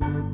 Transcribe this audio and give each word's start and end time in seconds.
thank 0.00 0.14
you 0.14 0.33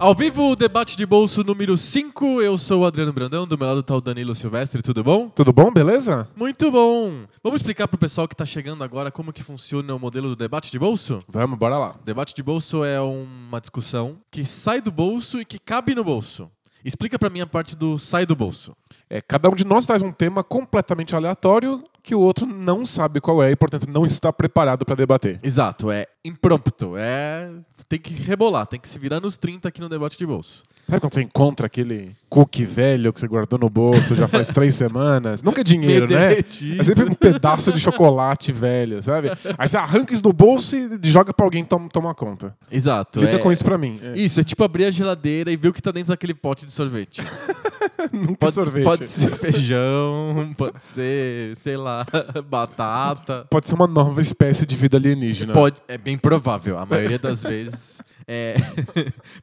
Ao 0.00 0.14
vivo, 0.14 0.52
o 0.52 0.56
debate 0.56 0.96
de 0.96 1.04
bolso 1.04 1.44
número 1.44 1.76
5. 1.76 2.40
Eu 2.40 2.56
sou 2.56 2.80
o 2.80 2.86
Adriano 2.86 3.12
Brandão, 3.12 3.46
do 3.46 3.58
meu 3.58 3.68
lado 3.68 3.80
está 3.80 3.94
o 3.94 4.00
Danilo 4.00 4.34
Silvestre, 4.34 4.80
tudo 4.80 5.04
bom? 5.04 5.28
Tudo 5.28 5.52
bom, 5.52 5.70
beleza? 5.70 6.26
Muito 6.34 6.70
bom! 6.70 7.26
Vamos 7.44 7.60
explicar 7.60 7.86
pro 7.86 7.98
pessoal 7.98 8.26
que 8.26 8.32
está 8.32 8.46
chegando 8.46 8.82
agora 8.82 9.10
como 9.10 9.30
que 9.30 9.42
funciona 9.42 9.94
o 9.94 9.98
modelo 9.98 10.30
do 10.30 10.36
debate 10.36 10.70
de 10.70 10.78
bolso? 10.78 11.22
Vamos, 11.28 11.58
bora 11.58 11.76
lá. 11.76 11.96
Debate 12.02 12.34
de 12.34 12.42
bolso 12.42 12.82
é 12.82 12.98
uma 12.98 13.60
discussão 13.60 14.16
que 14.30 14.42
sai 14.42 14.80
do 14.80 14.90
bolso 14.90 15.38
e 15.38 15.44
que 15.44 15.58
cabe 15.58 15.94
no 15.94 16.02
bolso. 16.02 16.50
Explica 16.82 17.18
pra 17.18 17.28
mim 17.28 17.42
a 17.42 17.46
parte 17.46 17.76
do 17.76 17.98
sai 17.98 18.24
do 18.24 18.34
bolso. 18.34 18.74
É, 19.10 19.20
cada 19.20 19.48
um 19.50 19.54
de 19.56 19.66
nós 19.66 19.84
traz 19.84 20.02
um 20.02 20.12
tema 20.12 20.44
completamente 20.44 21.16
aleatório 21.16 21.82
que 22.02 22.14
o 22.14 22.20
outro 22.20 22.46
não 22.46 22.84
sabe 22.86 23.20
qual 23.20 23.42
é 23.42 23.50
e, 23.50 23.56
portanto, 23.56 23.88
não 23.90 24.06
está 24.06 24.32
preparado 24.32 24.84
para 24.86 24.94
debater. 24.94 25.38
Exato, 25.42 25.90
é 25.90 26.06
impromptu, 26.24 26.96
é 26.96 27.50
tem 27.88 27.98
que 27.98 28.14
rebolar, 28.14 28.66
tem 28.68 28.78
que 28.78 28.88
se 28.88 29.00
virar 29.00 29.18
nos 29.18 29.36
30 29.36 29.68
aqui 29.68 29.80
no 29.80 29.88
debate 29.88 30.16
de 30.16 30.24
bolso. 30.24 30.62
Sabe 30.88 31.00
quando 31.00 31.12
você 31.14 31.22
encontra 31.22 31.66
aquele 31.66 32.12
cookie 32.28 32.64
velho 32.64 33.12
que 33.12 33.18
você 33.18 33.26
guardou 33.26 33.58
no 33.58 33.68
bolso 33.68 34.14
já 34.14 34.28
faz 34.28 34.48
três 34.54 34.76
semanas? 34.76 35.42
Nunca 35.42 35.60
é 35.60 35.64
dinheiro, 35.64 36.06
né? 36.08 36.34
É 36.38 36.84
sempre 36.84 37.04
um 37.04 37.14
pedaço 37.14 37.72
de 37.72 37.80
chocolate 37.80 38.52
velho, 38.52 39.02
sabe? 39.02 39.30
Aí 39.58 39.68
você 39.68 39.76
arranca 39.76 40.12
isso 40.12 40.22
do 40.22 40.32
bolso 40.32 40.76
e 40.76 40.98
joga 41.02 41.34
pra 41.34 41.44
alguém 41.44 41.64
tom 41.64 41.88
tomar 41.88 42.14
conta. 42.14 42.56
Exato. 42.70 43.20
Lida 43.20 43.32
é- 43.32 43.38
com 43.38 43.50
isso 43.50 43.64
pra 43.64 43.76
mim. 43.76 43.98
É. 44.02 44.18
Isso, 44.18 44.38
é 44.40 44.44
tipo 44.44 44.62
abrir 44.62 44.84
a 44.84 44.90
geladeira 44.92 45.50
e 45.50 45.56
ver 45.56 45.68
o 45.68 45.72
que 45.72 45.82
tá 45.82 45.90
dentro 45.90 46.10
daquele 46.10 46.34
pote 46.34 46.64
de 46.64 46.70
sorvete. 46.70 47.22
Nunca 48.12 48.36
Pode, 48.38 48.54
sorvete. 48.54 48.84
pode 48.84 48.99
ser 49.06 49.30
feijão, 49.36 50.54
pode 50.56 50.82
ser, 50.82 51.54
sei 51.56 51.76
lá, 51.76 52.06
batata. 52.48 53.46
Pode 53.50 53.66
ser 53.66 53.74
uma 53.74 53.86
nova 53.86 54.20
espécie 54.20 54.66
de 54.66 54.76
vida 54.76 54.96
alienígena. 54.96 55.52
Pode, 55.52 55.82
é 55.88 55.98
bem 55.98 56.16
provável, 56.16 56.78
a 56.78 56.86
maioria 56.86 57.18
das 57.18 57.42
vezes. 57.44 58.00
É, 58.26 58.54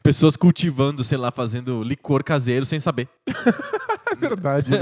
pessoas 0.01 0.37
cultivando, 0.37 1.03
sei 1.03 1.17
lá, 1.17 1.31
fazendo 1.31 1.83
licor 1.83 2.23
caseiro 2.23 2.65
sem 2.65 2.79
saber. 2.79 3.09
É 4.11 4.15
verdade, 4.15 4.71
né? 4.71 4.77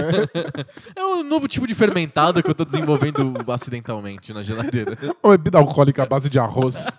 É 0.96 1.04
um 1.04 1.24
novo 1.24 1.48
tipo 1.48 1.66
de 1.66 1.74
fermentado 1.74 2.44
que 2.44 2.50
eu 2.50 2.54
tô 2.54 2.64
desenvolvendo 2.64 3.34
acidentalmente 3.52 4.32
na 4.32 4.44
geladeira. 4.44 4.96
Uma 5.24 5.32
bebida 5.38 5.58
alcoólica 5.58 6.04
à 6.04 6.06
base 6.06 6.30
de 6.30 6.38
arroz. 6.38 6.98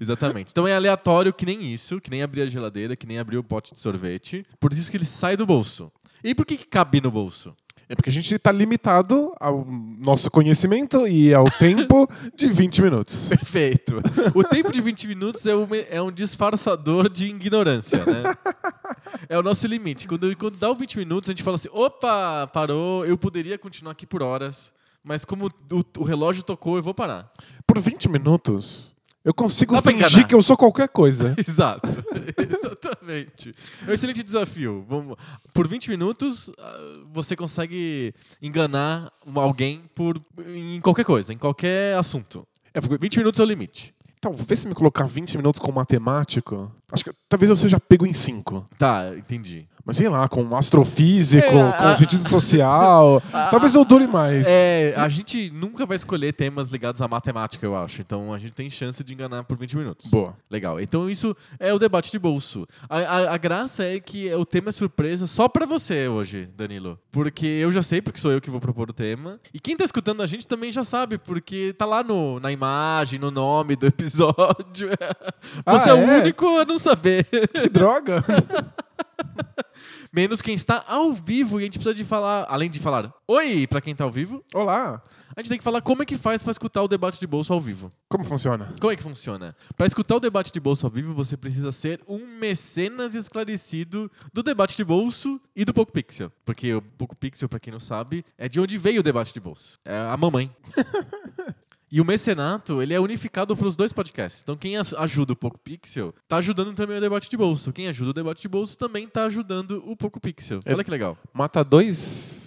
Exatamente. 0.00 0.50
Então 0.50 0.66
é 0.66 0.74
aleatório 0.74 1.32
que 1.32 1.46
nem 1.46 1.72
isso, 1.72 2.00
que 2.00 2.10
nem 2.10 2.22
abrir 2.22 2.42
a 2.42 2.46
geladeira, 2.46 2.96
que 2.96 3.06
nem 3.06 3.18
abrir 3.18 3.38
o 3.38 3.44
pote 3.44 3.72
de 3.74 3.80
sorvete. 3.80 4.44
Por 4.60 4.72
isso 4.72 4.90
que 4.90 4.96
ele 4.96 5.04
sai 5.04 5.36
do 5.36 5.46
bolso. 5.46 5.90
E 6.22 6.34
por 6.34 6.44
que, 6.44 6.56
que 6.56 6.66
cabe 6.66 7.00
no 7.00 7.10
bolso? 7.10 7.54
É 7.88 7.94
porque 7.94 8.10
a 8.10 8.12
gente 8.12 8.34
está 8.34 8.50
limitado 8.50 9.32
ao 9.38 9.64
nosso 9.64 10.28
conhecimento 10.28 11.06
e 11.06 11.32
ao 11.32 11.48
tempo 11.48 12.08
de 12.34 12.48
20 12.48 12.82
minutos. 12.82 13.28
Perfeito. 13.30 14.02
O 14.34 14.42
tempo 14.42 14.72
de 14.72 14.80
20 14.80 15.06
minutos 15.06 15.46
é 15.46 15.54
um, 15.54 15.68
é 15.88 16.02
um 16.02 16.10
disfarçador 16.10 17.08
de 17.08 17.26
ignorância, 17.26 18.04
né? 18.04 18.34
É 19.28 19.38
o 19.38 19.42
nosso 19.42 19.66
limite. 19.66 20.06
Quando, 20.06 20.36
quando 20.36 20.56
dá 20.56 20.70
os 20.70 20.78
20 20.78 20.98
minutos, 20.98 21.28
a 21.28 21.32
gente 21.32 21.42
fala 21.42 21.56
assim: 21.56 21.68
opa, 21.72 22.46
parou, 22.52 23.04
eu 23.04 23.16
poderia 23.18 23.58
continuar 23.58 23.92
aqui 23.92 24.06
por 24.06 24.22
horas, 24.22 24.72
mas 25.02 25.24
como 25.24 25.46
o, 25.46 26.00
o 26.00 26.04
relógio 26.04 26.42
tocou, 26.42 26.76
eu 26.76 26.82
vou 26.82 26.94
parar. 26.94 27.28
Por 27.66 27.80
20 27.80 28.08
minutos, 28.08 28.94
eu 29.26 29.34
consigo 29.34 29.74
Dá 29.74 29.82
fingir 29.82 30.24
que 30.26 30.34
eu 30.34 30.40
sou 30.40 30.56
qualquer 30.56 30.88
coisa. 30.88 31.34
Exato. 31.36 31.88
Exatamente. 32.38 33.52
É 33.86 33.90
um 33.90 33.92
excelente 33.92 34.22
desafio. 34.22 34.84
Vamos- 34.88 35.16
Por 35.52 35.66
20 35.66 35.90
minutos, 35.90 36.48
ah, 36.58 36.78
você 37.12 37.34
consegue 37.34 38.14
enganar 38.40 39.12
alguém 39.34 39.82
por, 39.94 40.20
em 40.54 40.80
qualquer 40.80 41.04
coisa, 41.04 41.32
em 41.32 41.36
qualquer 41.36 41.96
assunto. 41.98 42.46
É, 42.72 42.80
porque- 42.80 42.98
20 42.98 43.16
minutos 43.18 43.40
é 43.40 43.42
o 43.42 43.46
limite. 43.46 43.92
Talvez 44.20 44.60
se 44.60 44.66
me 44.68 44.74
colocar 44.74 45.04
20 45.06 45.36
minutos 45.36 45.60
com 45.60 45.70
matemático, 45.72 46.72
acho 46.90 47.04
que 47.04 47.10
talvez 47.28 47.50
eu 47.50 47.56
seja 47.56 47.78
pego 47.78 48.06
em 48.06 48.12
5. 48.14 48.66
Tá, 48.78 49.12
entendi. 49.16 49.68
Mas 49.86 49.96
sei 49.98 50.08
lá, 50.08 50.28
com 50.28 50.56
astrofísico, 50.56 51.46
É, 51.46 51.50
com 51.52 51.62
a- 51.64 51.94
cientista 51.96 52.28
social, 52.28 53.22
talvez 53.52 53.72
eu 53.76 53.84
dure 53.84 54.08
mais. 54.08 54.44
É, 54.46 54.92
a 54.96 55.08
gente 55.08 55.48
nunca 55.54 55.86
vai 55.86 55.94
escolher 55.94 56.32
temas 56.32 56.66
ligados 56.68 57.00
à 57.00 57.06
matemática, 57.06 57.64
eu 57.64 57.76
acho. 57.76 58.00
Então 58.00 58.34
a 58.34 58.38
gente 58.38 58.52
tem 58.52 58.68
chance 58.68 59.04
de 59.04 59.12
enganar 59.14 59.44
por 59.44 59.56
20 59.56 59.76
minutos. 59.76 60.10
Boa. 60.10 60.34
Legal. 60.50 60.80
Então 60.80 61.08
isso 61.08 61.36
é 61.60 61.72
o 61.72 61.78
debate 61.78 62.10
de 62.10 62.18
bolso. 62.18 62.66
A, 62.90 62.96
a- 62.98 63.34
a 63.34 63.36
graça 63.36 63.84
é 63.84 64.00
que 64.00 64.32
o 64.34 64.44
tema 64.44 64.70
é 64.70 64.72
surpresa 64.72 65.26
só 65.28 65.48
pra 65.48 65.64
você 65.64 66.08
hoje, 66.08 66.48
Danilo. 66.56 66.98
Porque 67.12 67.46
eu 67.46 67.70
já 67.70 67.82
sei, 67.82 68.02
porque 68.02 68.18
sou 68.18 68.32
eu 68.32 68.40
que 68.40 68.50
vou 68.50 68.60
propor 68.60 68.90
o 68.90 68.92
tema. 68.92 69.38
E 69.54 69.60
quem 69.60 69.76
tá 69.76 69.84
escutando 69.84 70.20
a 70.20 70.26
gente 70.26 70.48
também 70.48 70.72
já 70.72 70.82
sabe, 70.82 71.16
porque 71.16 71.72
tá 71.78 71.84
lá 71.86 72.02
no, 72.02 72.40
na 72.40 72.50
imagem, 72.50 73.20
no 73.20 73.30
nome 73.30 73.76
do 73.76 73.86
episódio. 73.86 74.90
Ah, 75.64 75.78
Você 75.78 75.90
é? 75.90 75.94
o 75.94 75.98
é? 75.98 76.20
único 76.22 76.58
a 76.58 76.64
não 76.64 76.78
saber. 76.78 77.24
Que 77.54 77.68
droga! 77.68 78.22
Menos 80.16 80.40
quem 80.40 80.54
está 80.54 80.82
ao 80.88 81.12
vivo 81.12 81.60
e 81.60 81.60
a 81.60 81.64
gente 81.64 81.74
precisa 81.74 81.94
de 81.94 82.02
falar, 82.02 82.46
além 82.48 82.70
de 82.70 82.80
falar 82.80 83.12
oi 83.28 83.66
pra 83.66 83.82
quem 83.82 83.94
tá 83.94 84.02
ao 84.02 84.10
vivo, 84.10 84.42
Olá! 84.54 85.02
a 85.36 85.40
gente 85.40 85.50
tem 85.50 85.58
que 85.58 85.64
falar 85.64 85.82
como 85.82 86.02
é 86.02 86.06
que 86.06 86.16
faz 86.16 86.42
pra 86.42 86.50
escutar 86.50 86.82
o 86.82 86.88
debate 86.88 87.20
de 87.20 87.26
bolso 87.26 87.52
ao 87.52 87.60
vivo. 87.60 87.90
Como 88.08 88.24
funciona? 88.24 88.74
Como 88.80 88.90
é 88.90 88.96
que 88.96 89.02
funciona? 89.02 89.54
Para 89.76 89.86
escutar 89.86 90.16
o 90.16 90.20
debate 90.20 90.50
de 90.50 90.58
bolso 90.58 90.86
ao 90.86 90.90
vivo, 90.90 91.12
você 91.12 91.36
precisa 91.36 91.70
ser 91.70 92.00
um 92.08 92.26
mecenas 92.38 93.14
esclarecido 93.14 94.10
do 94.32 94.42
debate 94.42 94.74
de 94.74 94.84
bolso 94.84 95.38
e 95.54 95.66
do 95.66 95.74
Poco 95.74 95.92
Pixel. 95.92 96.32
Porque 96.46 96.72
o 96.72 96.80
Poco 96.80 97.14
Pixel, 97.14 97.46
para 97.46 97.60
quem 97.60 97.70
não 97.70 97.80
sabe, 97.80 98.24
é 98.38 98.48
de 98.48 98.58
onde 98.58 98.78
veio 98.78 99.00
o 99.00 99.02
debate 99.02 99.34
de 99.34 99.40
bolso. 99.40 99.78
É 99.84 99.98
a 99.98 100.16
mamãe. 100.16 100.50
E 101.90 102.00
o 102.00 102.04
mecenato, 102.04 102.82
ele 102.82 102.92
é 102.92 102.98
unificado 103.00 103.56
para 103.56 103.66
os 103.66 103.76
dois 103.76 103.92
podcasts. 103.92 104.42
Então, 104.42 104.56
quem 104.56 104.76
ajuda 104.76 105.32
o 105.32 105.36
Poco 105.36 105.58
Pixel, 105.58 106.12
tá 106.26 106.38
ajudando 106.38 106.74
também 106.74 106.98
o 106.98 107.00
debate 107.00 107.30
de 107.30 107.36
bolso. 107.36 107.72
Quem 107.72 107.86
ajuda 107.86 108.10
o 108.10 108.14
debate 108.14 108.42
de 108.42 108.48
bolso 108.48 108.76
também 108.76 109.06
tá 109.06 109.24
ajudando 109.24 109.82
o 109.86 109.96
Poco 109.96 110.20
Pixel. 110.20 110.58
É- 110.64 110.74
Olha 110.74 110.82
que 110.82 110.90
legal. 110.90 111.16
Mata 111.32 111.62
dois. 111.64 112.45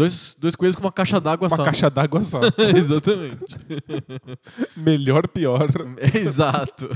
Dois, 0.00 0.34
dois 0.38 0.56
coelhos 0.56 0.76
com 0.76 0.82
uma 0.82 0.90
caixa 0.92 1.20
d'água 1.20 1.46
Uma 1.48 1.56
só. 1.56 1.62
caixa 1.64 1.90
d'água 1.90 2.22
só. 2.22 2.40
Exatamente. 2.74 3.44
Melhor, 4.74 5.28
pior. 5.28 5.68
Exato. 6.14 6.88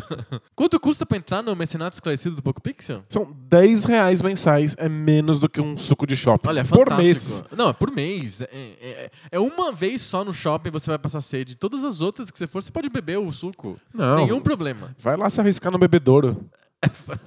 Quanto 0.54 0.80
custa 0.80 1.04
pra 1.04 1.18
entrar 1.18 1.42
no 1.42 1.54
mecenato 1.54 1.94
esclarecido 1.94 2.36
do 2.36 2.42
Poco 2.42 2.62
Pixel? 2.62 3.02
São 3.10 3.30
10 3.46 3.84
reais 3.84 4.22
mensais, 4.22 4.74
é 4.78 4.88
menos 4.88 5.38
do 5.38 5.50
que 5.50 5.60
um 5.60 5.76
suco 5.76 6.06
de 6.06 6.16
shopping. 6.16 6.48
Olha, 6.48 6.60
é 6.60 6.64
Por 6.64 6.88
fantástico. 6.88 7.02
mês. 7.02 7.44
Não, 7.54 7.68
é 7.68 7.72
por 7.74 7.90
mês. 7.90 8.40
É, 8.40 8.46
é- 8.52 9.10
é 9.32 9.38
uma 9.38 9.70
vez 9.70 10.00
só 10.00 10.24
no 10.24 10.32
shopping 10.32 10.70
você 10.70 10.88
vai 10.90 10.98
passar 10.98 11.20
sede. 11.20 11.54
Todas 11.56 11.84
as 11.84 12.00
outras 12.00 12.30
que 12.30 12.38
você 12.38 12.46
for, 12.46 12.62
você 12.62 12.72
pode 12.72 12.88
beber 12.88 13.18
o 13.18 13.30
suco. 13.30 13.78
Não. 13.92 14.16
Nenhum 14.16 14.40
problema. 14.40 14.96
Vai 14.98 15.16
lá 15.18 15.28
se 15.28 15.40
arriscar 15.40 15.70
no 15.70 15.76
bebedouro. 15.78 16.42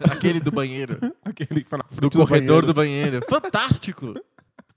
Aquele 0.01 0.39
do 0.39 0.51
banheiro. 0.51 0.97
Aquele 1.23 1.63
que 1.63 1.69
vai 1.69 1.79
na 1.79 1.85
do 1.89 1.95
frente 1.95 2.17
corredor 2.17 2.63
banheiro. 2.63 2.67
do 2.67 2.73
banheiro. 2.73 3.25
Fantástico. 3.29 4.13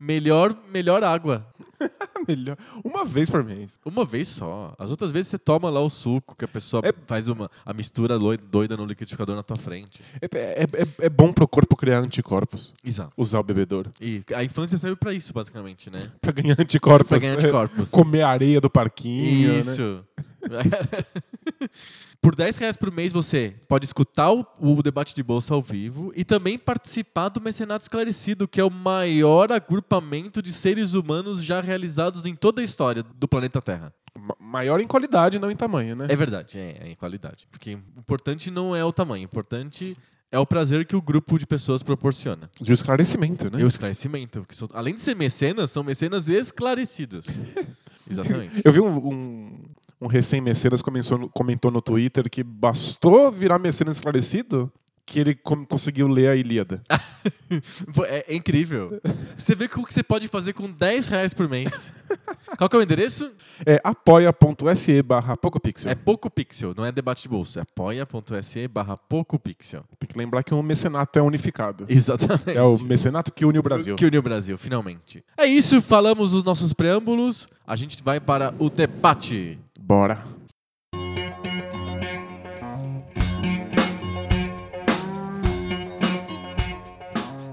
Melhor, 0.00 0.56
melhor 0.72 1.04
água. 1.04 1.46
Melhor. 2.28 2.58
Uma 2.84 3.06
vez 3.06 3.30
por 3.30 3.42
mês. 3.42 3.80
Uma 3.86 4.04
vez 4.04 4.28
só. 4.28 4.74
As 4.78 4.90
outras 4.90 5.10
vezes 5.10 5.28
você 5.28 5.38
toma 5.38 5.70
lá 5.70 5.80
o 5.80 5.88
suco, 5.88 6.36
que 6.36 6.44
a 6.44 6.48
pessoa 6.48 6.82
É- 6.84 6.92
faz 7.06 7.26
uma, 7.28 7.50
a 7.64 7.72
mistura 7.72 8.18
doida 8.18 8.76
no 8.76 8.84
liquidificador 8.84 9.34
na 9.34 9.42
tua 9.42 9.56
frente. 9.56 9.98
É, 10.20 10.26
é, 10.36 10.62
é- 10.64 11.06
é 11.06 11.08
bom 11.08 11.32
pro 11.32 11.48
corpo 11.48 11.74
criar 11.76 12.00
anticorpos. 12.00 12.74
Exato. 12.84 13.12
Usar 13.16 13.40
o 13.40 13.42
bebedouro. 13.42 13.90
E 13.98 14.22
a 14.34 14.44
infância 14.44 14.76
serve 14.76 14.96
pra 14.96 15.14
isso, 15.14 15.32
basicamente, 15.32 15.88
né? 15.90 16.12
Pra 16.20 16.32
ganhar 16.32 16.60
anticorpos. 16.60 17.08
Pra 17.08 17.18
ganhar 17.18 17.34
anticorpos. 17.34 17.88
Comer 17.92 18.22
areia 18.22 18.60
do 18.60 18.68
parquinho. 18.68 19.54
Né? 19.64 20.02
Por 22.22 22.34
10 22.34 22.58
reais 22.58 22.76
por 22.76 22.92
mês 22.92 23.12
você 23.12 23.54
pode 23.66 23.86
escutar 23.86 24.30
o, 24.32 24.46
o 24.58 24.82
debate 24.82 25.14
de 25.14 25.22
bolsa 25.22 25.54
ao 25.54 25.62
vivo 25.62 26.12
e 26.14 26.22
também 26.24 26.58
participar 26.58 27.30
do 27.30 27.40
Mecenato 27.40 27.82
Esclarecido, 27.82 28.46
que 28.46 28.60
é 28.60 28.64
o 28.64 28.70
maior 28.70 29.50
agrupamento 29.50 30.42
de 30.42 30.52
seres 30.52 30.92
humanos 30.92 31.42
já 31.42 31.60
realizados 31.62 32.26
em 32.26 32.34
toda 32.34 32.60
a 32.60 32.64
história 32.64 33.02
do 33.02 33.26
planeta 33.26 33.60
Terra. 33.62 33.92
Ma- 34.18 34.36
Maior 34.38 34.80
em 34.80 34.86
qualidade, 34.86 35.38
não 35.38 35.50
em 35.50 35.56
tamanho, 35.56 35.96
né? 35.96 36.06
É 36.10 36.16
verdade, 36.16 36.58
é, 36.58 36.76
é 36.82 36.88
em 36.90 36.94
qualidade. 36.94 37.46
Porque 37.50 37.74
o 37.76 37.82
importante 37.98 38.50
não 38.50 38.76
é 38.76 38.84
o 38.84 38.92
tamanho, 38.92 39.22
o 39.22 39.24
importante 39.24 39.96
é 40.30 40.38
o 40.38 40.44
prazer 40.44 40.84
que 40.84 40.94
o 40.96 41.00
grupo 41.00 41.38
de 41.38 41.46
pessoas 41.46 41.82
proporciona. 41.82 42.50
De 42.60 42.70
esclarecimento, 42.72 43.50
né? 43.50 43.60
E 43.60 43.64
o 43.64 43.68
esclarecimento. 43.68 44.44
São- 44.50 44.68
além 44.74 44.94
de 44.94 45.00
ser 45.00 45.16
mecenas, 45.16 45.70
são 45.70 45.82
mecenas 45.82 46.28
esclarecidos. 46.28 47.26
Exatamente. 48.10 48.60
Eu 48.64 48.72
vi 48.72 48.80
um, 48.80 48.88
um, 49.08 49.60
um 50.00 50.06
recém-mecenas 50.06 50.80
comentou, 50.82 51.70
no- 51.70 51.82
Twitter 51.82 52.28
que 52.30 52.42
bastou 52.42 53.30
virar 53.30 53.58
mecenas 53.58 53.96
esclarecido 53.96 54.72
que 55.06 55.18
ele 55.18 55.34
conseguiu 55.34 56.06
ler 56.06 56.28
a 56.28 56.36
Ilíada. 56.36 56.80
É, 58.06 58.32
é 58.32 58.34
incrível. 58.36 59.00
Você 59.36 59.56
vê 59.56 59.64
o 59.64 59.68
que 59.68 59.92
você 59.92 60.02
pode 60.04 60.28
fazer 60.28 60.52
com 60.52 60.70
10 60.70 61.08
reais 61.08 61.34
por 61.34 61.48
mês. 61.48 61.92
Qual 62.56 62.70
que 62.70 62.76
é 62.76 62.78
o 62.78 62.82
endereço? 62.82 63.28
É 63.66 63.80
apoia.se 63.82 65.02
barra 65.02 65.36
PocoPixel. 65.36 65.90
É 65.90 65.94
pouco 65.96 66.30
pixel, 66.30 66.72
não 66.76 66.84
é 66.86 66.92
debate 66.92 67.22
de 67.22 67.28
bolso. 67.28 67.58
É 67.58 67.62
apoia.se 67.62 68.68
barra 68.68 68.96
pouco 68.96 69.36
pixel. 69.38 69.84
Tem 69.98 70.08
que 70.08 70.16
lembrar 70.16 70.44
que 70.44 70.54
o 70.54 70.62
mecenato 70.62 71.18
é 71.18 71.22
unificado. 71.22 71.86
Exatamente. 71.88 72.56
É 72.56 72.62
o 72.62 72.78
mecenato 72.78 73.32
que 73.32 73.44
une 73.44 73.58
o 73.58 73.62
Brasil. 73.62 73.96
Que 73.96 74.06
uniu 74.06 74.20
o 74.20 74.22
Brasil, 74.22 74.56
finalmente. 74.56 75.24
É 75.36 75.44
isso, 75.46 75.82
falamos 75.82 76.32
os 76.32 76.44
nossos 76.44 76.72
preâmbulos. 76.72 77.48
A 77.66 77.74
gente 77.74 78.00
vai 78.02 78.20
para 78.20 78.54
o 78.60 78.70
debate. 78.70 79.58
Bora. 79.90 80.24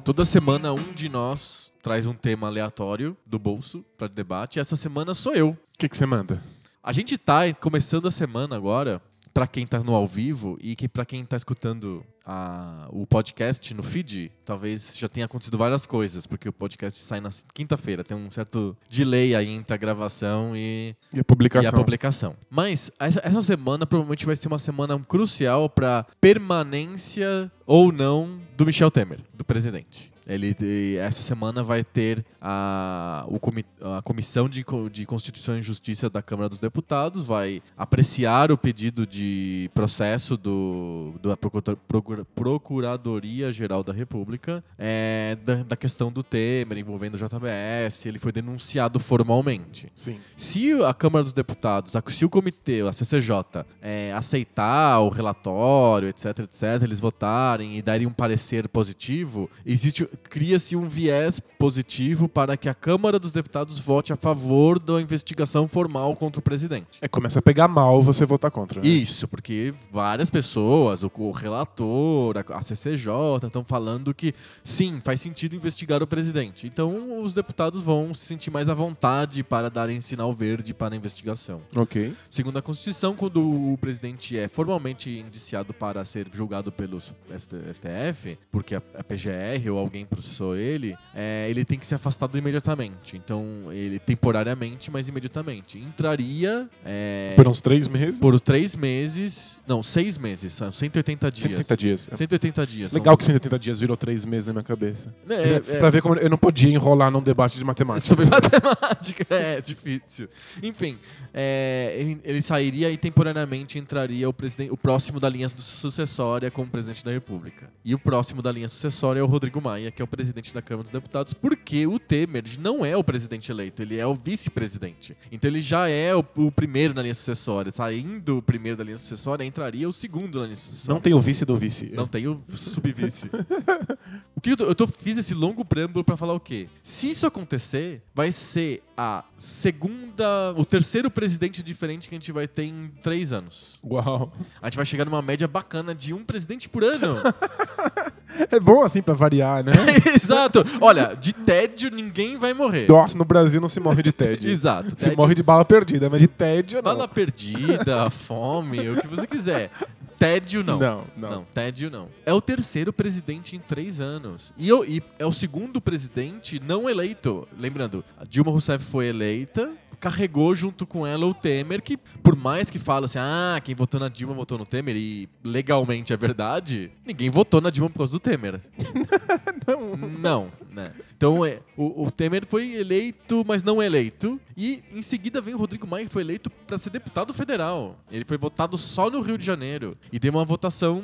Toda 0.05 0.23
semana 0.23 0.71
um 0.71 0.93
de 0.93 1.09
nós 1.09 1.71
traz 1.81 2.05
um 2.05 2.13
tema 2.13 2.45
aleatório 2.45 3.17
do 3.25 3.39
bolso 3.39 3.83
para 3.97 4.07
debate. 4.07 4.59
Essa 4.59 4.75
semana 4.75 5.15
sou 5.15 5.33
eu. 5.33 5.49
O 5.49 5.57
que 5.79 5.89
que 5.89 5.97
você 5.97 6.05
manda? 6.05 6.43
A 6.83 6.93
gente 6.93 7.17
tá 7.17 7.51
começando 7.59 8.07
a 8.07 8.11
semana 8.11 8.55
agora, 8.55 9.01
para 9.37 9.45
quem 9.45 9.67
tá 9.67 9.79
no 9.81 9.93
ao 9.93 10.07
vivo 10.07 10.57
e 10.59 10.75
que 10.75 10.87
para 10.89 11.05
quem 11.05 11.23
tá 11.23 11.37
escutando 11.37 12.03
a- 12.25 12.87
o 12.89 13.05
podcast 13.05 13.71
no 13.75 13.83
feed, 13.83 14.31
talvez 14.43 14.97
já 14.97 15.07
tenha 15.07 15.27
acontecido 15.27 15.55
várias 15.59 15.85
coisas, 15.85 16.25
porque 16.25 16.49
o 16.49 16.51
podcast 16.51 16.99
sai 16.99 17.19
na 17.21 17.29
quinta-feira, 17.53 18.03
tem 18.03 18.17
um 18.17 18.31
certo 18.31 18.75
delay 18.89 19.35
aí 19.35 19.49
entre 19.49 19.75
a 19.75 19.77
gravação 19.77 20.53
e, 20.55 20.95
E 21.13 21.19
a 21.19 21.23
publicação? 21.23 21.69
e 21.69 21.71
a 21.71 21.77
publicação. 21.77 22.35
Mas 22.49 22.89
essa, 22.99 23.21
essa 23.23 23.41
semana 23.43 23.85
provavelmente 23.85 24.25
vai 24.25 24.35
ser 24.35 24.47
uma 24.47 24.57
semana 24.57 24.97
crucial 25.07 25.69
para 25.69 26.03
permanência 26.19 27.51
ou 27.63 27.91
não 27.91 28.39
do 28.57 28.65
Michel 28.65 28.89
Temer, 28.89 29.19
do 29.35 29.45
presidente. 29.45 30.11
Ele 30.27 30.97
essa 30.97 31.21
semana 31.21 31.63
vai 31.63 31.83
ter 31.83 32.25
a, 32.41 33.25
o 33.27 33.39
comi- 33.39 33.63
a 33.81 34.01
comissão 34.01 34.50
de, 34.50 34.63
de 34.91 35.06
Constituição 35.06 35.57
e 35.57 35.62
Justiça 35.62 36.09
da 36.09 36.21
Câmara 36.21 36.50
dos 36.50 36.59
Deputados 36.59 37.25
vai 37.25 37.62
apreciar 37.77 38.51
o 38.51 38.57
pedido 38.57 39.07
de 39.07 39.69
processo 39.74 40.35
do, 40.35 41.13
da 41.24 41.38
Procura- 41.38 41.75
Procura- 41.88 42.25
Procuradoria 42.35 43.51
Geral 43.51 43.83
da 43.83 43.94
República 43.94 44.63
é, 44.77 45.38
da, 45.45 45.63
da 45.63 45.75
questão 45.77 46.12
do 46.12 46.21
Temer 46.24 46.77
envolvendo 46.77 47.15
o 47.15 47.18
JBS. 47.18 48.06
Ele 48.06 48.19
foi 48.19 48.31
denunciado 48.31 49.00
formalmente. 49.00 49.89
Sim. 49.95 50.18
Se 50.35 50.73
a 50.83 50.94
Câmara 50.94 51.23
dos 51.23 51.33
Deputados, 51.33 51.95
a- 51.95 52.03
se 52.07 52.25
o 52.25 52.30
comitê, 52.30 52.81
a 52.81 52.91
CCJ, 52.91 53.65
é, 53.81 54.12
aceitar 54.13 55.00
o 55.00 55.09
relatório, 55.09 56.09
etc, 56.09 56.39
etc, 56.39 56.63
eles 56.83 57.00
votarem 57.00 57.77
e 57.77 57.81
darem 57.81 58.06
um 58.06 58.12
parecer 58.12 58.68
positivo, 58.68 59.50
existe 59.65 60.07
cria-se 60.17 60.75
um 60.75 60.87
viés 60.87 61.39
positivo 61.59 62.27
para 62.27 62.55
que 62.57 62.69
a 62.69 62.73
Câmara 62.73 63.19
dos 63.19 63.31
Deputados 63.31 63.79
vote 63.79 64.13
a 64.13 64.15
favor 64.15 64.79
da 64.79 65.01
investigação 65.01 65.67
formal 65.67 66.15
contra 66.15 66.39
o 66.39 66.43
presidente. 66.43 66.99
É, 67.01 67.07
começa 67.07 67.39
a 67.39 67.41
pegar 67.41 67.67
mal 67.67 68.01
você 68.01 68.25
votar 68.25 68.51
contra. 68.51 68.81
né? 68.81 68.87
Isso, 68.87 69.27
porque 69.27 69.73
várias 69.91 70.29
pessoas, 70.29 71.03
o, 71.03 71.11
o 71.15 71.31
relator, 71.31 72.37
a, 72.37 72.57
a 72.57 72.61
CCJ, 72.61 73.11
estão 73.45 73.63
falando 73.63 74.13
que 74.13 74.33
sim, 74.63 74.99
faz 75.03 75.21
sentido 75.21 75.55
investigar 75.55 76.01
o 76.01 76.07
presidente. 76.07 76.67
Então 76.67 77.21
os 77.21 77.33
deputados 77.33 77.81
vão 77.81 78.13
se 78.13 78.25
sentir 78.25 78.51
mais 78.51 78.69
à 78.69 78.73
vontade 78.73 79.43
para 79.43 79.69
darem 79.69 79.99
sinal 80.01 80.31
verde 80.33 80.73
para 80.73 80.95
a 80.95 80.97
investigação. 80.97 81.61
Ok. 81.75 82.13
Segundo 82.29 82.57
a 82.57 82.61
Constituição, 82.61 83.15
quando 83.15 83.41
o 83.41 83.77
presidente 83.77 84.37
é 84.37 84.47
formalmente 84.47 85.09
indiciado 85.09 85.73
para 85.73 86.03
ser 86.05 86.27
julgado 86.33 86.71
pelo 86.71 86.99
STF, 87.01 88.37
porque 88.51 88.75
a, 88.75 88.81
a 88.97 89.03
PGR 89.03 89.69
ou 89.71 89.77
alguém 89.77 90.06
processou 90.07 90.56
ele, 90.56 90.95
é, 91.13 91.48
ele 91.50 91.63
tem 91.63 91.77
que 91.77 91.86
ser 91.86 91.95
afastado 91.95 92.38
imediatamente. 92.38 93.15
Então, 93.18 93.45
ele 93.71 94.00
temporariamente, 94.00 94.89
mas 94.89 95.07
imediatamente. 95.07 95.77
Entraria. 95.77 96.68
é, 96.86 97.33
Por 97.36 97.48
uns 97.48 97.62
três 97.62 97.88
meses? 97.88 98.19
por 98.19 98.39
três 98.39 98.75
meses. 98.75 99.59
Não, 99.68 99.83
seis 99.83 100.18
meses. 100.18 100.54
São 100.54 100.71
180 100.71 101.31
dias. 101.31 101.42
180 101.44 101.77
dias. 101.77 102.09
180 102.13 102.68
dias. 102.68 102.92
são- 102.92 103.00
Legal 103.00 103.18
que 103.18 103.24
180 103.25 103.59
dias 103.59 103.80
virou 103.80 103.95
três 103.98 104.25
meses 104.25 104.48
na 104.48 104.54
minha 104.54 104.63
cabeça. 104.63 105.13
É, 105.30 105.54
é, 105.75 105.80
Pra 105.80 105.89
ver 105.89 106.01
como 106.01 106.15
eu 106.15 106.30
não 106.30 106.38
podia 106.38 106.69
enrolar 106.69 107.12
num 107.12 107.21
debate 107.21 107.57
de 107.57 107.63
matemática. 107.63 108.07
Sobre 108.07 108.25
matemática, 108.30 109.25
é 109.30 109.62
difícil. 109.62 110.27
Enfim, 110.63 110.98
é, 111.33 111.95
ele- 112.00 112.21
ele 112.24 112.42
sairia 112.42 112.89
e 112.89 112.98
temporariamente 112.98 113.77
entraria 113.77 114.27
o, 114.30 114.33
presidente, 114.33 114.71
o 114.71 114.77
próximo 114.77 115.19
da 115.19 115.30
linha 115.30 115.48
sucessória 115.50 116.50
como 116.51 116.69
presidente 116.69 117.04
da 117.04 117.12
República. 117.12 117.69
E 117.83 117.94
o 117.94 118.00
próximo 118.00 118.42
da 118.42 118.51
linha 118.51 118.68
sucessória 118.68 119.19
é 119.19 119.24
o 119.24 119.27
Rodrigo 119.27 119.62
Maia, 119.62 119.86
que 119.91 120.01
é 120.01 120.05
o 120.05 120.07
presidente 120.07 120.53
da 120.53 120.61
Câmara 120.61 120.83
dos 120.83 120.91
Deputados, 120.91 121.33
porque 121.33 121.85
o 121.87 121.99
Temer 121.99 122.43
não 122.59 122.85
é 122.85 122.95
o 122.95 123.03
presidente 123.03 123.51
eleito, 123.51 123.81
ele 123.81 123.97
é 123.97 124.05
o 124.05 124.13
vice-presidente. 124.13 125.15
Então 125.31 125.49
ele 125.49 125.61
já 125.61 125.87
é 125.89 126.15
o, 126.15 126.23
o 126.35 126.51
primeiro 126.51 126.93
na 126.93 127.01
linha 127.01 127.13
sucessória. 127.13 127.71
Saindo 127.71 128.37
o 128.37 128.41
primeiro 128.41 128.77
da 128.77 128.83
linha 128.83 128.97
sucessória, 128.97 129.43
entraria 129.43 129.87
o 129.87 129.93
segundo 129.93 130.39
na 130.39 130.45
linha 130.45 130.55
sucessória. 130.55 130.93
Não 130.93 131.01
tem 131.01 131.13
o 131.13 131.19
vice 131.19 131.45
do 131.45 131.57
vice. 131.57 131.91
Não 131.93 132.07
tem 132.07 132.27
o 132.27 132.41
subvice. 132.49 133.29
o 134.35 134.41
que 134.41 134.51
eu, 134.51 134.57
tô- 134.57 134.63
eu 134.65 134.75
tô- 134.75 134.87
fiz 134.87 135.17
esse 135.17 135.33
longo 135.33 135.63
preâmbulo 135.65 136.03
pra 136.03 136.17
falar 136.17 136.33
o 136.33 136.39
quê? 136.39 136.67
Se 136.83 137.09
isso 137.09 137.25
acontecer, 137.27 138.01
vai 138.13 138.31
ser 138.31 138.83
a 138.95 139.23
segunda, 139.37 140.53
o 140.57 140.65
terceiro 140.65 141.09
presidente 141.11 141.61
diferente 141.61 142.07
que 142.09 142.15
a 142.15 142.17
gente 142.19 142.31
vai 142.31 142.47
ter 142.47 142.63
em 142.63 142.91
três 143.03 143.31
anos. 143.31 143.79
Uau. 143.83 144.33
A 144.61 144.67
gente 144.67 144.75
vai 144.77 144.85
chegar 144.85 145.05
numa 145.05 145.21
média 145.21 145.47
bacana 145.47 145.93
de 145.93 146.13
um 146.13 146.23
presidente 146.23 146.67
por 146.67 146.83
ano. 146.83 147.17
É 148.51 148.59
bom 148.59 148.81
assim 148.83 149.01
pra 149.01 149.13
variar, 149.13 149.63
né? 149.63 149.71
Exato. 150.15 150.63
Olha, 150.81 151.15
de 151.15 151.33
tédio 151.33 151.89
ninguém 151.91 152.37
vai 152.37 152.53
morrer. 152.53 152.87
Nossa, 152.87 153.17
no 153.17 153.25
Brasil 153.25 153.59
não 153.61 153.69
se 153.69 153.79
morre 153.79 154.01
de 154.03 154.11
tédio. 154.11 154.49
Exato. 154.51 154.89
Se 154.91 154.95
Tédio- 154.95 155.17
morre 155.17 155.35
de 155.35 155.43
bala 155.43 155.65
perdida, 155.65 156.09
mas 156.09 156.19
de 156.21 156.27
tédio 156.27 156.77
não. 156.77 156.83
Bala 156.83 157.07
perdida, 157.07 158.09
fome, 158.09 158.89
o 158.89 159.01
que 159.01 159.07
você 159.07 159.25
quiser. 159.27 159.69
Tédio 160.17 160.63
não. 160.63 160.79
Não, 160.79 161.03
não. 161.15 161.45
tédio 161.53 161.91
não. 161.91 162.07
É 162.25 162.33
o 162.33 162.41
terceiro 162.41 162.91
presidente 162.91 163.55
em 163.55 163.59
três 163.59 164.01
anos. 164.01 164.51
E, 164.57 164.67
eu- 164.67 164.83
e 164.83 165.01
é 165.19 165.25
o 165.25 165.31
segundo 165.33 165.79
presidente 165.79 166.59
não 166.59 166.89
eleito. 166.89 167.47
Lembrando, 167.57 168.03
a 168.19 168.23
Dilma 168.23 168.49
Rousseff 168.51 168.83
foi 168.83 169.07
eleita, 169.07 169.71
carregou 169.99 170.53
junto 170.55 170.85
com 170.85 171.05
ela 171.05 171.25
o 171.25 171.33
Temer, 171.33 171.81
que 171.81 171.97
por 171.97 172.35
mais 172.35 172.69
que 172.69 172.77
fala 172.79 173.05
assim, 173.05 173.19
ah, 173.19 173.59
quem 173.63 173.73
votou 173.75 173.99
na 173.99 174.09
Dilma 174.09 174.33
votou 174.33 174.57
no 174.57 174.65
Temer, 174.65 174.95
e 174.95 175.27
legalmente 175.44 176.13
é 176.13 176.17
verdade, 176.17 176.91
ninguém 177.05 177.29
votou 177.29 177.59
na 177.61 177.69
Dilma 177.69 177.89
por 177.89 177.97
causa 177.99 178.11
do 178.13 178.19
Temer. 178.19 178.61
Não, 180.19 180.51
né? 180.71 180.94
Então, 181.15 181.45
é, 181.45 181.59
o, 181.75 182.05
o 182.05 182.11
Temer 182.11 182.45
foi 182.47 182.73
eleito, 182.75 183.44
mas 183.45 183.63
não 183.63 183.81
eleito. 183.81 184.39
E 184.55 184.83
em 184.94 185.01
seguida 185.01 185.41
vem 185.41 185.53
o 185.53 185.57
Rodrigo 185.57 185.85
Maia, 185.88 186.05
que 186.05 186.11
foi 186.11 186.21
eleito 186.21 186.49
para 186.49 186.77
ser 186.77 186.89
deputado 186.89 187.33
federal. 187.33 187.97
Ele 188.11 188.23
foi 188.23 188.38
votado 188.38 188.77
só 188.77 189.09
no 189.09 189.19
Rio 189.19 189.38
de 189.38 189.45
Janeiro. 189.45 189.97
E 190.11 190.19
deu 190.19 190.31
uma 190.31 190.45
votação 190.45 191.04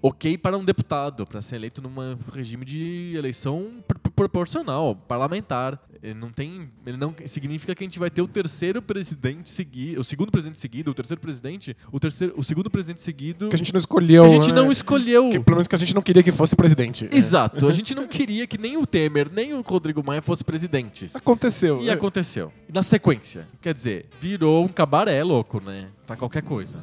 ok 0.00 0.38
para 0.38 0.56
um 0.56 0.64
deputado, 0.64 1.26
para 1.26 1.42
ser 1.42 1.56
eleito 1.56 1.82
num 1.82 1.92
regime 2.32 2.64
de 2.64 3.12
eleição 3.16 3.72
pr- 3.86 3.98
proporcional, 4.14 4.94
parlamentar. 4.94 5.78
Ele 6.02 6.14
não 6.14 6.30
tem. 6.30 6.70
Ele 6.86 6.96
não 6.96 7.14
significa 7.26 7.74
que 7.74 7.82
a 7.82 7.86
gente 7.86 7.98
vai 7.98 8.10
ter 8.10 8.22
o 8.22 8.28
terceiro 8.28 8.80
presidente 8.80 9.50
seguido. 9.50 10.00
O 10.00 10.04
segundo 10.04 10.30
presidente 10.30 10.58
seguido, 10.58 10.90
o 10.90 10.94
terceiro 10.94 11.20
presidente. 11.20 11.76
O 11.90 11.98
terceiro. 11.98 12.34
O 12.36 12.42
segundo 12.42 12.70
presidente 12.70 13.00
seguido. 13.00 13.48
Que 13.48 13.56
a 13.56 13.58
gente 13.58 13.72
não 13.72 13.78
escolheu. 13.78 14.24
que 14.24 14.30
a 14.30 14.40
gente 14.40 14.52
né? 14.52 14.60
não 14.60 14.70
escolheu. 14.70 15.30
Que, 15.30 15.40
pelo 15.40 15.56
menos 15.56 15.66
que 15.66 15.74
a 15.74 15.78
gente 15.78 15.94
não 15.94 16.02
queria 16.02 16.22
que 16.22 16.32
fosse 16.32 16.54
presidente. 16.54 17.08
Exato. 17.12 17.68
A 17.68 17.72
gente 17.72 17.94
não 17.94 18.06
queria 18.06 18.46
que 18.46 18.58
nem 18.58 18.76
o 18.76 18.86
Temer, 18.86 19.30
nem 19.32 19.54
o 19.54 19.60
Rodrigo 19.60 20.02
Maia 20.04 20.22
fossem 20.22 20.44
presidentes. 20.44 21.16
Aconteceu. 21.16 21.82
E 21.82 21.90
aconteceu. 21.90 22.52
Na 22.72 22.82
sequência, 22.82 23.48
quer 23.62 23.72
dizer, 23.72 24.06
virou 24.20 24.64
um 24.64 24.68
cabaré 24.68 25.22
louco, 25.24 25.60
né? 25.60 25.88
Tá 26.06 26.16
qualquer 26.16 26.42
coisa. 26.42 26.82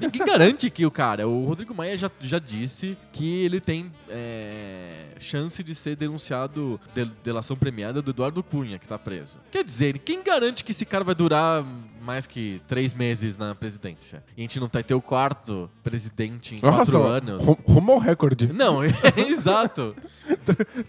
Ninguém 0.00 0.24
garante 0.24 0.68
que 0.70 0.84
o 0.84 0.90
cara, 0.90 1.26
o 1.28 1.44
Rodrigo 1.44 1.74
Maia 1.74 1.96
já, 1.96 2.10
já 2.20 2.38
disse 2.38 2.96
que 3.12 3.42
ele 3.44 3.60
tem 3.60 3.92
é, 4.08 5.01
chance 5.22 5.62
de 5.62 5.74
ser 5.74 5.96
denunciado 5.96 6.80
de 6.94 7.04
delação 7.22 7.56
premiada 7.56 8.02
do 8.02 8.10
Eduardo 8.10 8.42
Cunha, 8.42 8.78
que 8.78 8.86
tá 8.86 8.98
preso. 8.98 9.38
Quer 9.50 9.64
dizer, 9.64 9.98
quem 9.98 10.22
garante 10.22 10.64
que 10.64 10.72
esse 10.72 10.84
cara 10.84 11.04
vai 11.04 11.14
durar 11.14 11.64
mais 12.02 12.26
que 12.26 12.60
três 12.66 12.92
meses 12.92 13.36
na 13.36 13.54
presidência? 13.54 14.22
E 14.36 14.40
a 14.40 14.42
gente 14.42 14.58
não 14.60 14.68
vai 14.72 14.82
ter 14.82 14.94
o 14.94 15.00
quarto 15.00 15.70
presidente 15.82 16.56
em 16.56 16.60
Olha 16.62 16.76
quatro 16.76 17.02
anos? 17.04 17.44
ru- 17.44 17.58
Rumo 17.66 17.92
ao 17.92 17.98
recorde. 17.98 18.52
Não, 18.52 18.82
é 18.84 18.88
exato. 19.28 19.94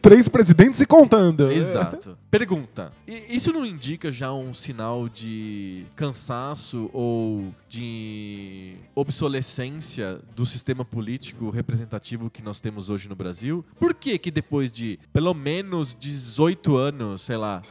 Três 0.02 0.28
presidentes 0.28 0.82
e 0.82 0.86
contando. 0.86 1.52
Exato. 1.52 2.18
Pergunta: 2.32 2.92
isso 3.30 3.52
não 3.54 3.66
indica 3.66 4.12
já 4.12 4.34
um 4.34 4.54
sinal 4.54 5.08
de 5.08 5.86
cansaço 5.96 6.90
ou 6.94 7.54
de 7.70 8.76
obsolescência 8.96 10.20
do 10.36 10.46
sistema 10.46 10.84
político 10.84 11.50
representativo 11.50 12.30
que 12.30 12.44
nós 12.44 12.60
temos 12.60 12.90
hoje 12.90 13.08
no 13.08 13.16
Brasil? 13.16 13.64
Por 13.80 13.94
que 13.94 14.18
que 14.18 14.32
depois 14.32 14.72
de 14.72 15.00
pelo 15.12 15.34
menos 15.34 15.96
18 16.00 16.76
anos, 16.76 17.22
sei 17.22 17.38
lá, 17.38 17.62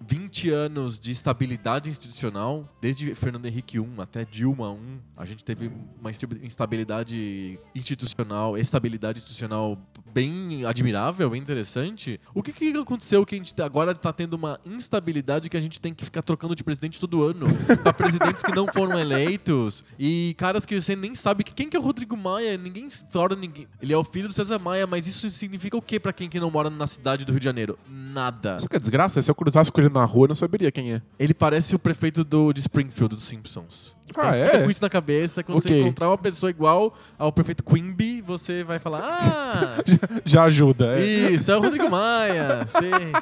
20 0.00 0.50
anos 0.50 1.00
de 1.00 1.10
estabilidade 1.10 1.88
institucional, 1.88 2.68
desde 2.80 3.14
Fernando 3.14 3.46
Henrique 3.46 3.78
I 3.78 3.86
até 3.98 4.24
Dilma 4.24 4.72
I, 4.74 5.00
a 5.16 5.24
gente 5.24 5.44
teve 5.44 5.70
uma 6.00 6.10
instabilidade 6.42 7.58
institucional, 7.74 8.56
estabilidade 8.58 9.18
institucional 9.18 9.78
bem 10.16 10.64
admirável, 10.64 11.28
bem 11.28 11.38
interessante. 11.42 12.18
O 12.34 12.42
que, 12.42 12.50
que 12.50 12.74
aconteceu 12.74 13.26
que 13.26 13.34
a 13.34 13.38
gente 13.38 13.52
agora 13.60 13.92
está 13.92 14.10
tendo 14.14 14.32
uma 14.32 14.58
instabilidade 14.64 15.50
que 15.50 15.56
a 15.58 15.60
gente 15.60 15.78
tem 15.78 15.92
que 15.92 16.06
ficar 16.06 16.22
trocando 16.22 16.54
de 16.56 16.64
presidente 16.64 16.98
todo 16.98 17.22
ano? 17.22 17.46
Pra 17.82 17.92
presidentes 17.92 18.42
que 18.42 18.50
não 18.54 18.66
foram 18.66 18.98
eleitos 18.98 19.84
e 19.98 20.34
caras 20.38 20.64
que 20.64 20.80
você 20.80 20.96
nem 20.96 21.14
sabe 21.14 21.44
que 21.44 21.52
quem 21.52 21.68
que 21.68 21.76
é 21.76 21.80
o 21.80 21.82
Rodrigo 21.82 22.16
Maia, 22.16 22.56
ninguém 22.56 22.88
fora 22.88 23.36
ninguém. 23.36 23.68
Ele 23.82 23.92
é 23.92 23.96
o 23.96 24.02
filho 24.04 24.28
do 24.28 24.32
César 24.32 24.58
Maia, 24.58 24.86
mas 24.86 25.06
isso 25.06 25.28
significa 25.28 25.76
o 25.76 25.82
que 25.82 26.00
para 26.00 26.14
quem 26.14 26.30
que 26.30 26.40
não 26.40 26.50
mora 26.50 26.70
na 26.70 26.86
cidade 26.86 27.26
do 27.26 27.32
Rio 27.32 27.40
de 27.40 27.44
Janeiro? 27.44 27.78
Nada. 27.86 28.56
Isso 28.56 28.68
que 28.70 28.76
é 28.76 28.78
desgraça, 28.78 29.20
se 29.20 29.30
eu 29.30 29.34
cruzasse 29.34 29.70
com 29.70 29.82
ele 29.82 29.90
na 29.90 30.04
rua, 30.06 30.24
eu 30.24 30.28
não 30.28 30.34
saberia 30.34 30.72
quem 30.72 30.94
é. 30.94 31.02
Ele 31.18 31.34
parece 31.34 31.74
o 31.74 31.78
prefeito 31.78 32.24
do, 32.24 32.54
de 32.54 32.60
Springfield, 32.60 33.14
dos 33.16 33.24
Simpsons. 33.24 33.94
Ah, 34.06 34.08
Então, 34.08 34.24
é? 34.30 34.44
Fica 34.46 34.62
com 34.62 34.70
isso 34.70 34.82
na 34.82 34.88
cabeça. 34.88 35.42
Quando 35.42 35.58
Ok. 35.58 35.68
você 35.70 35.80
encontrar 35.82 36.08
uma 36.08 36.16
pessoa 36.18 36.48
igual 36.48 36.94
ao 37.18 37.32
prefeito 37.32 37.64
Quimby, 37.64 38.22
você 38.22 38.62
vai 38.62 38.78
falar: 38.78 39.00
Ah, 39.04 39.76
Já 40.24 40.44
ajuda. 40.44 40.98
É. 40.98 41.30
isso, 41.30 41.50
é 41.50 41.56
o 41.56 41.60
Rodrigo 41.60 41.90
Maia. 41.90 42.66
sei. 42.68 43.12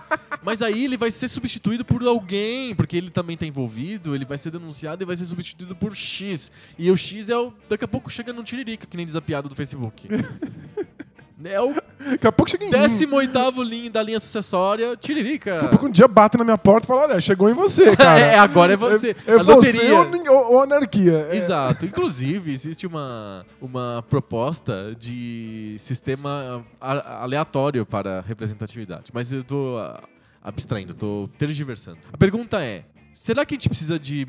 Mas 0.42 0.60
aí 0.60 0.84
ele 0.84 0.96
vai 0.96 1.10
ser 1.10 1.28
substituído 1.28 1.84
por 1.84 2.02
alguém, 2.06 2.74
porque 2.74 2.96
ele 2.96 3.10
também 3.10 3.36
tá 3.36 3.46
envolvido, 3.46 4.14
ele 4.14 4.24
vai 4.24 4.36
ser 4.36 4.50
denunciado 4.50 5.02
e 5.02 5.06
vai 5.06 5.16
ser 5.16 5.24
substituído 5.24 5.74
por 5.74 5.94
X. 5.96 6.52
E 6.78 6.90
o 6.90 6.96
X 6.96 7.30
é 7.30 7.36
o. 7.36 7.52
Daqui 7.68 7.84
a 7.84 7.88
pouco 7.88 8.10
chega 8.10 8.32
no 8.32 8.42
Tiririca, 8.42 8.86
que 8.86 8.96
nem 8.96 9.06
diz 9.06 9.16
a 9.16 9.22
piada 9.22 9.48
do 9.48 9.54
Facebook. 9.54 10.06
É 11.42 11.60
o 11.60 11.74
Daqui 12.10 12.26
a 12.26 12.32
pouco 12.32 12.50
chega 12.50 12.64
em 12.64 12.70
mim. 12.70 12.76
18 12.76 13.62
linha 13.62 13.90
da 13.90 14.02
linha 14.02 14.20
sucessória, 14.20 14.96
Tiririca. 14.96 15.54
Daqui 15.54 15.66
a 15.66 15.68
pouco 15.70 15.86
um 15.86 15.90
dia 15.90 16.06
bate 16.06 16.36
na 16.36 16.44
minha 16.44 16.58
porta 16.58 16.86
e 16.86 16.88
fala: 16.88 17.02
olha, 17.02 17.20
chegou 17.20 17.48
em 17.48 17.54
você, 17.54 17.94
cara. 17.96 18.20
É, 18.20 18.38
agora 18.38 18.74
é 18.74 18.76
você. 18.76 19.16
É, 19.26 19.32
é 19.32 19.38
você 19.38 19.90
ou, 19.92 20.52
ou- 20.52 20.62
anarquia. 20.62 21.28
É. 21.30 21.36
Exato. 21.36 21.86
Inclusive, 21.86 22.52
existe 22.52 22.86
uma, 22.86 23.46
uma 23.60 24.04
proposta 24.08 24.94
de 24.98 25.76
sistema 25.78 26.64
aleatório 26.80 27.86
para 27.86 28.20
representatividade. 28.20 29.10
Mas 29.12 29.32
eu 29.32 29.42
tô 29.42 29.76
ah, 29.78 30.02
abstraindo, 30.42 30.94
tô 30.94 31.28
tergiversando. 31.38 31.98
A 32.12 32.18
pergunta 32.18 32.62
é. 32.62 32.84
Será 33.14 33.46
que 33.46 33.54
a 33.54 33.56
gente 33.56 33.68
precisa 33.68 33.98
de. 33.98 34.26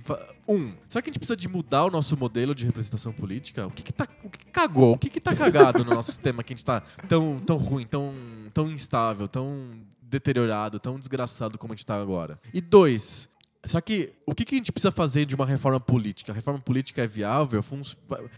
Um, 0.48 0.72
será 0.88 1.01
que 1.01 1.10
a 1.10 1.12
gente 1.12 1.20
precisa 1.20 1.36
de 1.36 1.48
mudar 1.48 1.86
o 1.86 1.89
nosso 1.89 2.15
modelo 2.15 2.54
de 2.54 2.65
representação 2.65 3.12
política? 3.12 3.65
O 3.68 3.72
que, 3.72 3.82
que 3.82 3.92
tá. 3.92 4.08
O 4.24 4.30
que, 4.30 4.46
cagou? 4.46 4.94
O 4.94 4.98
que, 4.98 5.10
que 5.10 5.20
tá 5.20 5.36
cagado 5.36 5.84
no 5.84 5.96
nosso 5.96 6.12
sistema 6.13 6.44
que 6.44 6.54
a 6.54 6.56
gente 6.56 6.65
tá 6.65 6.82
tão, 7.10 7.39
tão 7.39 7.58
ruim, 7.58 7.86
tão, 7.86 8.13
tão 8.54 8.72
instável, 8.72 9.27
tão 9.27 9.72
deteriorado, 10.01 10.80
tão 10.80 11.00
desgraçado 11.00 11.58
como 11.58 11.74
a 11.74 11.75
gente 11.75 11.86
tá 11.86 11.96
agora? 11.96 12.39
E 12.54 12.62
dois, 12.62 13.27
Será 13.65 13.82
que 13.82 14.13
o 14.27 14.36
que, 14.36 14.46
que 14.46 14.54
a 14.54 14.58
gente 14.60 14.72
precisa 14.72 14.92
fazer 14.92 15.25
de 15.25 15.34
uma 15.34 15.46
reforma 15.46 15.80
política? 15.80 16.32
A 16.32 16.36
reforma 16.36 16.60
política 16.60 17.01
é 17.01 17.08
viável? 17.08 17.63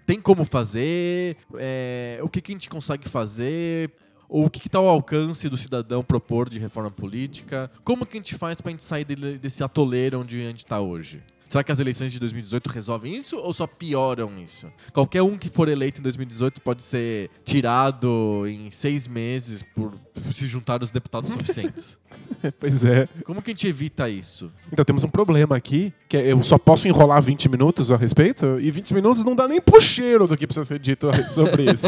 Tem 0.05 0.21
como 0.21 0.45
fazer? 0.45 1.35
É, 1.55 2.19
o 2.23 2.29
que, 2.29 2.41
que 2.41 2.53
a 2.53 2.55
gente 2.55 2.69
consegue 2.69 3.09
fazer? 3.09 3.91
Ou 4.29 4.45
o 4.45 4.49
que 4.49 4.67
está 4.67 4.77
ao 4.77 4.87
alcance 4.87 5.47
do 5.47 5.57
cidadão 5.57 6.03
propor 6.03 6.49
de 6.49 6.59
reforma 6.59 6.91
política? 6.91 7.71
Como 7.83 8.05
que 8.05 8.17
a 8.17 8.19
gente 8.19 8.35
faz 8.35 8.59
para 8.59 8.69
a 8.69 8.71
gente 8.71 8.83
sair 8.83 9.05
desse 9.05 9.63
atoleiro 9.63 10.19
onde 10.19 10.41
a 10.41 10.47
gente 10.47 10.59
está 10.59 10.81
hoje? 10.81 11.21
Será 11.49 11.63
que 11.63 11.71
as 11.71 11.79
eleições 11.79 12.11
de 12.11 12.19
2018 12.19 12.67
resolvem 12.67 13.15
isso 13.15 13.37
ou 13.37 13.53
só 13.53 13.65
pioram 13.65 14.37
isso? 14.37 14.69
Qualquer 14.91 15.21
um 15.21 15.37
que 15.37 15.49
for 15.49 15.69
eleito 15.69 16.01
em 16.01 16.03
2018 16.03 16.61
pode 16.61 16.83
ser 16.83 17.29
tirado 17.45 18.43
em 18.45 18.69
seis 18.69 19.07
meses 19.07 19.63
por 19.63 19.93
se 20.33 20.45
juntar 20.45 20.83
os 20.83 20.91
deputados 20.91 21.31
suficientes. 21.31 21.97
Pois 22.59 22.83
é. 22.83 23.07
Como 23.23 23.41
que 23.41 23.51
a 23.51 23.53
gente 23.53 23.67
evita 23.67 24.09
isso? 24.09 24.51
Então 24.71 24.83
temos 24.85 25.03
um 25.03 25.09
problema 25.09 25.55
aqui, 25.55 25.93
que 26.07 26.17
é, 26.17 26.31
eu 26.31 26.43
só 26.43 26.57
posso 26.57 26.87
enrolar 26.87 27.21
20 27.21 27.49
minutos 27.49 27.91
a 27.91 27.97
respeito, 27.97 28.59
e 28.59 28.71
20 28.71 28.93
minutos 28.93 29.23
não 29.23 29.35
dá 29.35 29.47
nem 29.47 29.59
pro 29.61 29.81
cheiro 29.81 30.27
do 30.27 30.37
que 30.37 30.45
precisa 30.47 30.63
ser 30.65 30.79
dito 30.79 31.09
sobre 31.29 31.71
isso. 31.71 31.87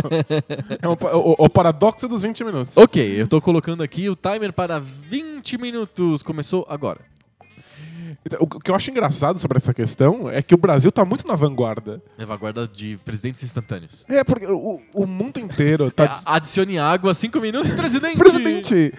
é 0.81 0.87
um 0.87 0.93
o, 0.93 1.45
o 1.45 1.49
paradoxo 1.49 2.07
dos 2.07 2.21
20 2.21 2.43
minutos. 2.43 2.77
Ok, 2.77 3.21
eu 3.21 3.27
tô 3.27 3.41
colocando 3.41 3.83
aqui 3.83 4.09
o 4.09 4.15
timer 4.15 4.53
para 4.53 4.79
20 4.79 5.57
minutos. 5.57 6.23
Começou 6.23 6.65
agora. 6.69 6.99
Então, 8.25 8.39
O 8.41 8.59
que 8.59 8.69
eu 8.69 8.75
acho 8.75 8.89
engraçado 8.91 9.39
sobre 9.39 9.57
essa 9.57 9.73
questão 9.73 10.29
é 10.29 10.41
que 10.41 10.53
o 10.53 10.57
Brasil 10.57 10.91
tá 10.91 11.05
muito 11.05 11.27
na 11.27 11.35
vanguarda. 11.35 12.01
Salvaguarda 12.17 12.67
de 12.67 12.97
presidentes 13.05 13.43
instantâneos. 13.43 14.05
É, 14.09 14.23
porque 14.23 14.45
o, 14.45 14.81
o 14.93 15.05
mundo 15.05 15.37
inteiro 15.39 15.89
tá. 15.91 16.05
É, 16.05 16.09
adicione 16.25 16.77
água, 16.79 17.13
5 17.13 17.39
minutos, 17.39 17.73
presidente! 17.75 18.17
Presidente! 18.17 18.93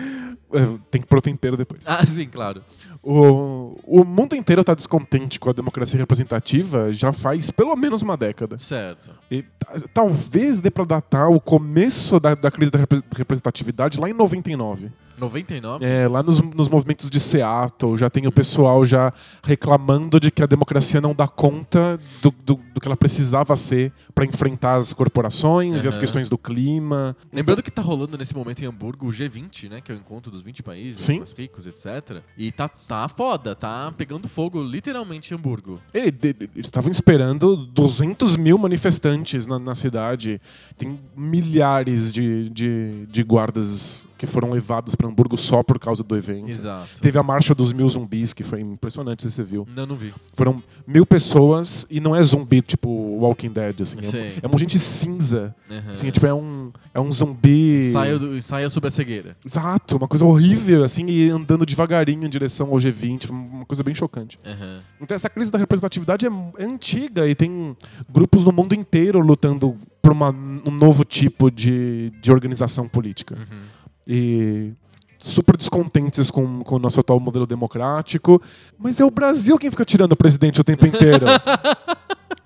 É, 0.53 0.79
Tem 0.91 1.01
que 1.01 1.07
pôr 1.07 1.21
tempero 1.21 1.57
depois. 1.57 1.81
Ah, 1.87 2.05
sim, 2.07 2.27
claro. 2.27 2.63
O, 3.03 3.79
o 3.85 4.05
mundo 4.05 4.35
inteiro 4.37 4.63
tá 4.63 4.75
descontente 4.75 5.41
com 5.41 5.49
a 5.49 5.53
democracia 5.53 5.99
representativa 5.99 6.93
já 6.93 7.13
faz 7.13 7.51
pelo 7.51 7.75
menos 7.77 8.03
uma 8.03 8.17
década. 8.17 8.59
Certo. 8.59 9.11
E 9.31 9.43
ta- 9.43 9.81
talvez 9.95 10.61
dê 10.61 10.71
pra 10.71 10.85
datar 10.85 11.31
o 11.31 11.41
começo 11.41 12.21
da, 12.21 12.35
da 12.35 12.51
crise 12.51 12.71
da 12.71 12.79
repre- 12.81 13.03
representatividade 13.17 13.99
lá 13.99 14.11
em 14.11 14.13
99. 14.13 14.91
99? 15.21 15.85
É, 15.85 16.09
lá 16.09 16.23
nos, 16.23 16.41
nos 16.41 16.69
movimentos 16.69 17.09
de 17.11 17.21
Seattle 17.21 17.97
já 17.97 18.09
tem 18.11 18.27
o 18.27 18.33
pessoal 18.33 18.85
já 18.85 19.13
reclamando 19.43 20.19
de 20.19 20.31
que 20.31 20.43
a 20.43 20.47
democracia 20.47 21.01
não 21.01 21.15
dá 21.15 21.29
conta 21.29 21.99
do, 22.23 22.31
do, 22.45 22.61
do 22.75 22.81
que 22.81 22.89
ela 22.89 22.97
precisava 22.97 23.55
ser 23.57 23.93
para 24.15 24.25
enfrentar 24.25 24.77
as 24.77 24.93
corporações 24.93 25.85
e 25.85 25.89
as 25.89 25.97
questões 25.99 26.29
do 26.29 26.39
clima. 26.39 27.17
Lembrando 27.33 27.63
que 27.63 27.71
tá 27.71 27.83
rolando 27.83 28.17
nesse 28.17 28.35
momento 28.35 28.63
em 28.63 28.67
Hamburgo 28.67 29.07
o 29.07 29.11
G20, 29.11 29.69
né? 29.69 29.81
Que 29.81 29.93
é 29.93 29.95
o 29.95 29.99
encontro 29.99 30.31
dos 30.31 30.41
20 30.41 30.63
países 30.63 31.01
Sim. 31.03 31.19
mais 31.19 31.33
ricos, 31.33 31.67
etc. 31.67 32.23
E 32.37 32.51
tá, 32.51 32.69
tá 32.69 33.09
foda, 33.09 33.55
tá 33.55 33.93
pegando 33.97 34.29
fogo 34.29 34.63
literalmente 34.63 35.33
em 35.33 35.37
Hamburgo. 35.37 35.81
Ele- 35.93 36.15
Eles 36.23 36.49
estavam 36.57 36.91
esperando 36.91 37.57
200 37.57 38.37
mil 38.37 38.57
manifestantes 38.59 39.47
na, 39.47 39.59
na 39.59 39.75
cidade. 39.75 40.41
Tem 40.77 40.99
milhares 41.17 42.13
de, 42.13 42.49
de, 42.51 43.07
de 43.11 43.23
guardas 43.23 44.07
que 44.21 44.27
foram 44.27 44.51
levados 44.51 44.95
para 44.95 45.09
Hamburgo 45.09 45.35
só 45.39 45.63
por 45.63 45.79
causa 45.79 46.03
do 46.05 46.15
evento. 46.15 46.51
Exato. 46.51 47.01
Teve 47.01 47.19
a 47.19 47.23
marcha 47.23 47.55
dos 47.55 47.73
mil 47.73 47.89
zumbis, 47.89 48.35
que 48.35 48.45
foi 48.45 48.61
impressionante, 48.61 49.23
se 49.23 49.31
você 49.31 49.43
viu. 49.43 49.67
Não, 49.75 49.87
não 49.87 49.97
vi. 49.97 50.13
Foram 50.35 50.63
mil 50.87 51.07
pessoas 51.07 51.87
e 51.91 52.01
não 52.01 52.15
é 52.15 52.23
zumbi, 52.23 52.61
tipo 52.61 52.87
Walking 52.91 53.49
Dead, 53.49 53.81
assim. 53.81 53.99
É, 54.01 54.03
Sei. 54.03 54.35
é 54.43 54.47
uma 54.47 54.59
gente 54.59 54.79
cinza. 54.79 55.55
Uhum. 55.71 55.93
Assim, 55.93 56.09
é, 56.09 56.11
tipo, 56.11 56.27
é 56.27 56.35
um, 56.35 56.71
é 56.93 57.01
um 57.01 57.11
zumbi. 57.11 57.85
Saia, 57.91 58.19
do- 58.19 58.71
sobre 58.71 58.89
a 58.89 58.91
cegueira. 58.91 59.31
Exato, 59.43 59.97
uma 59.97 60.07
coisa 60.07 60.27
horrível, 60.27 60.85
assim, 60.85 61.07
e 61.07 61.31
andando 61.31 61.65
devagarinho 61.65 62.27
em 62.27 62.29
direção 62.29 62.69
ao 62.69 62.77
G20. 62.77 63.31
Uma 63.31 63.65
coisa 63.65 63.83
bem 63.83 63.95
chocante. 63.95 64.39
Uhum. 64.45 64.81
Então 65.01 65.15
essa 65.15 65.31
crise 65.31 65.51
da 65.51 65.57
representatividade 65.59 66.27
é, 66.27 66.31
é 66.59 66.65
antiga 66.67 67.27
e 67.27 67.35
tem 67.35 67.75
grupos 68.13 68.45
no 68.45 68.53
mundo 68.53 68.75
inteiro 68.75 69.19
lutando 69.21 69.79
por 70.03 70.13
uma- 70.13 70.29
um 70.31 70.71
novo 70.71 71.05
tipo 71.07 71.51
de, 71.51 72.13
de 72.21 72.31
organização 72.31 72.87
política. 72.87 73.35
Uhum. 73.35 73.80
E 74.13 74.73
super 75.21 75.57
descontentes 75.57 76.31
com, 76.31 76.61
com 76.65 76.77
o 76.77 76.79
nosso 76.79 76.99
atual 76.99 77.21
modelo 77.21 77.47
democrático. 77.47 78.43
Mas 78.79 78.99
é 78.99 79.05
o 79.05 79.11
Brasil 79.11 79.57
quem 79.59 79.71
fica 79.71 79.85
tirando 79.85 80.13
o 80.13 80.17
presidente 80.17 80.61
o 80.61 80.65
tempo 80.65 80.85
inteiro. 80.87 81.27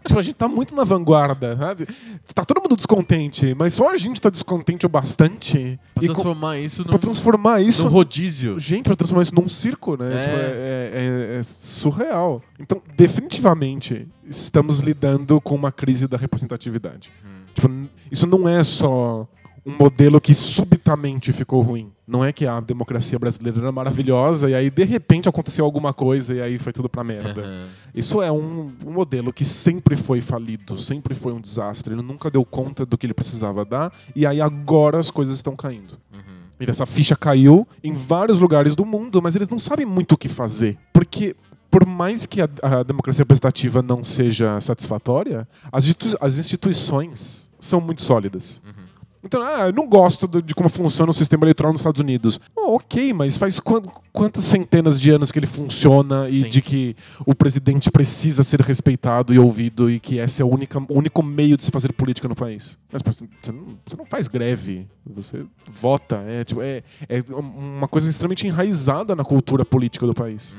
Tipo, 0.07 0.19
a 0.19 0.23
gente 0.23 0.35
tá 0.35 0.47
muito 0.47 0.75
na 0.75 0.85
vanguarda, 0.85 1.57
sabe? 1.57 1.89
Tá 2.35 2.45
todo 2.45 2.61
mundo 2.61 2.77
descontente, 2.77 3.55
mas 3.59 3.73
só 3.73 3.91
a 3.91 3.97
gente 3.97 4.21
tá 4.21 4.29
descontente 4.29 4.85
o 4.85 4.89
bastante 4.89 5.81
Pra 5.95 6.05
transformar 6.05 6.59
isso 6.59 6.83
pra 6.85 6.93
num, 6.93 6.99
transformar 6.99 7.61
isso 7.63 7.85
num 7.85 7.89
rodízio. 7.91 8.61
Gente, 8.61 8.85
pra 8.85 8.95
transformar 8.95 9.23
isso 9.23 9.35
num 9.35 9.49
circo, 9.49 9.97
né? 9.97 10.09
É. 10.13 10.25
Tipo, 10.25 10.37
é- 10.37 11.35
é- 11.37 11.39
é 11.39 11.43
surreal. 11.43 12.43
Então, 12.61 12.83
definitivamente, 12.95 14.07
estamos 14.29 14.81
lidando 14.81 15.41
com 15.41 15.55
uma 15.55 15.73
crise 15.73 16.07
da 16.07 16.19
representatividade. 16.19 17.11
Hum. 17.25 17.29
Tipo, 17.55 17.71
isso 18.13 18.27
não 18.27 18.47
é 18.47 18.63
só 18.63 19.27
um 19.67 19.77
modelo 19.79 20.21
que 20.21 20.35
subitamente 20.35 21.33
ficou 21.33 21.63
ruim. 21.63 21.91
Não 22.07 22.23
é 22.23 22.33
que 22.33 22.47
a 22.47 22.61
democracia 22.61 23.19
brasileira 23.19 23.59
era 23.59 23.73
maravilhosa 23.73 24.51
e 24.51 24.55
aí, 24.55 24.69
de 24.69 24.85
repente, 24.85 25.29
aconteceu 25.29 25.65
alguma 25.65 25.95
coisa 25.95 26.35
e 26.35 26.41
aí 26.43 26.59
foi 26.59 26.71
tudo 26.73 26.89
pra 26.89 27.03
merda. 27.03 27.41
Uhum. 27.43 27.67
Isso 27.95 28.21
é 28.21 28.31
um, 28.31 28.73
um 28.85 28.93
modelo 28.93 29.33
que 29.33 29.45
sempre 29.45 29.97
foi 29.97 30.21
falido, 30.21 30.77
sempre 30.77 31.15
foi 31.15 31.33
um 31.33 31.41
desastre. 31.41 31.95
Ele 31.95 32.03
nunca 32.03 32.31
deu 32.31 32.45
conta 32.45 32.85
do 32.85 32.99
que 32.99 33.07
ele 33.07 33.15
precisava 33.15 33.65
dar 33.65 33.91
e 34.15 34.27
aí 34.27 34.41
agora 34.41 34.99
as 34.99 35.11
coisas 35.11 35.37
estão 35.37 35.57
caindo. 35.57 35.99
Uhum. 36.13 36.21
E 36.61 36.71
essa 36.71 36.85
ficha 36.85 37.17
caiu 37.17 37.67
em 37.83 37.95
vários 37.95 38.41
lugares 38.41 38.77
do 38.77 38.85
mundo, 38.85 39.21
mas 39.23 39.35
eles 39.35 39.49
não 39.49 39.59
sabem 39.59 39.87
muito 39.87 40.13
o 40.13 40.19
que 40.19 40.29
fazer. 40.29 40.79
Porque, 40.93 41.35
por 41.71 41.87
mais 41.87 42.27
que 42.27 42.43
a, 42.43 42.49
a 42.63 42.83
democracia 42.83 43.23
representativa 43.23 43.83
não 43.83 44.05
seja 44.05 44.61
satisfatória, 44.61 45.49
as, 45.73 45.85
institu- 45.87 46.19
as 46.21 46.39
instituições 46.39 47.49
são 47.59 47.81
muito 47.81 48.03
sólidas. 48.03 48.61
Uhum. 48.65 48.84
Então, 49.25 49.43
ah, 49.43 49.69
eu 49.69 49.73
não 49.73 49.89
gosto 49.89 50.29
de 50.43 50.55
como 50.55 50.69
funciona 50.69 51.11
o 51.11 51.15
sistema 51.15 51.45
eleitoral 51.45 51.73
nos 51.73 51.81
Estados 51.81 52.01
Unidos. 52.01 52.39
Oh, 52.55 52.75
ok, 52.77 53.13
mas 53.15 53.39
faz 53.39 53.59
quan- 53.59 53.81
quantas 54.13 54.45
centenas 54.45 55.01
de 55.01 55.11
anos 55.11 55.33
que 55.33 55.39
ele 55.39 55.47
funciona 55.47 56.29
e 56.29 56.41
Sim. 56.43 56.49
de 56.51 56.61
que 56.61 56.95
o 57.27 57.35
presidente 57.35 57.91
precisa 57.91 58.43
ser 58.43 58.61
respeitado 58.61 59.33
e 59.33 59.39
ouvido 59.39 59.91
e 59.91 59.99
que 59.99 60.19
esse 60.19 60.43
é 60.43 60.45
o 60.45 60.49
única- 60.49 60.79
único 60.91 61.23
meio 61.23 61.57
de 61.57 61.65
se 61.65 61.71
fazer 61.71 61.93
política 61.95 62.29
no 62.29 62.35
país. 62.37 62.79
Mas 62.93 63.01
você 63.03 63.25
não, 63.51 63.79
você 63.87 63.97
não 63.97 64.05
faz 64.05 64.29
greve, 64.29 64.87
você 65.07 65.45
vota. 65.71 66.17
É, 66.27 66.45
tipo, 66.45 66.61
é, 66.61 66.83
é 67.09 67.25
uma 67.33 67.89
coisa 67.89 68.11
extremamente 68.11 68.47
enraizada 68.47 69.17
na 69.17 69.25
cultura 69.25 69.65
política 69.65 70.07
do 70.07 70.13
país. 70.13 70.57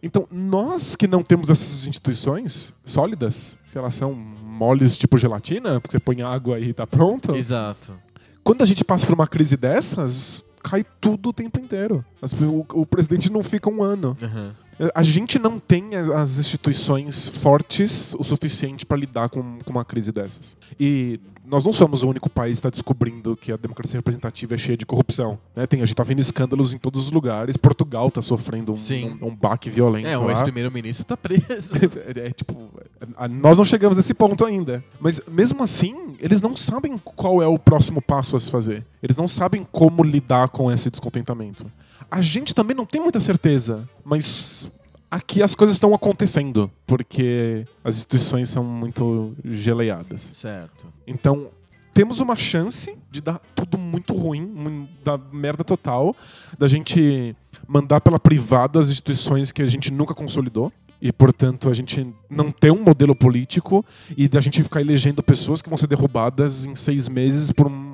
Então, 0.00 0.28
nós 0.30 0.94
que 0.94 1.08
não 1.08 1.20
temos 1.24 1.50
essas 1.50 1.88
instituições 1.88 2.72
sólidas, 2.84 3.58
que 3.72 3.76
elas 3.76 3.94
são 3.94 4.16
moles 4.58 4.98
tipo 4.98 5.16
gelatina, 5.16 5.80
porque 5.80 5.92
você 5.96 6.00
põe 6.00 6.22
água 6.22 6.58
e 6.58 6.72
tá 6.72 6.86
pronto. 6.86 7.34
Exato. 7.34 7.94
Quando 8.42 8.62
a 8.62 8.66
gente 8.66 8.84
passa 8.84 9.06
por 9.06 9.14
uma 9.14 9.26
crise 9.26 9.56
dessas, 9.56 10.44
cai 10.62 10.84
tudo 11.00 11.28
o 11.28 11.32
tempo 11.32 11.60
inteiro. 11.60 12.04
O, 12.72 12.80
o 12.80 12.86
presidente 12.86 13.30
não 13.30 13.42
fica 13.42 13.70
um 13.70 13.82
ano. 13.82 14.16
Aham. 14.22 14.54
A 14.94 15.02
gente 15.02 15.38
não 15.40 15.58
tem 15.58 15.96
as- 15.96 16.08
as 16.08 16.38
instituições 16.38 17.28
fortes 17.28 18.14
o 18.14 18.22
suficiente 18.22 18.86
para 18.86 18.96
lidar 18.96 19.28
com, 19.28 19.58
com 19.64 19.70
uma 19.70 19.84
crise 19.84 20.12
dessas. 20.12 20.56
E 20.78 21.18
nós 21.48 21.64
não 21.64 21.72
somos 21.72 22.02
o 22.02 22.08
único 22.08 22.28
país 22.28 22.54
que 22.54 22.58
está 22.58 22.70
descobrindo 22.70 23.36
que 23.36 23.50
a 23.50 23.56
democracia 23.56 23.98
representativa 23.98 24.54
é 24.54 24.58
cheia 24.58 24.76
de 24.76 24.84
corrupção. 24.84 25.38
né? 25.56 25.66
Tem, 25.66 25.80
a 25.80 25.84
gente 25.84 25.94
está 25.94 26.02
vendo 26.02 26.18
escândalos 26.18 26.74
em 26.74 26.78
todos 26.78 27.04
os 27.04 27.10
lugares. 27.10 27.56
Portugal 27.56 28.08
está 28.08 28.20
sofrendo 28.20 28.72
um, 28.72 28.76
um, 28.76 29.28
um 29.28 29.34
baque 29.34 29.70
violento 29.70 30.06
É, 30.06 30.18
o 30.18 30.30
ex-primeiro-ministro 30.30 31.04
tá 31.04 31.16
preso. 31.16 31.72
É, 32.14 32.26
é, 32.26 32.30
tipo, 32.30 32.70
nós 33.30 33.56
não 33.56 33.64
chegamos 33.64 33.96
nesse 33.96 34.12
ponto 34.12 34.44
ainda. 34.44 34.84
Mas 35.00 35.20
mesmo 35.26 35.62
assim, 35.62 36.16
eles 36.20 36.40
não 36.40 36.54
sabem 36.54 36.98
qual 36.98 37.42
é 37.42 37.46
o 37.46 37.58
próximo 37.58 38.02
passo 38.02 38.36
a 38.36 38.40
se 38.40 38.50
fazer. 38.50 38.84
Eles 39.02 39.16
não 39.16 39.26
sabem 39.26 39.66
como 39.70 40.02
lidar 40.02 40.48
com 40.48 40.70
esse 40.70 40.90
descontentamento. 40.90 41.70
A 42.10 42.20
gente 42.20 42.54
também 42.54 42.76
não 42.76 42.84
tem 42.84 43.00
muita 43.00 43.20
certeza, 43.20 43.88
mas 44.04 44.70
aqui 45.10 45.42
as 45.42 45.54
coisas 45.54 45.76
estão 45.76 45.94
acontecendo, 45.94 46.70
porque 46.86 47.66
as 47.82 47.96
instituições 47.96 48.48
são 48.48 48.62
muito 48.64 49.34
geleiadas. 49.44 50.20
certo. 50.22 50.86
Então, 51.06 51.50
temos 51.92 52.20
uma 52.20 52.36
chance 52.36 52.96
de 53.10 53.20
dar 53.20 53.40
tudo 53.54 53.76
muito 53.76 54.12
ruim, 54.12 54.88
dar 55.02 55.18
merda 55.32 55.64
total, 55.64 56.14
da 56.56 56.68
gente 56.68 57.34
mandar 57.66 58.00
pela 58.00 58.20
privada 58.20 58.78
as 58.78 58.88
instituições 58.88 59.50
que 59.50 59.62
a 59.62 59.66
gente 59.66 59.92
nunca 59.92 60.14
consolidou. 60.14 60.72
E, 61.00 61.12
portanto, 61.12 61.68
a 61.68 61.74
gente 61.74 62.12
não 62.28 62.50
ter 62.50 62.72
um 62.72 62.82
modelo 62.82 63.14
político 63.14 63.86
e 64.16 64.26
da 64.26 64.40
gente 64.40 64.62
ficar 64.62 64.80
elegendo 64.80 65.22
pessoas 65.22 65.62
que 65.62 65.68
vão 65.68 65.78
ser 65.78 65.86
derrubadas 65.86 66.66
em 66.66 66.74
seis 66.74 67.08
meses 67.08 67.52
por 67.52 67.68
um, 67.68 67.87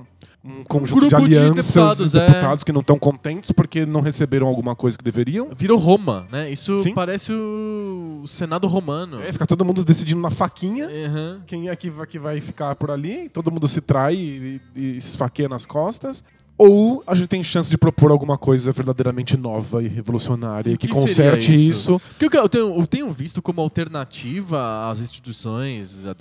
um 0.44 0.62
conjunto 0.62 1.08
de 1.08 1.08
grupo 1.08 1.26
de 1.26 1.38
alianças, 1.38 1.98
deputados, 1.98 2.12
deputados, 2.12 2.62
é. 2.62 2.66
que 2.66 2.72
não 2.72 2.82
estão 2.82 2.98
contentes 2.98 3.50
porque 3.50 3.86
não 3.86 4.02
receberam 4.02 4.46
alguma 4.46 4.76
coisa 4.76 4.98
que 4.98 5.02
deveriam. 5.02 5.48
Virou 5.56 5.78
Roma, 5.78 6.26
né? 6.30 6.50
Isso 6.50 6.76
Sim. 6.76 6.92
parece 6.92 7.32
o 7.32 8.24
Senado 8.26 8.66
romano. 8.66 9.22
É, 9.22 9.32
fica 9.32 9.46
todo 9.46 9.64
mundo 9.64 9.82
decidindo 9.82 10.20
na 10.20 10.30
faquinha 10.30 10.86
Aham. 10.86 11.42
quem 11.46 11.70
é 11.70 11.76
que 11.76 11.88
vai, 11.88 12.06
que 12.06 12.18
vai 12.18 12.40
ficar 12.42 12.74
por 12.76 12.90
ali, 12.90 13.30
todo 13.30 13.50
mundo 13.50 13.66
se 13.66 13.80
trai 13.80 14.14
e, 14.14 14.60
e 14.76 15.00
se 15.00 15.08
esfaqueia 15.08 15.48
nas 15.48 15.64
costas. 15.64 16.22
Ou 16.56 17.02
a 17.06 17.14
gente 17.14 17.26
tem 17.26 17.42
chance 17.42 17.68
de 17.68 17.76
propor 17.76 18.12
alguma 18.12 18.38
coisa 18.38 18.70
verdadeiramente 18.70 19.36
nova 19.36 19.82
e 19.82 19.88
revolucionária 19.88 20.70
E 20.70 20.76
que, 20.76 20.86
que 20.86 20.92
conserte 20.92 21.52
isso. 21.52 21.96
isso? 21.96 22.02
Porque 22.18 22.38
eu 22.38 22.48
tenho, 22.48 22.78
eu 22.78 22.86
tenho 22.86 23.10
visto 23.10 23.42
como 23.42 23.60
alternativa 23.60 24.88
às 24.88 25.00
instituições 25.00 26.02
da, 26.02 26.14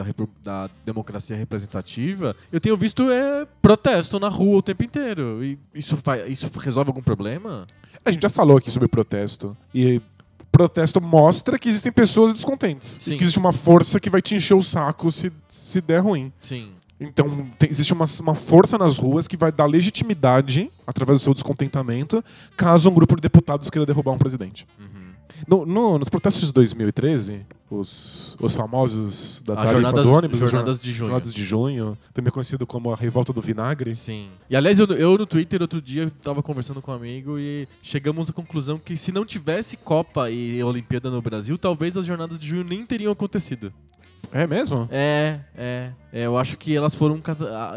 da 0.43 0.69
democracia 0.83 1.37
representativa, 1.37 2.35
eu 2.51 2.59
tenho 2.59 2.75
visto 2.75 3.11
é, 3.11 3.45
protesto 3.61 4.19
na 4.19 4.27
rua 4.27 4.57
o 4.57 4.61
tempo 4.61 4.83
inteiro. 4.83 5.43
E 5.43 5.57
isso, 5.73 5.95
faz, 5.97 6.27
isso 6.29 6.49
resolve 6.57 6.89
algum 6.89 7.01
problema? 7.01 7.67
A 8.03 8.11
gente 8.11 8.23
já 8.23 8.29
falou 8.29 8.57
aqui 8.57 8.71
sobre 8.71 8.87
protesto. 8.87 9.55
E 9.73 10.01
protesto 10.51 11.01
mostra 11.01 11.57
que 11.57 11.69
existem 11.69 11.91
pessoas 11.91 12.33
descontentes. 12.33 12.97
Sim. 12.99 13.13
E 13.13 13.17
que 13.17 13.23
existe 13.23 13.39
uma 13.39 13.51
força 13.51 13.99
que 13.99 14.09
vai 14.09 14.21
te 14.21 14.35
encher 14.35 14.55
o 14.55 14.61
saco 14.61 15.11
se, 15.11 15.31
se 15.47 15.79
der 15.81 15.99
ruim. 15.99 16.31
Sim. 16.41 16.69
Então, 17.07 17.47
tem- 17.59 17.69
existe 17.69 17.93
uma, 17.93 18.05
uma 18.21 18.35
força 18.35 18.77
nas 18.77 18.97
ruas 18.97 19.27
que 19.27 19.37
vai 19.37 19.51
dar 19.51 19.65
legitimidade, 19.65 20.71
através 20.85 21.19
do 21.19 21.23
seu 21.23 21.33
descontentamento, 21.33 22.23
caso 22.57 22.89
um 22.89 22.93
grupo 22.93 23.15
de 23.15 23.21
deputados 23.21 23.69
queira 23.69 23.85
derrubar 23.85 24.11
um 24.11 24.17
presidente. 24.17 24.67
Uhum. 24.79 25.03
No- 25.47 25.65
no- 25.65 25.99
nos 25.99 26.07
protestos 26.09 26.47
de 26.47 26.53
2013, 26.53 27.45
os, 27.69 28.37
os 28.39 28.55
famosos 28.55 29.41
da 29.45 29.55
tarifa 29.55 29.73
jornadas, 29.73 30.05
do 30.05 30.11
ônibus, 30.11 30.39
jornadas 30.39 30.79
de 30.79 30.91
junho. 30.93 31.09
jornadas 31.09 31.33
de 31.33 31.43
junho, 31.43 31.97
também 32.13 32.31
conhecido 32.31 32.65
como 32.67 32.93
a 32.93 32.95
revolta 32.95 33.33
do 33.33 33.41
vinagre. 33.41 33.95
Sim. 33.95 34.29
E 34.49 34.55
aliás, 34.55 34.79
eu, 34.79 34.85
eu 34.87 35.17
no 35.17 35.25
Twitter 35.25 35.61
outro 35.61 35.81
dia 35.81 36.09
tava 36.21 36.41
conversando 36.41 36.81
com 36.81 36.91
um 36.91 36.95
amigo 36.95 37.37
e 37.37 37.67
chegamos 37.81 38.29
à 38.29 38.33
conclusão 38.33 38.79
que 38.79 38.95
se 38.95 39.11
não 39.11 39.25
tivesse 39.25 39.75
Copa 39.75 40.29
e 40.29 40.63
Olimpíada 40.63 41.09
no 41.09 41.21
Brasil, 41.21 41.57
talvez 41.57 41.97
as 41.97 42.05
jornadas 42.05 42.39
de 42.39 42.47
junho 42.47 42.63
nem 42.63 42.85
teriam 42.85 43.11
acontecido. 43.11 43.73
É 44.31 44.47
mesmo? 44.47 44.87
É, 44.91 45.39
é. 45.55 45.91
é, 46.11 46.25
eu 46.25 46.37
acho 46.37 46.57
que 46.57 46.75
elas 46.75 46.95
foram. 46.95 47.21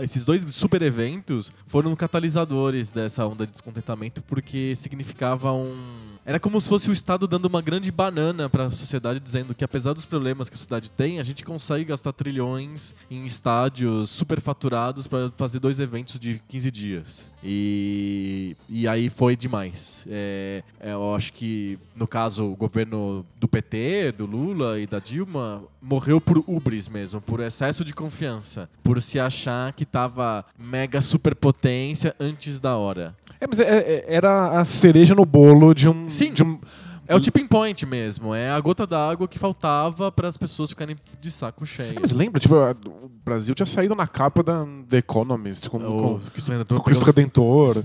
Esses 0.00 0.24
dois 0.24 0.42
super 0.54 0.80
eventos 0.82 1.52
foram 1.66 1.94
catalisadores 1.94 2.92
dessa 2.92 3.26
onda 3.26 3.44
de 3.44 3.52
descontentamento, 3.52 4.22
porque 4.22 4.74
significava 4.76 5.52
um. 5.52 6.05
Era 6.26 6.40
como 6.40 6.60
se 6.60 6.68
fosse 6.68 6.90
o 6.90 6.92
Estado 6.92 7.28
dando 7.28 7.44
uma 7.44 7.62
grande 7.62 7.92
banana 7.92 8.50
para 8.50 8.64
a 8.64 8.70
sociedade, 8.72 9.20
dizendo 9.20 9.54
que 9.54 9.62
apesar 9.62 9.92
dos 9.92 10.04
problemas 10.04 10.48
que 10.48 10.54
a 10.54 10.56
sociedade 10.56 10.90
tem, 10.90 11.20
a 11.20 11.22
gente 11.22 11.44
consegue 11.44 11.84
gastar 11.84 12.12
trilhões 12.12 12.96
em 13.08 13.24
estádios 13.24 14.10
superfaturados 14.10 15.06
para 15.06 15.30
fazer 15.36 15.60
dois 15.60 15.78
eventos 15.78 16.18
de 16.18 16.42
15 16.48 16.70
dias. 16.72 17.32
E, 17.44 18.56
e 18.68 18.88
aí 18.88 19.08
foi 19.08 19.36
demais. 19.36 20.04
É, 20.10 20.64
é, 20.80 20.94
eu 20.94 21.14
acho 21.14 21.32
que, 21.32 21.78
no 21.94 22.08
caso, 22.08 22.44
o 22.44 22.56
governo 22.56 23.24
do 23.38 23.46
PT, 23.46 24.10
do 24.10 24.26
Lula 24.26 24.80
e 24.80 24.86
da 24.88 24.98
Dilma, 24.98 25.62
morreu 25.80 26.20
por 26.20 26.42
ubris 26.48 26.88
mesmo, 26.88 27.20
por 27.20 27.38
excesso 27.38 27.84
de 27.84 27.92
confiança, 27.92 28.68
por 28.82 29.00
se 29.00 29.20
achar 29.20 29.72
que 29.72 29.84
tava 29.84 30.44
mega 30.58 31.00
superpotência 31.00 32.16
antes 32.18 32.58
da 32.58 32.76
hora. 32.76 33.14
É, 33.40 33.46
mas 33.46 33.60
é- 33.60 33.64
é- 33.64 34.04
era 34.08 34.60
a 34.60 34.64
cereja 34.64 35.14
no 35.14 35.24
bolo 35.24 35.74
de 35.74 35.88
um. 35.88 36.08
Sim. 36.08 36.32
de 36.32 36.42
um- 36.42 36.58
É 37.08 37.14
o 37.14 37.20
tipping 37.20 37.46
point 37.46 37.84
mesmo, 37.86 38.34
é 38.34 38.50
a 38.50 38.60
gota 38.60 38.86
d'água 38.86 39.26
que 39.28 39.38
faltava 39.38 40.10
para 40.10 40.28
as 40.28 40.36
pessoas 40.36 40.70
ficarem 40.70 40.96
de 41.20 41.30
saco 41.30 41.64
cheio. 41.66 41.96
É, 41.96 42.00
mas 42.00 42.12
lembra, 42.12 42.40
tipo, 42.40 42.54
a- 42.56 42.74
o 42.86 43.10
Brasil 43.24 43.54
tinha 43.54 43.66
saído 43.66 43.94
na 43.94 44.06
capa 44.06 44.42
da 44.42 44.64
The 44.88 44.98
Economist 44.98 45.68
com, 45.70 45.78
o 45.78 45.80
com, 45.80 46.20
Cristo 46.32 46.50
Redentor 46.52 46.76
com 46.76 46.82
o 46.82 46.84
Cristo 46.84 47.04
Redentor. 47.04 47.84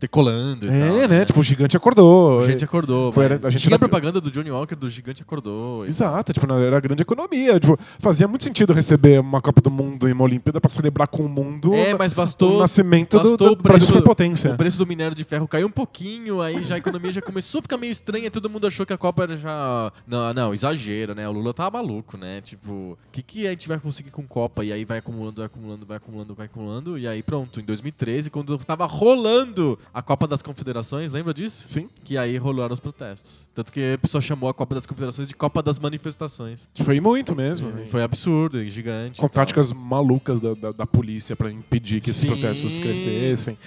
Decolando 0.00 0.66
e 0.66 0.70
É, 0.70 0.88
tal, 1.00 1.08
né? 1.08 1.24
Tipo, 1.24 1.40
o 1.40 1.42
gigante 1.42 1.76
acordou. 1.76 2.38
o 2.38 2.42
gente 2.42 2.64
acordou. 2.64 3.12
Mas 3.14 3.24
era- 3.24 3.40
a 3.46 3.50
gente 3.50 3.62
tinha 3.62 3.72
era- 3.72 3.78
propaganda 3.78 4.20
do 4.20 4.30
Johnny 4.30 4.50
Walker 4.50 4.74
do 4.76 4.88
Gigante 4.90 5.22
Acordou. 5.22 5.84
e- 5.84 5.88
Exato, 5.88 6.32
tipo, 6.32 6.50
era 6.52 6.76
a 6.76 6.80
grande 6.80 7.02
economia. 7.02 7.58
Tipo, 7.60 7.78
fazia 7.98 8.26
muito 8.28 8.44
sentido 8.44 8.72
receber 8.72 9.20
uma 9.20 9.40
Copa 9.40 9.60
do 9.60 9.70
Mundo 9.70 10.08
e 10.08 10.12
uma 10.12 10.24
Olimpíada 10.24 10.60
pra 10.60 10.68
celebrar 10.68 11.08
com 11.08 11.24
o 11.24 11.28
mundo 11.28 11.74
É, 11.74 11.94
o- 11.94 11.98
mas 11.98 12.12
o 12.12 12.16
bastou, 12.16 12.58
nascimento 12.58 13.18
do, 13.18 13.30
bastou 13.30 13.36
do 13.48 13.52
o 13.52 13.56
Brasil 13.56 13.62
preço- 13.78 13.86
superpotência. 13.86 14.52
o 14.52 14.56
preço 14.56 14.78
do 14.78 14.86
minério 14.86 15.14
de 15.14 15.24
ferro 15.24 15.46
caiu 15.48 15.66
um 15.66 15.70
pouquinho, 15.70 16.40
aí 16.40 16.62
já 16.64 16.74
a 16.74 16.78
economia 16.78 17.12
já 17.12 17.22
começou 17.22 17.58
a 17.60 17.62
ficar 17.62 17.76
meio 17.76 17.92
estranha, 17.92 18.30
todo 18.30 18.48
mundo 18.52 18.66
achou 18.66 18.86
que 18.86 18.92
a 18.92 18.98
Copa 18.98 19.24
era 19.24 19.36
já. 19.36 19.92
Não, 20.06 20.32
não, 20.34 20.54
exagero, 20.54 21.14
né? 21.14 21.28
O 21.28 21.32
Lula 21.32 21.52
tava 21.52 21.78
maluco, 21.78 22.16
né? 22.16 22.40
Tipo, 22.40 22.72
o 22.72 22.98
que, 23.10 23.22
que 23.22 23.46
a 23.46 23.50
gente 23.50 23.68
vai 23.68 23.78
conseguir 23.78 24.10
com 24.10 24.26
Copa? 24.26 24.64
E 24.64 24.72
aí 24.72 24.84
vai 24.84 24.98
acumulando, 24.98 25.36
vai 25.36 25.46
acumulando, 25.46 25.86
vai 25.86 25.96
acumulando, 25.96 26.34
vai 26.34 26.46
acumulando. 26.46 26.98
E 26.98 27.08
aí 27.08 27.22
pronto, 27.22 27.60
em 27.60 27.64
2013, 27.64 28.30
quando 28.30 28.56
tava 28.58 28.86
rolando 28.86 29.78
a 29.92 30.02
Copa 30.02 30.26
das 30.26 30.42
Confederações, 30.42 31.12
lembra 31.12 31.34
disso? 31.34 31.64
Sim. 31.66 31.88
Que 32.04 32.16
aí 32.16 32.36
rolaram 32.36 32.72
os 32.72 32.80
protestos. 32.80 33.46
Tanto 33.54 33.72
que 33.72 33.94
a 33.94 33.98
pessoa 33.98 34.20
chamou 34.20 34.48
a 34.48 34.54
Copa 34.54 34.74
das 34.74 34.86
Confederações 34.86 35.28
de 35.28 35.34
Copa 35.34 35.62
das 35.62 35.78
Manifestações. 35.78 36.68
Foi 36.74 37.00
muito 37.00 37.34
mesmo. 37.34 37.86
Foi 37.86 38.02
absurdo 38.02 38.62
e 38.62 38.68
gigante. 38.68 39.20
com 39.20 39.26
e 39.26 39.30
táticas 39.30 39.72
malucas 39.72 40.40
da, 40.40 40.54
da, 40.54 40.72
da 40.72 40.86
polícia 40.86 41.34
pra 41.36 41.50
impedir 41.50 42.00
que 42.00 42.10
esses 42.10 42.20
Sim. 42.20 42.28
protestos 42.28 42.78
crescessem. 42.78 43.58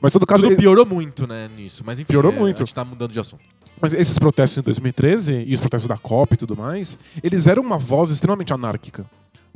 Mas 0.00 0.12
todo 0.12 0.26
caso, 0.26 0.44
Tudo 0.44 0.56
piorou 0.56 0.86
muito, 0.86 1.26
né, 1.26 1.48
nisso. 1.56 1.82
Mas 1.84 1.98
enfim, 1.98 2.12
Piorou 2.12 2.32
é, 2.32 2.36
muito. 2.36 2.62
a 2.62 2.64
gente 2.64 2.74
tá 2.74 2.84
mudando 2.84 3.12
de 3.12 3.20
assunto. 3.20 3.42
Mas 3.82 3.92
esses 3.92 4.18
protestos 4.18 4.56
em 4.58 4.62
2013 4.62 5.44
e 5.46 5.52
os 5.52 5.60
protestos 5.60 5.88
da 5.88 5.98
COP 5.98 6.34
e 6.34 6.36
tudo 6.38 6.56
mais, 6.56 6.96
eles 7.22 7.46
eram 7.48 7.62
uma 7.62 7.76
voz 7.76 8.10
extremamente 8.10 8.52
anárquica. 8.54 9.04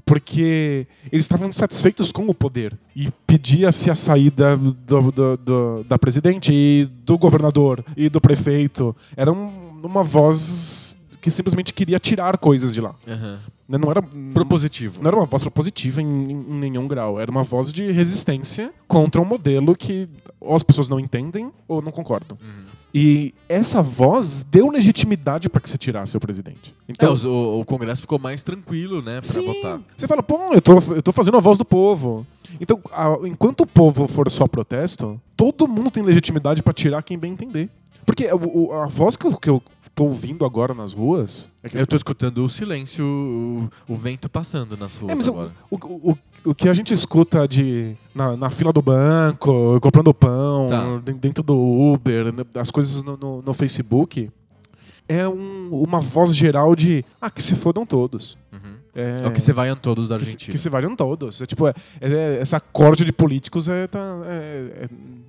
Porque 0.05 0.87
eles 1.11 1.25
estavam 1.25 1.49
insatisfeitos 1.49 2.13
com 2.13 2.29
o 2.29 2.35
poder 2.35 2.77
e 2.95 3.11
pedia-se 3.27 3.91
a 3.91 3.95
saída 3.97 4.57
do, 4.57 5.11
do- 5.11 5.37
do- 5.37 5.85
da 5.85 5.99
presidente 5.99 6.53
e 6.55 6.85
do 7.05 7.19
governador 7.19 7.85
e 7.97 8.09
do 8.09 8.21
prefeito. 8.21 8.95
Era 9.17 9.33
um- 9.33 9.81
uma 9.83 10.05
voz 10.05 10.97
que 11.21 11.29
simplesmente 11.29 11.73
queria 11.73 11.99
tirar 11.99 12.39
coisas 12.39 12.73
de 12.73 12.81
lá. 12.81 12.95
Né, 13.69 13.79
Não 13.83 13.91
era, 13.91 14.01
Propositivo. 14.33 15.03
não 15.03 15.09
era 15.09 15.17
uma 15.17 15.25
voz 15.27 15.43
propositiva 15.43 16.01
em, 16.01 16.07
em- 16.07 16.31
em 16.51 16.55
nenhum 16.61 16.87
grau. 16.87 17.19
Era 17.19 17.29
uma 17.29 17.43
voz 17.43 17.73
de 17.73 17.91
resistência 17.91 18.73
contra 18.87 19.21
um 19.21 19.25
modelo 19.25 19.75
que 19.75 20.09
ou 20.39 20.55
as 20.55 20.63
pessoas 20.63 20.89
não 20.89 21.01
entendem 21.01 21.51
ou 21.67 21.83
não 21.83 21.91
concordam. 21.91 22.39
Uhum. 22.41 22.65
E 22.99 23.35
essa 23.47 23.83
voz 23.83 24.43
deu 24.43 24.71
legitimidade 24.71 25.51
para 25.51 25.61
que 25.61 25.69
se 25.69 25.77
tirasse 25.77 26.17
o 26.17 26.21
presidente. 26.21 26.75
Então, 26.89 27.13
é, 27.13 27.27
o, 27.27 27.61
o, 27.61 27.65
Congresso 27.67 28.01
ficou 28.01 28.19
mais 28.19 28.43
tranquilo, 28.43 29.03
né, 29.05 29.21
para 29.21 29.43
votar. 29.43 29.81
Você 29.95 30.07
fala, 30.07 30.23
pô, 30.23 30.41
eu 30.55 30.63
tô, 30.63 30.79
eu 30.95 31.03
tô 31.03 31.13
fazendo 31.13 31.37
a 31.37 31.41
voz 31.41 31.59
do 31.59 31.65
povo. 31.67 32.27
Então, 32.59 32.81
a, 32.91 33.19
enquanto 33.27 33.61
o 33.61 33.67
povo 33.67 34.09
for 34.09 34.31
só 34.31 34.49
protesto, 34.49 35.21
todo 35.37 35.69
mundo 35.69 35.91
tem 35.91 36.03
legitimidade 36.03 36.63
para 36.63 36.73
tirar 36.73 37.03
quem 37.03 37.19
bem 37.19 37.33
entender. 37.33 37.69
Porque 38.07 38.31
o, 38.33 38.73
a 38.73 38.87
voz 38.87 39.15
que 39.15 39.31
que 39.41 39.51
eu 39.51 39.63
tô 39.97 40.05
ouvindo 40.05 40.45
agora 40.45 40.75
nas 40.75 40.93
ruas. 40.93 41.49
É 41.63 41.81
eu 41.81 41.87
tô 41.87 41.97
escutando 41.97 42.45
o 42.45 42.49
silêncio, 42.51 43.03
o, 43.03 43.93
o 43.93 43.97
vento 43.97 44.29
passando 44.29 44.77
nas 44.77 44.95
ruas 44.95 45.27
é, 45.27 45.31
agora. 45.31 45.53
O, 45.71 45.77
o, 45.77 46.11
o, 46.13 46.19
o, 46.51 46.55
que 46.55 46.69
a 46.69 46.75
gente 46.75 46.93
escuta 46.93 47.49
de 47.49 47.97
na, 48.15 48.37
na 48.37 48.51
fila 48.51 48.75
do 48.75 48.83
banco, 48.83 49.81
comprando 49.81 50.13
pão, 50.13 50.67
tá. 50.67 50.99
dentro 51.15 51.43
do 51.43 51.57
Uber, 51.59 52.31
né, 52.31 52.45
as 52.57 52.71
coisas 52.71 53.03
no, 53.03 53.17
no, 53.17 53.41
no 53.41 53.55
Facebook, 53.55 54.31
é 55.09 55.27
um, 55.27 55.71
uma 55.73 56.01
voz 56.01 56.37
geral 56.37 56.77
de 56.77 57.03
ah, 57.19 57.31
que 57.31 57.43
se 57.43 57.55
fodam 57.55 57.87
todos. 57.87 58.37
Uhum. 58.53 58.77
É, 58.97 59.25
é 59.25 59.29
o 59.29 59.31
que 59.31 59.43
se 59.43 59.53
vaiam 59.53 59.77
todos 59.77 60.09
da 60.09 60.15
Argentina. 60.15 60.47
Que, 60.47 60.53
que 60.53 60.59
se 60.59 60.71
vaiam 60.71 60.97
todos. 60.97 61.43
É, 61.43 61.47
tipo, 61.47 61.69
é, 61.69 61.75
é, 62.01 62.39
essa 62.41 62.59
corte 62.59 63.05
de 63.05 63.13
políticos 63.13 63.69
é, 63.69 63.87
tá, 63.87 64.01
é, 64.25 64.85
é 64.85 64.89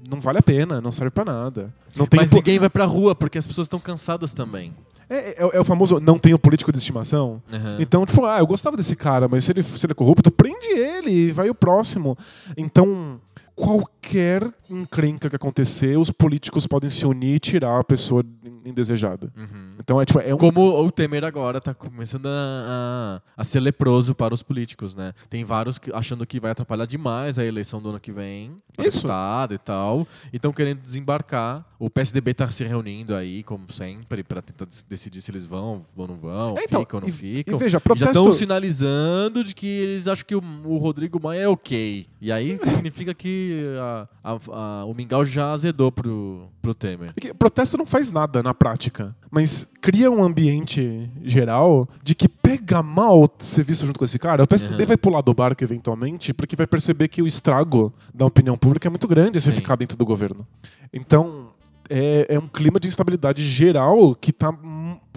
não 0.09 0.21
vale 0.21 0.39
a 0.39 0.41
pena, 0.41 0.79
não 0.79 0.91
serve 0.91 1.11
para 1.11 1.25
nada. 1.25 1.73
Não 1.93 2.07
Mas 2.15 2.31
ninguém 2.31 2.57
vai 2.57 2.69
pra 2.69 2.85
rua 2.85 3.13
porque 3.13 3.37
as 3.37 3.45
pessoas 3.45 3.65
estão 3.65 3.79
cansadas 3.79 4.33
também. 4.33 4.73
É, 5.09 5.43
é, 5.43 5.49
é, 5.53 5.59
o 5.59 5.65
famoso 5.65 5.99
não 5.99 6.17
tenho 6.17 6.39
político 6.39 6.71
de 6.71 6.77
estimação. 6.77 7.41
Uhum. 7.51 7.77
Então, 7.79 8.05
tipo, 8.05 8.25
ah, 8.25 8.39
eu 8.39 8.47
gostava 8.47 8.77
desse 8.77 8.95
cara, 8.95 9.27
mas 9.27 9.45
se 9.45 9.51
ele, 9.51 9.63
se 9.63 9.85
ele 9.85 9.91
é 9.91 9.95
corrupto, 9.95 10.31
prende 10.31 10.67
ele 10.67 11.11
e 11.11 11.31
vai 11.31 11.49
o 11.49 11.55
próximo. 11.55 12.17
Então, 12.55 13.19
qualquer 13.57 14.53
encrenca 14.69 15.27
que 15.29 15.35
acontecer, 15.35 15.97
os 15.97 16.11
políticos 16.11 16.67
podem 16.67 16.91
se 16.91 17.05
unir 17.07 17.35
e 17.35 17.39
tirar 17.39 17.79
a 17.79 17.83
pessoa 17.83 18.23
indesejada. 18.63 19.31
Uhum. 19.35 19.73
Então 19.79 19.99
é 19.99 20.05
tipo. 20.05 20.19
É 20.19 20.33
um... 20.33 20.37
Como 20.37 20.61
o 20.61 20.91
Temer 20.91 21.25
agora 21.25 21.57
está 21.57 21.73
começando 21.73 22.27
a, 22.27 22.29
a, 22.29 23.41
a, 23.41 23.43
ser 23.43 23.59
leproso 23.59 24.13
para 24.13 24.33
os 24.33 24.43
políticos, 24.43 24.93
né? 24.93 25.13
Tem 25.27 25.43
vários 25.43 25.79
que, 25.79 25.91
achando 25.91 26.25
que 26.25 26.39
vai 26.39 26.51
atrapalhar 26.51 26.85
demais 26.85 27.39
a 27.39 27.45
eleição 27.45 27.81
do 27.81 27.89
ano 27.89 27.99
que 27.99 28.11
vem, 28.11 28.51
Isso. 28.79 29.07
E 29.49 29.57
tal. 29.57 30.07
E 30.31 30.35
estão 30.35 30.53
querendo 30.53 30.79
desembarcar. 30.79 31.65
O 31.79 31.89
PSDB 31.89 32.31
está 32.31 32.49
se 32.49 32.63
reunindo 32.63 33.15
aí, 33.15 33.43
como 33.43 33.71
sempre, 33.71 34.23
para 34.23 34.41
tentar 34.41 34.67
decidir 34.89 35.21
se 35.21 35.29
eles 35.29 35.45
vão 35.45 35.85
ou 35.95 36.07
não 36.07 36.15
vão, 36.15 36.57
é, 36.57 36.63
então, 36.63 36.81
ficam 36.81 36.99
ou 36.99 37.01
não 37.01 37.09
e, 37.09 37.11
ficam. 37.11 37.55
E 37.55 37.57
veja, 37.57 37.79
protesto... 37.79 38.13
Já 38.13 38.19
estão 38.19 38.31
sinalizando 38.31 39.43
de 39.43 39.53
que 39.53 39.67
eles 39.67 40.07
acham 40.07 40.25
que 40.25 40.35
o, 40.35 40.41
o 40.65 40.77
Rodrigo 40.77 41.21
Maia 41.21 41.41
é 41.41 41.47
ok. 41.47 42.07
E 42.19 42.31
aí 42.31 42.57
significa 42.65 43.13
que 43.13 43.46
a, 43.79 44.07
a, 44.51 44.85
o 44.85 44.93
mingau 44.93 45.23
já 45.23 45.51
azedou 45.51 45.91
pro, 45.91 46.47
pro 46.61 46.73
Temer. 46.73 47.13
É 47.23 47.33
protesto 47.33 47.77
não 47.77 47.85
faz 47.85 48.11
nada 48.11 48.41
na 48.41 48.53
prática, 48.53 49.15
mas 49.29 49.67
cria 49.81 50.09
um 50.11 50.23
ambiente 50.23 51.09
geral 51.23 51.87
de 52.03 52.15
que 52.15 52.27
pega 52.27 52.81
mal 52.83 53.29
ser 53.39 53.63
visto 53.63 53.85
junto 53.85 53.99
com 53.99 54.05
esse 54.05 54.19
cara. 54.19 54.43
O 54.43 54.47
PSDB 54.47 54.83
uhum. 54.83 54.87
vai 54.87 54.97
pular 54.97 55.21
do 55.21 55.33
barco 55.33 55.63
eventualmente 55.63 56.33
porque 56.33 56.55
vai 56.55 56.67
perceber 56.67 57.07
que 57.07 57.21
o 57.21 57.27
estrago 57.27 57.93
da 58.13 58.25
opinião 58.25 58.57
pública 58.57 58.87
é 58.87 58.89
muito 58.89 59.07
grande 59.07 59.39
se 59.41 59.51
ficar 59.51 59.75
dentro 59.75 59.97
do 59.97 60.05
governo. 60.05 60.45
Então, 60.93 61.49
é, 61.89 62.25
é, 62.29 62.39
um 62.39 62.47
clima 62.47 62.79
de 62.79 62.87
instabilidade 62.87 63.47
geral 63.47 64.15
que 64.15 64.31
está 64.31 64.53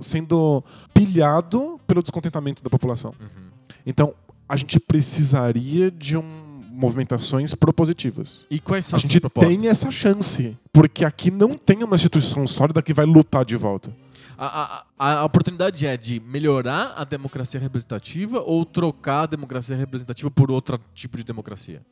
sendo 0.01 0.63
pilhado 0.95 1.81
pelo 1.87 2.03
descontentamento 2.03 2.63
da 2.63 2.71
população. 2.71 3.13
Uhum. 3.21 3.51
Então, 3.85 4.15
a 4.49 4.57
gente 4.57 4.81
precisaria 4.81 5.91
de 5.91 6.17
um 6.17 6.40
movimentações 6.81 7.55
propositivas. 7.55 8.47
E 8.51 8.59
quais 8.59 8.87
são 8.87 8.97
A 8.97 9.01
gente 9.01 9.21
tem 9.21 9.69
essa 9.69 9.91
chance, 9.91 10.57
porque 10.73 11.05
aqui 11.05 11.31
não 11.31 11.57
tem 11.57 11.85
uma 11.85 11.95
instituição 11.95 12.47
sólida 12.47 12.83
que 12.83 12.95
vai 12.95 13.05
lutar 13.05 13.45
de 13.45 13.57
volta. 13.57 13.95
A, 14.39 14.85
a, 14.99 15.13
a, 15.21 15.25
oportunidade 15.27 15.87
é 15.87 15.99
de 15.99 16.19
melhorar 16.19 16.95
a 16.97 17.05
democracia 17.05 17.61
representativa 17.61 18.41
ou 18.41 18.65
trocar 18.65 19.25
a 19.25 19.27
democracia 19.27 19.77
representativa 19.77 20.31
por 20.31 20.51
outro 20.51 20.81
tipo 20.95 21.19
de 21.19 21.25
democracia? 21.25 21.83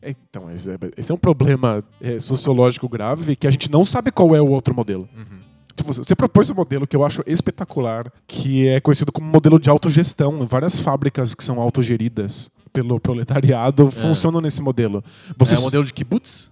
Então, 0.00 0.48
esse 0.52 0.70
é, 0.70 0.76
é 1.08 1.12
um 1.12 1.18
problema 1.18 1.82
é, 2.00 2.20
sociológico 2.20 2.88
grave 2.88 3.34
que 3.34 3.48
a 3.48 3.50
gente 3.50 3.68
não 3.68 3.84
sabe 3.84 4.12
qual 4.12 4.36
é 4.36 4.40
o 4.40 4.46
outro 4.46 4.72
modelo. 4.72 5.08
Uhum. 5.16 5.38
Tipo, 5.74 5.92
você 5.92 6.14
propôs 6.14 6.50
um 6.50 6.54
modelo 6.54 6.86
que 6.86 6.94
eu 6.94 7.04
acho 7.04 7.22
espetacular, 7.26 8.12
que 8.26 8.68
é 8.68 8.80
conhecido 8.80 9.12
como 9.12 9.26
modelo 9.26 9.58
de 9.60 9.70
autogestão. 9.70 10.46
Várias 10.46 10.80
fábricas 10.80 11.34
que 11.34 11.42
são 11.42 11.60
autogeridas 11.60 12.50
pelo 12.72 13.00
proletariado 13.00 13.88
é. 13.88 13.90
funcionam 13.90 14.40
nesse 14.40 14.62
modelo. 14.62 15.02
Você 15.36 15.54
é 15.54 15.58
o 15.58 15.62
modelo 15.62 15.84
de 15.84 15.92
kibbutz? 15.92 16.50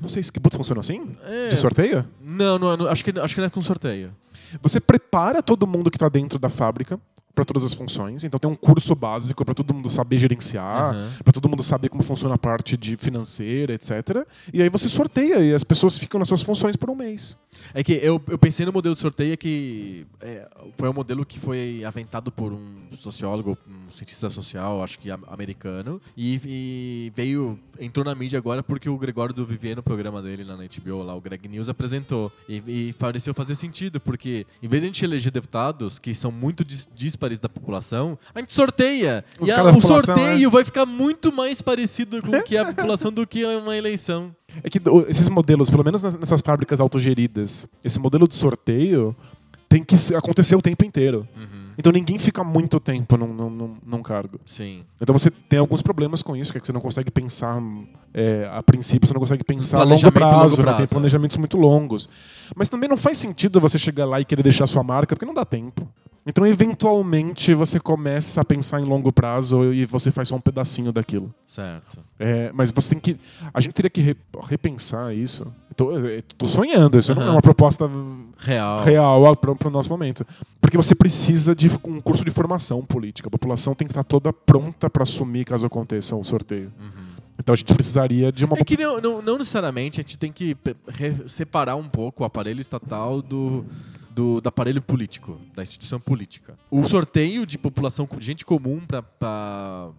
Não 0.00 0.08
sei 0.08 0.22
se 0.22 0.30
kibbutz 0.32 0.56
funciona 0.56 0.80
assim? 0.80 1.12
É. 1.24 1.48
De 1.48 1.56
sorteio? 1.56 2.06
Não, 2.20 2.58
não, 2.58 2.76
não, 2.76 2.86
acho, 2.88 3.04
que, 3.04 3.18
acho 3.18 3.34
que 3.34 3.40
não 3.40 3.46
é 3.46 3.50
com 3.50 3.62
sorteio. 3.62 4.12
Você 4.60 4.80
prepara 4.80 5.42
todo 5.42 5.66
mundo 5.66 5.90
que 5.90 5.96
está 5.96 6.08
dentro 6.08 6.38
da 6.38 6.48
fábrica 6.48 7.00
para 7.34 7.44
todas 7.44 7.64
as 7.64 7.74
funções. 7.74 8.24
Então 8.24 8.38
tem 8.38 8.50
um 8.50 8.54
curso 8.54 8.94
básico 8.94 9.44
para 9.44 9.54
todo 9.54 9.72
mundo 9.72 9.88
saber 9.88 10.18
gerenciar, 10.18 10.94
uhum. 10.94 11.08
para 11.24 11.32
todo 11.32 11.48
mundo 11.48 11.62
saber 11.62 11.88
como 11.88 12.02
funciona 12.02 12.34
a 12.34 12.38
parte 12.38 12.76
de 12.76 12.96
financeira, 12.96 13.74
etc. 13.74 14.26
E 14.52 14.62
aí 14.62 14.68
você 14.68 14.88
sorteia 14.88 15.40
e 15.40 15.54
as 15.54 15.64
pessoas 15.64 15.98
ficam 15.98 16.18
nas 16.18 16.28
suas 16.28 16.42
funções 16.42 16.76
por 16.76 16.90
um 16.90 16.94
mês. 16.94 17.36
É 17.74 17.82
que 17.82 17.92
eu, 17.94 18.20
eu 18.28 18.38
pensei 18.38 18.64
no 18.66 18.72
modelo 18.72 18.94
de 18.94 19.00
sorteio 19.00 19.36
que 19.36 20.06
é, 20.20 20.48
foi 20.76 20.88
um 20.88 20.92
modelo 20.92 21.24
que 21.24 21.38
foi 21.38 21.82
aventado 21.84 22.30
por 22.32 22.52
um 22.52 22.86
sociólogo, 22.92 23.56
um 23.68 23.90
cientista 23.90 24.28
social, 24.30 24.82
acho 24.82 24.98
que 24.98 25.10
americano, 25.10 26.00
e, 26.16 26.40
e 26.44 27.12
veio 27.14 27.58
entrou 27.78 28.04
na 28.04 28.14
mídia 28.14 28.38
agora 28.38 28.62
porque 28.62 28.88
o 28.88 28.96
Gregório 28.96 29.34
do 29.34 29.46
Vivier 29.46 29.76
no 29.76 29.82
programa 29.82 30.22
dele 30.22 30.44
lá 30.44 30.56
na 30.56 30.64
HBO, 30.64 31.02
lá 31.02 31.14
o 31.14 31.20
Greg 31.20 31.48
News 31.48 31.68
apresentou 31.68 32.30
e, 32.48 32.62
e 32.66 32.92
pareceu 32.94 33.34
fazer 33.34 33.54
sentido 33.54 34.00
porque 34.00 34.46
em 34.62 34.68
vez 34.68 34.82
de 34.82 34.86
a 34.86 34.88
gente 34.88 35.04
eleger 35.04 35.32
deputados 35.32 35.98
que 35.98 36.14
são 36.14 36.30
muito 36.30 36.64
díspares 37.22 37.38
da 37.38 37.48
população, 37.48 38.18
a 38.34 38.40
gente 38.40 38.52
sorteia 38.52 39.24
Os 39.38 39.48
e 39.48 39.52
a, 39.52 39.62
o 39.62 39.80
sorteio 39.80 40.48
é. 40.48 40.50
vai 40.50 40.64
ficar 40.64 40.84
muito 40.84 41.32
mais 41.32 41.62
parecido 41.62 42.20
com 42.22 42.36
o 42.36 42.42
que 42.42 42.56
é 42.56 42.60
a 42.60 42.64
população 42.72 43.12
do 43.12 43.26
que 43.26 43.44
uma 43.44 43.76
eleição. 43.76 44.34
É 44.62 44.68
que 44.68 44.80
esses 45.08 45.28
modelos, 45.28 45.70
pelo 45.70 45.84
menos 45.84 46.02
nessas 46.02 46.40
fábricas 46.44 46.80
autogeridas, 46.80 47.66
esse 47.84 47.98
modelo 47.98 48.26
de 48.26 48.34
sorteio 48.34 49.16
tem 49.68 49.82
que 49.82 49.94
acontecer 50.14 50.54
o 50.54 50.60
tempo 50.60 50.84
inteiro. 50.84 51.26
Uhum. 51.34 51.62
Então 51.78 51.90
ninguém 51.90 52.18
fica 52.18 52.44
muito 52.44 52.78
tempo 52.78 53.16
num, 53.16 53.32
num, 53.32 53.76
num, 53.82 54.02
cargo. 54.02 54.38
Sim. 54.44 54.84
Então 55.00 55.14
você 55.14 55.30
tem 55.30 55.58
alguns 55.58 55.80
problemas 55.80 56.22
com 56.22 56.36
isso, 56.36 56.52
que 56.52 56.58
é 56.58 56.60
que 56.60 56.66
você 56.66 56.72
não 56.72 56.82
consegue 56.82 57.10
pensar 57.10 57.62
é, 58.12 58.46
a 58.52 58.62
princípio, 58.62 59.08
você 59.08 59.14
não 59.14 59.20
consegue 59.20 59.42
pensar 59.42 59.80
a 59.80 59.82
longo 59.82 60.12
prazo, 60.12 60.34
longo 60.34 60.56
prazo. 60.56 60.62
Né? 60.62 60.76
tem 60.76 60.86
planejamentos 60.86 61.38
muito 61.38 61.56
longos. 61.56 62.06
Mas 62.54 62.68
também 62.68 62.90
não 62.90 62.98
faz 62.98 63.16
sentido 63.16 63.58
você 63.58 63.78
chegar 63.78 64.04
lá 64.04 64.20
e 64.20 64.26
querer 64.26 64.42
deixar 64.42 64.66
sua 64.66 64.82
marca, 64.82 65.16
porque 65.16 65.24
não 65.24 65.32
dá 65.32 65.46
tempo. 65.46 65.88
Então, 66.24 66.46
eventualmente, 66.46 67.52
você 67.52 67.80
começa 67.80 68.40
a 68.40 68.44
pensar 68.44 68.80
em 68.80 68.84
longo 68.84 69.12
prazo 69.12 69.72
e 69.72 69.84
você 69.84 70.10
faz 70.10 70.28
só 70.28 70.36
um 70.36 70.40
pedacinho 70.40 70.92
daquilo. 70.92 71.34
Certo. 71.46 71.98
É, 72.18 72.52
mas 72.54 72.70
você 72.70 72.90
tem 72.90 73.00
que. 73.00 73.20
A 73.52 73.60
gente 73.60 73.72
teria 73.72 73.90
que 73.90 74.16
repensar 74.48 75.12
isso. 75.12 75.52
Tô, 75.74 75.90
tô 76.38 76.46
sonhando, 76.46 76.98
isso 76.98 77.12
uhum. 77.12 77.18
não 77.18 77.26
é 77.26 77.30
uma 77.30 77.42
proposta 77.42 77.90
real, 78.38 78.84
real 78.84 79.36
para 79.36 79.68
o 79.68 79.70
nosso 79.70 79.88
momento. 79.88 80.24
Porque 80.60 80.76
você 80.76 80.94
precisa 80.94 81.56
de 81.56 81.68
um 81.84 82.00
curso 82.00 82.24
de 82.24 82.30
formação 82.30 82.84
política. 82.84 83.28
A 83.28 83.30
população 83.30 83.74
tem 83.74 83.86
que 83.86 83.92
estar 83.92 84.04
toda 84.04 84.32
pronta 84.32 84.88
para 84.88 85.02
assumir 85.02 85.44
caso 85.44 85.66
aconteça 85.66 86.14
o 86.14 86.22
sorteio. 86.22 86.72
Uhum. 86.78 87.12
Então 87.38 87.52
a 87.52 87.56
gente 87.56 87.74
precisaria 87.74 88.30
de 88.30 88.44
uma. 88.44 88.56
É 88.56 88.64
que 88.64 88.76
não, 88.76 89.00
não, 89.00 89.22
não 89.22 89.38
necessariamente 89.38 89.98
a 89.98 90.02
gente 90.02 90.16
tem 90.16 90.30
que 90.30 90.56
separar 91.26 91.74
um 91.74 91.88
pouco 91.88 92.22
o 92.22 92.26
aparelho 92.26 92.60
estatal 92.60 93.20
do 93.20 93.64
do, 94.14 94.40
do 94.40 94.48
aparelho 94.48 94.82
político, 94.82 95.40
da 95.54 95.62
instituição 95.62 95.98
política. 95.98 96.54
O 96.70 96.86
sorteio 96.86 97.46
de 97.46 97.58
população, 97.58 98.08
de 98.18 98.26
gente 98.26 98.44
comum 98.44 98.80
para 98.86 99.92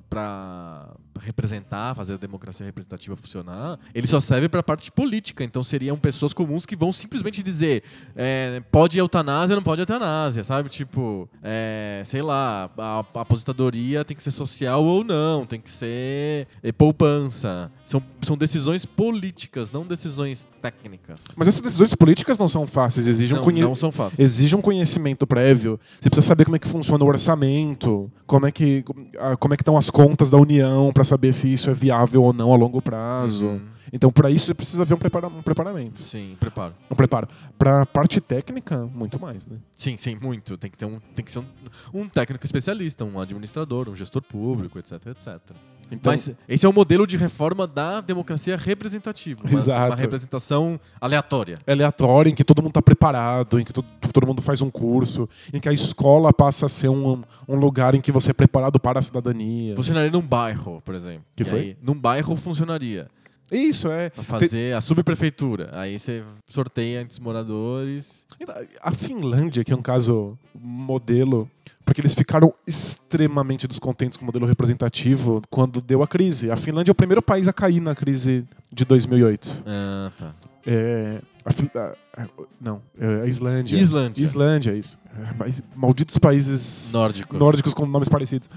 representar, 1.19 1.95
fazer 1.95 2.13
a 2.13 2.17
democracia 2.17 2.65
representativa 2.65 3.15
funcionar, 3.15 3.80
ele 3.93 4.08
só 4.08 4.19
serve 4.19 4.49
para 4.49 4.60
a 4.60 4.63
parte 4.63 4.91
política. 4.91 5.43
Então 5.43 5.63
seriam 5.63 5.97
pessoas 5.97 6.34
comuns 6.34 6.65
que 6.65 6.76
vão 6.76 6.91
simplesmente 6.91 7.41
dizer 7.41 7.84
é, 8.15 8.62
pode 8.71 8.97
eutanásia, 8.97 9.56
não 9.56 9.63
pode 9.63 9.82
eutanásia, 9.82 10.43
sabe? 10.43 10.69
Tipo, 10.69 11.30
é, 11.41 12.02
sei 12.06 12.21
lá, 12.21 12.69
a, 12.78 13.06
a, 13.13 13.21
aposentadoria 13.21 14.04
tem 14.04 14.15
que 14.15 14.23
ser 14.23 14.32
social 14.32 14.84
ou 14.84 15.04
não, 15.04 15.45
tem 15.45 15.60
que 15.60 15.71
ser 15.71 16.47
é, 16.62 16.71
poupança. 16.71 17.71
São, 17.86 18.04
são 18.21 18.38
decisões 18.38 18.86
políticas, 18.86 19.71
não 19.71 19.86
decisões 19.86 20.47
técnicas. 20.62 21.21
Mas 21.36 21.47
essas 21.47 21.62
decisões 21.62 21.95
políticas 21.95 22.38
não 22.38 22.47
são 22.47 22.67
fáceis, 22.67 23.08
exigem 23.08 23.38
não, 23.38 23.43
conhe... 23.43 23.62
não 23.62 23.76
são 23.76 23.91
fáceis. 23.91 24.03
Exige 24.18 24.56
um 24.56 24.62
conhecimento 24.62 25.26
prévio. 25.26 25.80
Você 26.00 26.10
precisa 26.10 26.28
saber 26.28 26.46
como 26.46 26.56
é 26.56 26.60
que 26.60 26.68
funciona 26.68 27.04
o 27.04 27.08
orçamento, 27.08 28.12
como 28.26 28.48
é 28.48 28.52
que 28.52 28.84
como 29.39 29.54
é 29.54 29.58
que 29.58 29.62
estão 29.62 29.78
as 29.78 29.89
contas 29.89 30.30
da 30.30 30.38
União 30.38 30.92
para 30.94 31.04
saber 31.04 31.34
se 31.34 31.52
isso 31.52 31.70
é 31.70 31.74
viável 31.74 32.24
ou 32.24 32.34
não 32.34 32.54
a 32.54 32.58
longo 32.58 32.82
prazo. 32.82 33.48
Uhum. 33.48 33.74
Então, 33.92 34.12
para 34.12 34.32
isso, 34.32 34.48
você 34.48 34.56
precisa 34.56 34.84
ver 34.84 34.96
um, 34.96 34.98
prepara 34.98 35.28
um 35.28 35.44
preparamento. 35.44 36.02
Sim, 36.02 36.36
preparo. 36.39 36.74
Um 36.89 36.96
preparo. 36.96 37.28
Para 37.60 37.86
parte 37.86 38.20
técnica, 38.20 38.88
muito 38.88 39.20
mais, 39.20 39.46
né? 39.46 39.58
Sim, 39.76 39.98
sim, 39.98 40.18
muito. 40.20 40.58
Tem 40.58 40.72
que, 40.72 40.78
ter 40.78 40.86
um, 40.86 40.94
tem 41.13 41.24
que 41.24 41.32
ser 41.32 41.39
um, 41.39 41.46
um 41.94 42.10
técnico 42.10 42.44
especialista, 42.44 43.06
um 43.06 43.20
administrador, 43.20 43.88
um 43.88 43.96
gestor 43.96 44.24
público, 44.24 44.80
etc, 44.80 44.94
etc. 45.08 45.39
Então, 45.91 46.12
Mas 46.12 46.32
esse 46.48 46.65
é 46.65 46.69
o 46.69 46.74
modelo 46.74 47.06
de 47.06 47.17
reforma 47.17 47.67
da 47.67 48.02
democracia 48.02 48.58
representativa. 48.58 49.41
Uma, 49.46 49.60
Exato. 49.60 49.91
uma 49.91 49.96
representação 49.96 50.80
aleatória. 51.00 51.60
aleatório, 51.67 52.30
em 52.32 52.36
que 52.36 52.43
todo 52.43 52.62
mundo 52.62 52.72
está 52.72 52.82
preparado, 52.82 53.60
em 53.60 53.63
que 53.65 53.72
todo, 53.74 53.86
todo 54.12 54.26
mundo 54.26 54.41
faz 54.41 54.62
um 54.62 54.69
curso, 54.72 55.30
em 55.54 55.60
que 55.60 55.69
a 55.69 55.74
escola 55.74 56.34
passa 56.34 56.65
a 56.65 56.69
ser 56.69 56.89
um, 56.89 57.22
um 57.48 57.56
lugar 57.56 57.93
em 57.96 58.02
que 58.02 58.12
você 58.12 58.32
é 58.32 58.34
preparado 58.34 58.80
para 58.80 59.00
a 59.00 59.02
cidadania. 59.02 59.76
Funcionaria 59.76 60.10
num 60.12 60.22
bairro, 60.22 60.82
por 60.84 60.96
exemplo. 60.96 61.24
Que 61.36 61.43
E 61.43 61.46
foi? 61.46 61.60
aí, 61.60 61.78
num 61.82 61.96
bairro 61.96 62.36
funcionaria. 62.36 63.08
Isso, 63.52 63.88
é. 63.91 64.10
Pra 64.10 64.24
fazer 64.24 64.76
a 64.76 64.82
subprefeitura. 64.82 65.67
Aí 65.74 66.00
você 66.00 66.24
sorteia 66.48 67.02
entre 67.02 67.12
os 67.12 67.19
moradores. 67.19 68.26
A 68.82 68.89
Finlândia, 68.91 69.63
que 69.63 69.72
é 69.72 69.76
um 69.76 69.82
caso 69.82 70.38
modelo, 70.56 71.48
porque 71.86 72.02
eles 72.02 72.13
ficaram 72.13 72.54
extremamente 72.65 73.67
descontentes 73.67 74.17
com 74.17 74.24
o 74.24 74.26
modelo 74.26 74.46
representativo 74.46 75.41
quando 75.50 75.82
deu 75.82 76.02
a 76.04 76.08
crise. 76.08 76.50
A 76.52 76.56
Finlândia 76.56 76.91
é 76.91 76.93
o 76.93 76.96
primeiro 76.96 77.22
país 77.22 77.48
a 77.48 77.54
cair 77.54 77.80
na 77.82 77.93
crise 77.96 78.46
de 78.72 78.86
2008. 78.86 79.63
Ah, 79.65 80.12
tá. 80.17 80.32
É, 80.65 81.19
a 81.46 81.50
a- 81.82 82.28
não, 82.62 82.80
é 82.98 83.24
a 83.24 83.26
Islândia. 83.28 83.76
Islândia. 83.78 84.24
Islândia, 84.24 84.72
isso. 84.76 84.98
É, 85.19 85.52
malditos 85.76 86.17
países 86.17 86.91
Nórdicos. 86.93 87.38
nórdicos 87.38 87.74
com 87.74 87.86
nomes 87.86 88.08
parecidos. 88.08 88.50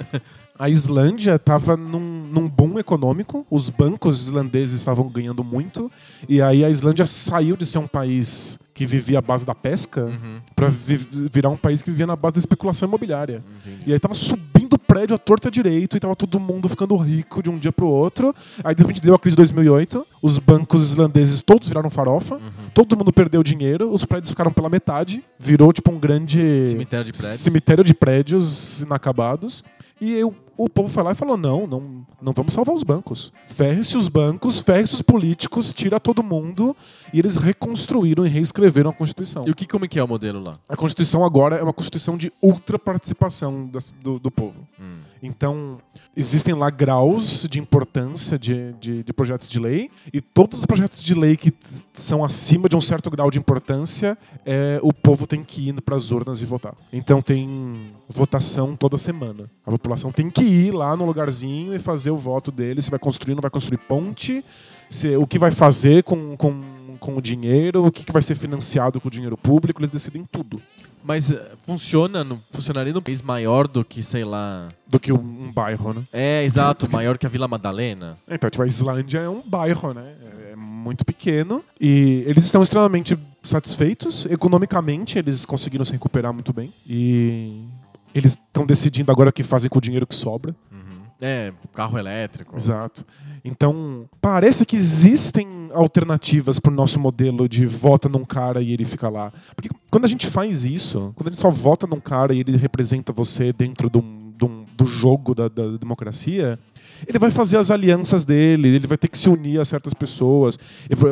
a 0.58 0.68
Islândia 0.68 1.36
estava 1.36 1.74
num, 1.76 2.00
num 2.26 2.46
boom 2.48 2.78
econômico, 2.78 3.46
os 3.50 3.70
bancos 3.70 4.26
islandeses 4.26 4.74
estavam 4.74 5.08
ganhando 5.08 5.42
muito, 5.42 5.90
e 6.28 6.42
aí 6.42 6.62
a 6.64 6.68
Islândia 6.68 7.06
saiu 7.06 7.56
de 7.56 7.64
ser 7.64 7.78
um 7.78 7.86
país 7.88 8.58
que 8.74 8.84
vivia 8.84 9.20
à 9.20 9.22
base 9.22 9.46
da 9.46 9.54
pesca 9.54 10.02
Uhum, 10.06 10.40
para 10.56 10.66
virar 10.68 11.48
um 11.48 11.56
país 11.56 11.80
que 11.80 11.90
vivia 11.90 12.06
na 12.08 12.16
base 12.16 12.34
da 12.34 12.40
especulação 12.40 12.88
imobiliária. 12.88 13.42
entendi. 13.60 13.82
E 13.86 13.92
aí 13.92 14.00
tava 14.00 14.14
subindo 14.14 14.74
o 14.74 14.78
prédio 14.78 15.14
à 15.14 15.18
torta 15.18 15.48
direito 15.50 15.96
e 15.96 16.00
tava 16.00 16.16
todo 16.16 16.40
mundo 16.40 16.68
ficando 16.68 16.96
rico 16.96 17.40
de 17.40 17.48
um 17.48 17.56
dia 17.56 17.70
pro 17.70 17.86
outro. 17.86 18.34
Aí 18.64 18.74
de 18.74 18.82
repente 18.82 19.00
deu 19.00 19.14
a 19.14 19.18
crise 19.18 19.34
de 19.36 19.42
2008, 19.42 20.04
os 20.20 20.38
bancos 20.40 20.82
islandeses 20.82 21.40
todos 21.40 21.68
viraram 21.68 21.88
farofa, 21.88 22.34
Uhum. 22.34 22.50
todo 22.74 22.96
mundo 22.96 23.12
perdeu 23.12 23.42
dinheiro, 23.44 23.92
os 23.92 24.04
prédios 24.04 24.30
ficaram 24.30 24.50
pela 24.52 24.68
metade, 24.68 25.22
virou 25.38 25.72
tipo 25.72 25.92
um 25.92 25.98
grande 25.98 26.64
Cemitério 26.64 27.04
de 27.12 27.12
prédios. 27.16 27.40
cemitério 27.40 27.84
de 27.84 27.94
prédios 27.94 28.80
inacabados. 28.80 29.62
E 30.00 30.12
eu- 30.14 30.34
o 30.56 30.68
povo 30.68 30.88
foi 30.88 31.02
lá 31.02 31.12
e 31.12 31.14
falou: 31.14 31.36
não, 31.36 31.66
não, 31.66 32.06
não 32.20 32.32
vamos 32.32 32.52
salvar 32.52 32.74
os 32.74 32.82
bancos. 32.82 33.32
Ferre-se 33.46 33.96
os 33.96 34.08
bancos, 34.08 34.58
ferre-se 34.60 34.94
os 34.94 35.02
políticos, 35.02 35.72
tira 35.72 35.98
todo 36.00 36.22
mundo. 36.22 36.76
E 37.12 37.18
eles 37.18 37.36
reconstruíram 37.36 38.26
e 38.26 38.28
reescreveram 38.28 38.90
a 38.90 38.92
Constituição. 38.92 39.44
E 39.46 39.50
o 39.50 39.54
que, 39.54 39.66
como 39.66 39.84
é 39.84 39.88
que 39.88 39.98
é 39.98 40.04
o 40.04 40.08
modelo 40.08 40.42
lá? 40.42 40.54
A 40.68 40.76
Constituição 40.76 41.24
agora 41.24 41.56
é 41.56 41.62
uma 41.62 41.72
Constituição 41.72 42.16
de 42.16 42.32
ultra 42.42 42.78
participação 42.78 43.66
das- 43.66 43.92
do, 44.02 44.18
do 44.18 44.30
povo. 44.30 44.66
Hum. 44.80 44.98
Então, 45.22 45.78
existem 46.16 46.54
lá 46.54 46.68
graus 46.70 47.46
de 47.48 47.58
importância 47.58 48.38
de, 48.38 48.72
de, 48.74 49.02
de 49.02 49.12
projetos 49.12 49.48
de 49.48 49.58
lei, 49.58 49.90
e 50.12 50.20
todos 50.20 50.58
os 50.60 50.66
projetos 50.66 51.02
de 51.02 51.14
lei 51.14 51.34
que 51.36 51.52
são 51.94 52.22
acima 52.22 52.68
de 52.68 52.76
um 52.76 52.80
certo 52.80 53.10
grau 53.10 53.30
de 53.30 53.38
importância, 53.38 54.18
é, 54.44 54.78
o 54.82 54.92
povo 54.92 55.26
tem 55.26 55.42
que 55.42 55.68
ir 55.68 55.80
para 55.80 55.96
as 55.96 56.10
urnas 56.10 56.42
e 56.42 56.44
votar. 56.44 56.74
Então, 56.92 57.22
tem 57.22 57.74
votação 58.08 58.76
toda 58.76 58.98
semana. 58.98 59.50
A 59.64 59.70
população 59.70 60.12
tem 60.12 60.28
que 60.30 60.43
ir 60.44 60.72
lá 60.72 60.96
no 60.96 61.04
lugarzinho 61.04 61.74
e 61.74 61.78
fazer 61.78 62.10
o 62.10 62.16
voto 62.16 62.50
dele, 62.50 62.82
se 62.82 62.90
vai 62.90 62.98
construir, 62.98 63.34
não 63.34 63.42
vai 63.42 63.50
construir 63.50 63.78
ponte, 63.78 64.44
se, 64.88 65.16
o 65.16 65.26
que 65.26 65.38
vai 65.38 65.50
fazer 65.50 66.02
com, 66.02 66.36
com, 66.36 66.60
com 66.98 67.16
o 67.16 67.22
dinheiro, 67.22 67.86
o 67.86 67.90
que, 67.90 68.04
que 68.04 68.12
vai 68.12 68.22
ser 68.22 68.34
financiado 68.34 69.00
com 69.00 69.08
o 69.08 69.10
dinheiro 69.10 69.36
público, 69.36 69.80
eles 69.80 69.90
decidem 69.90 70.24
tudo. 70.30 70.60
Mas 71.04 71.30
eh, 71.30 71.52
funciona, 71.66 72.24
no, 72.24 72.40
funcionaria 72.50 72.92
num 72.92 73.02
país 73.02 73.20
maior 73.20 73.68
do 73.68 73.84
que, 73.84 74.02
sei 74.02 74.24
lá. 74.24 74.68
Do 74.88 74.98
que 74.98 75.12
um, 75.12 75.18
um 75.18 75.52
bairro, 75.52 75.92
né? 75.92 76.02
É, 76.10 76.42
exato, 76.44 76.90
maior 76.90 77.18
que 77.18 77.26
a 77.26 77.28
Vila 77.28 77.46
Madalena. 77.46 78.16
Então, 78.26 78.48
tipo, 78.48 78.62
a 78.62 78.66
Islândia 78.66 79.18
é 79.18 79.28
um 79.28 79.42
bairro, 79.44 79.92
né? 79.92 80.14
É 80.50 80.56
muito 80.56 81.04
pequeno. 81.04 81.62
E 81.78 82.24
eles 82.26 82.44
estão 82.44 82.62
extremamente 82.62 83.18
satisfeitos. 83.42 84.24
Economicamente, 84.24 85.18
eles 85.18 85.44
conseguiram 85.44 85.84
se 85.84 85.92
recuperar 85.92 86.32
muito 86.32 86.54
bem. 86.54 86.72
E 86.88 87.64
eles 88.14 88.32
estão 88.32 88.64
decidindo 88.64 89.10
agora 89.10 89.30
o 89.30 89.32
que 89.32 89.42
fazem 89.42 89.68
com 89.68 89.78
o 89.78 89.82
dinheiro 89.82 90.06
que 90.06 90.14
sobra. 90.14 90.54
Uhum. 90.70 90.78
É, 91.20 91.52
carro 91.74 91.98
elétrico. 91.98 92.56
Exato. 92.56 93.04
Então, 93.44 94.08
parece 94.20 94.64
que 94.64 94.76
existem 94.76 95.68
alternativas 95.72 96.58
pro 96.58 96.72
nosso 96.72 96.98
modelo 96.98 97.48
de 97.48 97.66
vota 97.66 98.08
num 98.08 98.24
cara 98.24 98.60
e 98.62 98.72
ele 98.72 98.84
fica 98.84 99.08
lá. 99.08 99.32
Porque 99.54 99.68
quando 99.90 100.04
a 100.04 100.08
gente 100.08 100.26
faz 100.26 100.64
isso, 100.64 101.12
quando 101.14 101.28
a 101.28 101.30
gente 101.32 101.40
só 101.40 101.50
vota 101.50 101.86
num 101.86 102.00
cara 102.00 102.32
e 102.34 102.40
ele 102.40 102.56
representa 102.56 103.12
você 103.12 103.52
dentro 103.52 103.90
de 103.90 104.00
de 104.36 104.44
um- 104.44 104.64
do 104.76 104.84
jogo 104.84 105.32
da, 105.32 105.46
da 105.46 105.76
democracia, 105.76 106.58
ele 107.06 107.20
vai 107.20 107.30
fazer 107.30 107.56
as 107.56 107.70
alianças 107.70 108.24
dele, 108.24 108.66
ele 108.66 108.86
vai 108.88 108.98
ter 108.98 109.06
que 109.06 109.16
se 109.16 109.28
unir 109.28 109.60
a 109.60 109.64
certas 109.64 109.94
pessoas. 109.94 110.58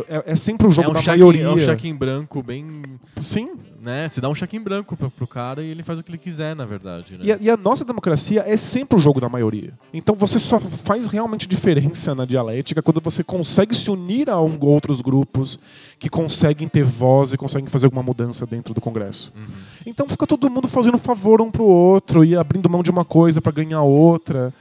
É, 0.09 0.33
é 0.33 0.35
sempre 0.35 0.67
o 0.67 0.71
jogo 0.71 0.89
É 0.89 0.91
um, 0.91 0.95
da 0.95 1.01
cheque, 1.01 1.19
maioria. 1.21 1.45
é 1.45 1.51
um 1.51 1.57
cheque 1.57 1.87
em 1.89 1.95
branco 1.95 2.43
bem. 2.43 2.83
Sim. 3.21 3.51
Né? 3.83 4.07
Você 4.07 4.21
dá 4.21 4.29
um 4.29 4.35
cheque 4.35 4.57
em 4.57 4.61
branco 4.61 4.97
pro, 4.97 5.11
pro 5.11 5.27
cara 5.27 5.61
e 5.61 5.69
ele 5.69 5.83
faz 5.83 5.99
o 5.99 6.05
que 6.05 6.11
ele 6.13 6.19
quiser, 6.19 6.55
na 6.57 6.65
verdade. 6.65 7.19
Né? 7.19 7.25
E 7.25 7.33
a, 7.33 7.39
e 7.41 7.51
a 7.51 7.57
nossa 7.57 7.85
democracia 7.85 8.45
é 8.47 8.57
sempre 8.57 8.97
o 8.97 8.99
jogo 9.01 9.21
da 9.21 9.29
maioria. 9.29 9.73
Então 9.93 10.15
você 10.15 10.39
só 10.39 10.61
faz 10.61 11.09
realmente 11.09 11.49
diferença 11.49 12.15
na 12.15 12.25
dialética 12.25 12.81
quando 12.81 13.01
você 13.01 13.25
consegue 13.25 13.75
se 13.75 13.91
unir 13.91 14.31
a 14.31 14.41
um, 14.41 14.57
outros 14.61 15.01
grupos 15.01 15.59
que 15.99 16.09
conseguem 16.09 16.69
ter 16.69 16.85
voz 16.85 17.33
e 17.33 17.37
conseguem 17.37 17.69
fazer 17.69 17.87
alguma 17.87 18.05
mudança 18.05 18.47
dentro 18.47 18.73
do 18.73 18.81
Congresso. 18.81 19.33
Uhum. 19.35 19.47
Então 19.85 20.09
fica 20.09 20.29
todo 20.29 20.49
mundo 20.49 20.69
fazendo 20.69 20.97
favor 20.97 21.43
um 21.43 21.51
pro 21.51 21.65
outro 21.65 22.25
e 22.25 22.37
abrindo 22.37 22.71
mão 22.71 22.85
de 22.85 22.91
uma 22.93 23.05
coisa 23.05 23.41
para 23.41 23.51
ganhar 23.51 23.83
outra. 23.83 24.55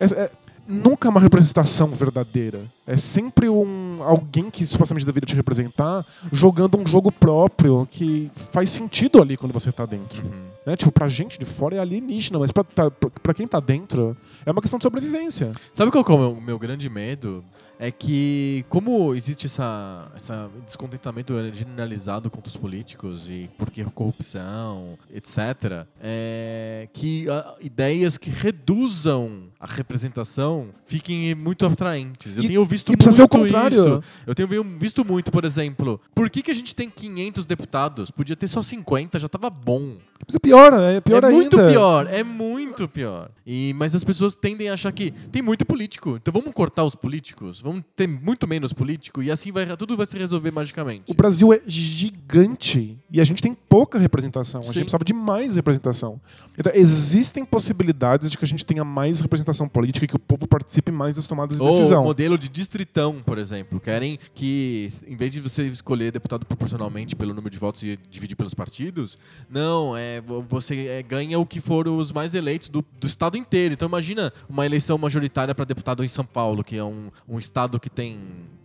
É- 0.00 0.06
é- 0.06 0.30
nunca 0.66 1.08
é 1.08 1.10
uma 1.10 1.20
representação 1.20 1.88
verdadeira. 1.88 2.60
É 2.86 2.96
sempre 2.96 3.48
um 3.48 4.02
alguém 4.02 4.50
que 4.50 4.66
supostamente 4.66 5.06
deveria 5.06 5.26
te 5.26 5.34
representar 5.36 6.04
jogando 6.32 6.78
um 6.78 6.86
jogo 6.86 7.10
próprio 7.12 7.86
que 7.90 8.30
faz 8.52 8.70
sentido 8.70 9.20
ali 9.22 9.36
quando 9.36 9.52
você 9.52 9.70
tá 9.70 9.86
dentro. 9.86 10.24
Uhum. 10.24 10.52
Né? 10.66 10.76
Tipo, 10.76 10.92
pra 10.92 11.06
gente 11.08 11.38
de 11.38 11.44
fora 11.44 11.76
é 11.76 11.80
alienígena, 11.80 12.38
mas 12.38 12.52
pra, 12.52 12.62
tá- 12.62 12.90
pra- 12.90 13.34
quem 13.34 13.46
tá 13.48 13.58
dentro 13.60 14.16
é 14.46 14.50
uma 14.50 14.60
questão 14.60 14.78
de 14.78 14.84
sobrevivência. 14.84 15.50
Sabe 15.74 15.90
qual 15.90 16.04
que 16.04 16.12
é 16.12 16.14
o 16.14 16.18
meu, 16.18 16.40
meu 16.40 16.58
grande 16.58 16.88
medo? 16.88 17.44
É 17.78 17.90
que, 17.90 18.64
como 18.68 19.12
existe 19.12 19.46
essa, 19.46 20.04
essa 20.14 20.48
descontentamento 20.64 21.34
generalizado 21.52 22.30
contra 22.30 22.48
os 22.48 22.56
políticos 22.56 23.26
e 23.28 23.50
porque 23.58 23.82
corrupção, 23.86 24.96
etc., 25.12 25.84
é, 26.00 26.88
que 26.92 27.28
ah, 27.28 27.54
ideias 27.60 28.16
que 28.16 28.30
reduzam 28.30 29.48
a 29.62 29.66
representação 29.72 30.70
fiquem 30.86 31.34
muito 31.36 31.64
atraentes. 31.64 32.36
Eu 32.36 32.42
E- 32.42 32.48
tenho 32.48 32.64
visto 32.66 32.92
e 32.92 32.96
precisa 32.96 33.14
ser 33.16 33.22
o 33.22 33.28
muito 33.32 33.44
contrário. 33.52 33.76
isso. 33.78 34.02
Eu 34.26 34.34
tenho 34.34 34.48
vi- 34.48 34.62
visto 34.78 35.04
muito, 35.04 35.30
por 35.30 35.44
exemplo, 35.44 36.00
por 36.12 36.28
que, 36.28 36.42
que 36.42 36.50
a 36.50 36.54
gente 36.54 36.74
tem 36.74 36.90
500 36.90 37.46
deputados? 37.46 38.10
Podia 38.10 38.34
ter 38.34 38.48
só 38.48 38.60
50, 38.60 39.20
já 39.20 39.28
tava 39.28 39.48
bom. 39.48 39.96
Mas 40.26 40.34
é 40.36 40.38
pior, 40.38 40.72
é 40.74 41.00
pior 41.00 41.22
é 41.24 41.26
ainda. 41.26 41.36
muito 41.36 41.56
pior, 41.56 42.06
é 42.08 42.22
muito 42.24 42.88
pior. 42.88 43.30
E, 43.46 43.72
mas 43.76 43.94
as 43.94 44.04
pessoas 44.04 44.34
tendem 44.36 44.68
a 44.68 44.74
achar 44.74 44.90
que 44.92 45.10
tem 45.32 45.42
muito 45.42 45.64
político. 45.64 46.16
Então 46.20 46.32
vamos 46.32 46.52
cortar 46.52 46.84
os 46.84 46.94
políticos, 46.94 47.60
vamos 47.60 47.82
ter 47.96 48.06
muito 48.08 48.46
menos 48.46 48.72
político 48.72 49.22
e 49.22 49.30
assim 49.30 49.50
vai, 49.52 49.66
tudo 49.76 49.96
vai 49.96 50.06
se 50.06 50.16
resolver 50.18 50.50
magicamente. 50.52 51.04
O 51.10 51.14
Brasil 51.14 51.52
é 51.52 51.60
gigante 51.66 52.98
e 53.10 53.20
a 53.20 53.24
gente 53.24 53.42
tem 53.42 53.54
pouca 53.54 53.98
representação. 53.98 54.60
A 54.60 54.64
Sim. 54.64 54.72
gente 54.74 54.82
precisava 54.84 55.04
de 55.04 55.12
mais 55.12 55.56
representação. 55.56 56.20
Então, 56.58 56.72
existem 56.74 57.44
possibilidades 57.44 58.30
de 58.30 58.38
que 58.38 58.44
a 58.44 58.48
gente 58.48 58.64
tenha 58.64 58.84
mais 58.84 59.20
representação 59.20 59.51
política 59.68 60.04
e 60.04 60.08
que 60.08 60.16
o 60.16 60.18
povo 60.18 60.46
participe 60.46 60.90
mais 60.90 61.16
das 61.16 61.26
tomadas 61.26 61.56
de 61.56 61.62
Ou 61.62 61.70
decisão. 61.70 62.02
o 62.02 62.04
modelo 62.04 62.38
de 62.38 62.48
distritão, 62.48 63.20
por 63.24 63.38
exemplo. 63.38 63.78
Querem 63.80 64.18
que, 64.34 64.88
em 65.06 65.16
vez 65.16 65.32
de 65.32 65.40
você 65.40 65.64
escolher 65.68 66.10
deputado 66.12 66.44
proporcionalmente 66.46 67.14
pelo 67.16 67.34
número 67.34 67.50
de 67.50 67.58
votos 67.58 67.82
e 67.82 67.98
dividir 68.10 68.36
pelos 68.36 68.54
partidos, 68.54 69.18
não, 69.50 69.96
é, 69.96 70.20
vo- 70.20 70.42
você 70.48 70.86
é, 70.86 71.02
ganha 71.02 71.38
o 71.38 71.46
que 71.46 71.60
foram 71.60 71.96
os 71.96 72.12
mais 72.12 72.34
eleitos 72.34 72.68
do, 72.68 72.84
do 73.00 73.06
estado 73.06 73.36
inteiro. 73.36 73.74
Então 73.74 73.88
imagina 73.88 74.32
uma 74.48 74.64
eleição 74.66 74.96
majoritária 74.98 75.54
para 75.54 75.64
deputado 75.64 76.04
em 76.04 76.08
São 76.08 76.24
Paulo, 76.24 76.64
que 76.64 76.76
é 76.76 76.84
um, 76.84 77.10
um 77.28 77.38
estado 77.38 77.78
que 77.80 77.90
tem 77.90 78.18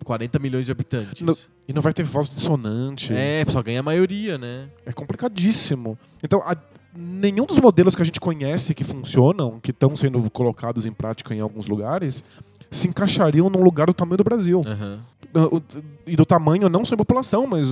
40 0.03 0.39
milhões 0.39 0.65
de 0.65 0.71
habitantes. 0.71 1.21
No- 1.21 1.37
E 1.67 1.73
não 1.73 1.81
vai 1.81 1.91
ter 1.93 2.03
voz 2.03 2.29
dissonante. 2.29 3.13
É, 3.13 3.43
só 3.49 3.61
ganha 3.61 3.81
a 3.81 3.83
maioria, 3.83 4.37
né? 4.37 4.69
É 4.85 4.91
complicadíssimo. 4.93 5.97
Então, 6.23 6.41
a- 6.45 6.55
nenhum 6.97 7.45
dos 7.45 7.59
modelos 7.59 7.95
que 7.95 8.01
a 8.01 8.05
gente 8.05 8.19
conhece 8.19 8.73
que 8.73 8.83
funcionam, 8.83 9.59
que 9.59 9.69
estão 9.69 9.95
sendo 9.95 10.29
colocados 10.31 10.85
em 10.85 10.91
prática 10.91 11.35
em 11.35 11.39
alguns 11.39 11.67
lugares, 11.67 12.23
se 12.71 12.87
encaixariam 12.87 13.49
num 13.49 13.61
lugar 13.63 13.87
do 13.87 13.93
tamanho 13.93 14.17
do 14.17 14.23
Brasil. 14.23 14.61
Aham. 14.65 14.99
Uh, 15.35 15.61
E 16.07 16.15
do 16.15 16.25
tamanho 16.25 16.69
não 16.69 16.85
só 16.85 16.95
em 16.95 16.97
população, 16.97 17.45
mas 17.45 17.67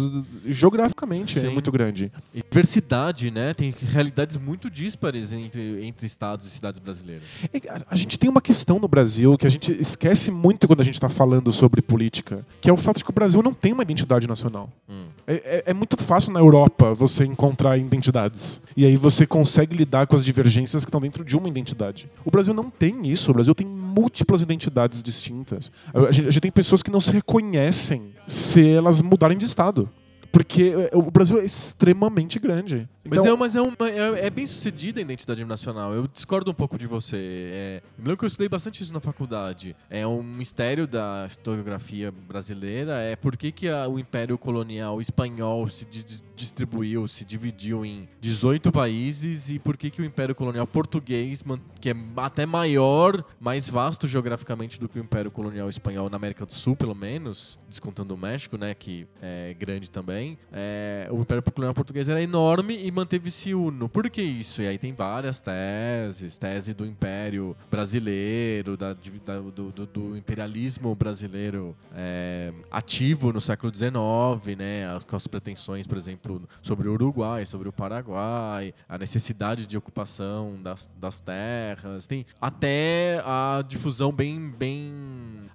geograficamente 0.45 1.38
é 1.38 1.41
Sim. 1.41 1.49
muito 1.49 1.71
grande. 1.71 2.12
E 2.34 2.41
diversidade, 2.41 3.31
né? 3.31 3.53
Tem 3.53 3.73
realidades 3.91 4.38
muito 4.38 4.69
díspares 4.69 5.31
entre, 5.31 5.86
entre 5.86 6.05
estados 6.05 6.45
e 6.45 6.49
cidades 6.49 6.79
brasileiras. 6.79 7.23
É 7.53 7.62
A 7.89 7.95
gente 7.95 8.17
tem 8.19 8.29
uma 8.29 8.41
questão 8.41 8.79
no 8.79 8.88
Brasil 8.88 9.38
que 9.38 9.47
a 9.47 9.49
gente 9.49 9.71
esquece 9.79 10.31
muito 10.31 10.67
quando 10.67 10.81
a 10.81 10.84
gente 10.84 10.95
está 10.95 11.10
falando 11.10 11.51
sobre 11.51 11.81
política, 11.81 12.45
que 12.60 12.69
é 12.69 12.73
o 12.73 12.77
fato 12.77 12.97
de 12.97 13.03
que 13.03 13.10
o 13.10 13.13
Brasil 13.13 13.41
não 13.41 13.53
tem 13.53 13.73
uma 13.73 13.84
identidade 13.84 14.27
nacional. 14.27 14.69
Hum. 14.89 15.05
É, 15.27 15.34
é- 15.36 15.63
é 15.67 15.73
muito 15.73 15.95
fácil 15.97 16.31
na 16.34 16.39
Europa 16.39 16.93
você 16.93 17.25
encontrar 17.25 17.77
identidades. 17.77 18.62
E 18.75 18.86
aí 18.86 18.97
você 18.97 19.25
consegue 19.25 19.75
lidar 19.75 20.08
com 20.08 20.15
as 20.15 20.25
divergências 20.25 20.84
que 20.84 20.89
estão 20.89 20.99
dentro 21.01 21.23
de 21.23 21.38
uma 21.38 21.47
identidade. 21.47 22.10
O 22.25 22.31
Brasil 22.31 22.53
não 22.53 22.69
tem 22.69 23.10
isso. 23.10 23.31
O 23.31 23.34
Brasil 23.34 23.55
tem 23.55 23.65
múltiplas 23.95 24.41
identidades 24.41 25.01
distintas. 25.01 25.71
A 25.93 26.12
gente, 26.12 26.27
a 26.27 26.31
gente 26.31 26.41
tem 26.41 26.51
pessoas 26.51 26.84
que 26.84 26.91
não 26.91 26.99
se 26.99 27.12
reconhecem 27.12 28.13
se 28.27 28.67
elas 28.67 29.01
mudarem 29.01 29.38
de 29.38 29.45
estado. 29.45 29.89
Porque 30.31 30.73
é, 30.91 30.97
o 30.97 31.10
Brasil 31.10 31.39
é 31.39 31.45
extremamente 31.45 32.39
grande. 32.39 32.89
Mas, 33.08 33.19
Então- 33.21 33.34
é, 33.34 33.38
mas 33.38 33.55
é, 33.55 33.62
um- 33.62 33.71
é- 33.86 34.25
é 34.25 34.29
bem 34.29 34.45
sucedida 34.45 34.99
a 34.99 35.01
identidade 35.01 35.45
nacional. 35.45 35.93
Eu 35.93 36.10
discordo 36.10 36.51
um 36.51 36.53
pouco 36.53 36.77
de 36.77 36.86
você. 36.86 37.15
É, 37.17 37.81
eu 37.97 38.03
lembro 38.03 38.17
que 38.17 38.25
eu 38.25 38.27
estudei 38.27 38.49
bastante 38.49 38.84
isso 38.84 38.91
na 38.91 38.99
faculdade. 38.99 39.73
É 39.89 40.05
um 40.05 40.21
mistério 40.21 40.86
da 40.88 41.25
historiografia 41.25 42.12
brasileira. 42.12 42.97
É 42.97 43.15
por 43.15 43.38
que, 43.38 43.49
que 43.49 43.69
a- 43.69 43.88
o 43.88 43.97
Império 43.97 44.38
Colonial 44.38 44.99
Espanhol 44.99 45.69
se 45.69 45.86
dis- 45.86 46.21
distribuiu, 46.36 47.08
se 47.08 47.24
dividiu 47.26 47.86
em 47.86 48.08
18 48.21 48.71
países 48.71 49.50
e 49.50 49.58
por 49.60 49.78
que, 49.78 49.89
que 49.89 50.02
o 50.02 50.06
Império 50.06 50.36
Colonial 50.36 50.67
Português, 50.67 51.43
que 51.80 51.89
é 51.91 51.95
até 52.17 52.45
maior, 52.45 53.24
mais 53.39 53.69
vasto 53.69 54.08
geograficamente 54.08 54.80
do 54.80 54.88
que 54.89 55.00
o 55.00 55.02
Império 55.02 55.32
Colonial 55.32 55.69
Espanhol 55.69 56.10
na 56.10 56.17
América 56.17 56.45
do 56.45 56.54
Sul, 56.54 56.76
pelo 56.76 56.93
menos, 56.95 57.60
descontando 57.69 58.13
o 58.13 58.17
México, 58.17 58.58
né, 58.58 58.74
que 58.74 59.08
é 59.21 59.56
grande 59.58 59.89
também. 59.89 60.38
é, 60.52 61.08
o 61.12 61.19
Império 61.21 61.43
Colonial 61.43 61.74
Português 61.74 62.10
era 62.10 62.21
enorme 62.21 62.78
e 62.86 62.91
manteve-se 62.91 63.54
uno. 63.54 63.88
Por 63.88 64.10
que 64.10 64.21
isso? 64.21 64.62
E 64.62 64.67
aí 64.67 64.78
tem 64.78 64.93
várias 64.93 65.39
teses, 65.39 66.38
tese 66.38 66.74
do 66.74 66.86
Império 66.86 67.56
Brasileiro, 67.71 68.76
da, 68.76 68.93
da- 68.93 69.39
do, 69.39 69.71
do- 69.71 69.86
do 69.86 70.17
imperialismo 70.17 70.93
brasileiro 70.95 71.76
é, 71.95 72.52
ativo 72.71 73.32
no 73.32 73.39
século 73.39 73.74
XIX, 73.74 74.58
né, 74.58 74.86
com 75.08 75.15
as 75.15 75.28
pretensões, 75.28 75.88
por 75.88 75.98
exemplo, 75.98 76.24
sobre 76.61 76.88
o 76.88 76.93
Uruguai, 76.93 77.45
sobre 77.45 77.67
o 77.69 77.71
Paraguai, 77.71 78.73
a 78.88 78.97
necessidade 78.97 79.65
de 79.65 79.77
ocupação 79.77 80.55
das, 80.61 80.89
das 80.99 81.19
terras, 81.19 82.07
tem 82.07 82.25
até 82.41 83.21
a 83.25 83.63
difusão 83.67 84.11
bem, 84.11 84.49
bem 84.49 84.93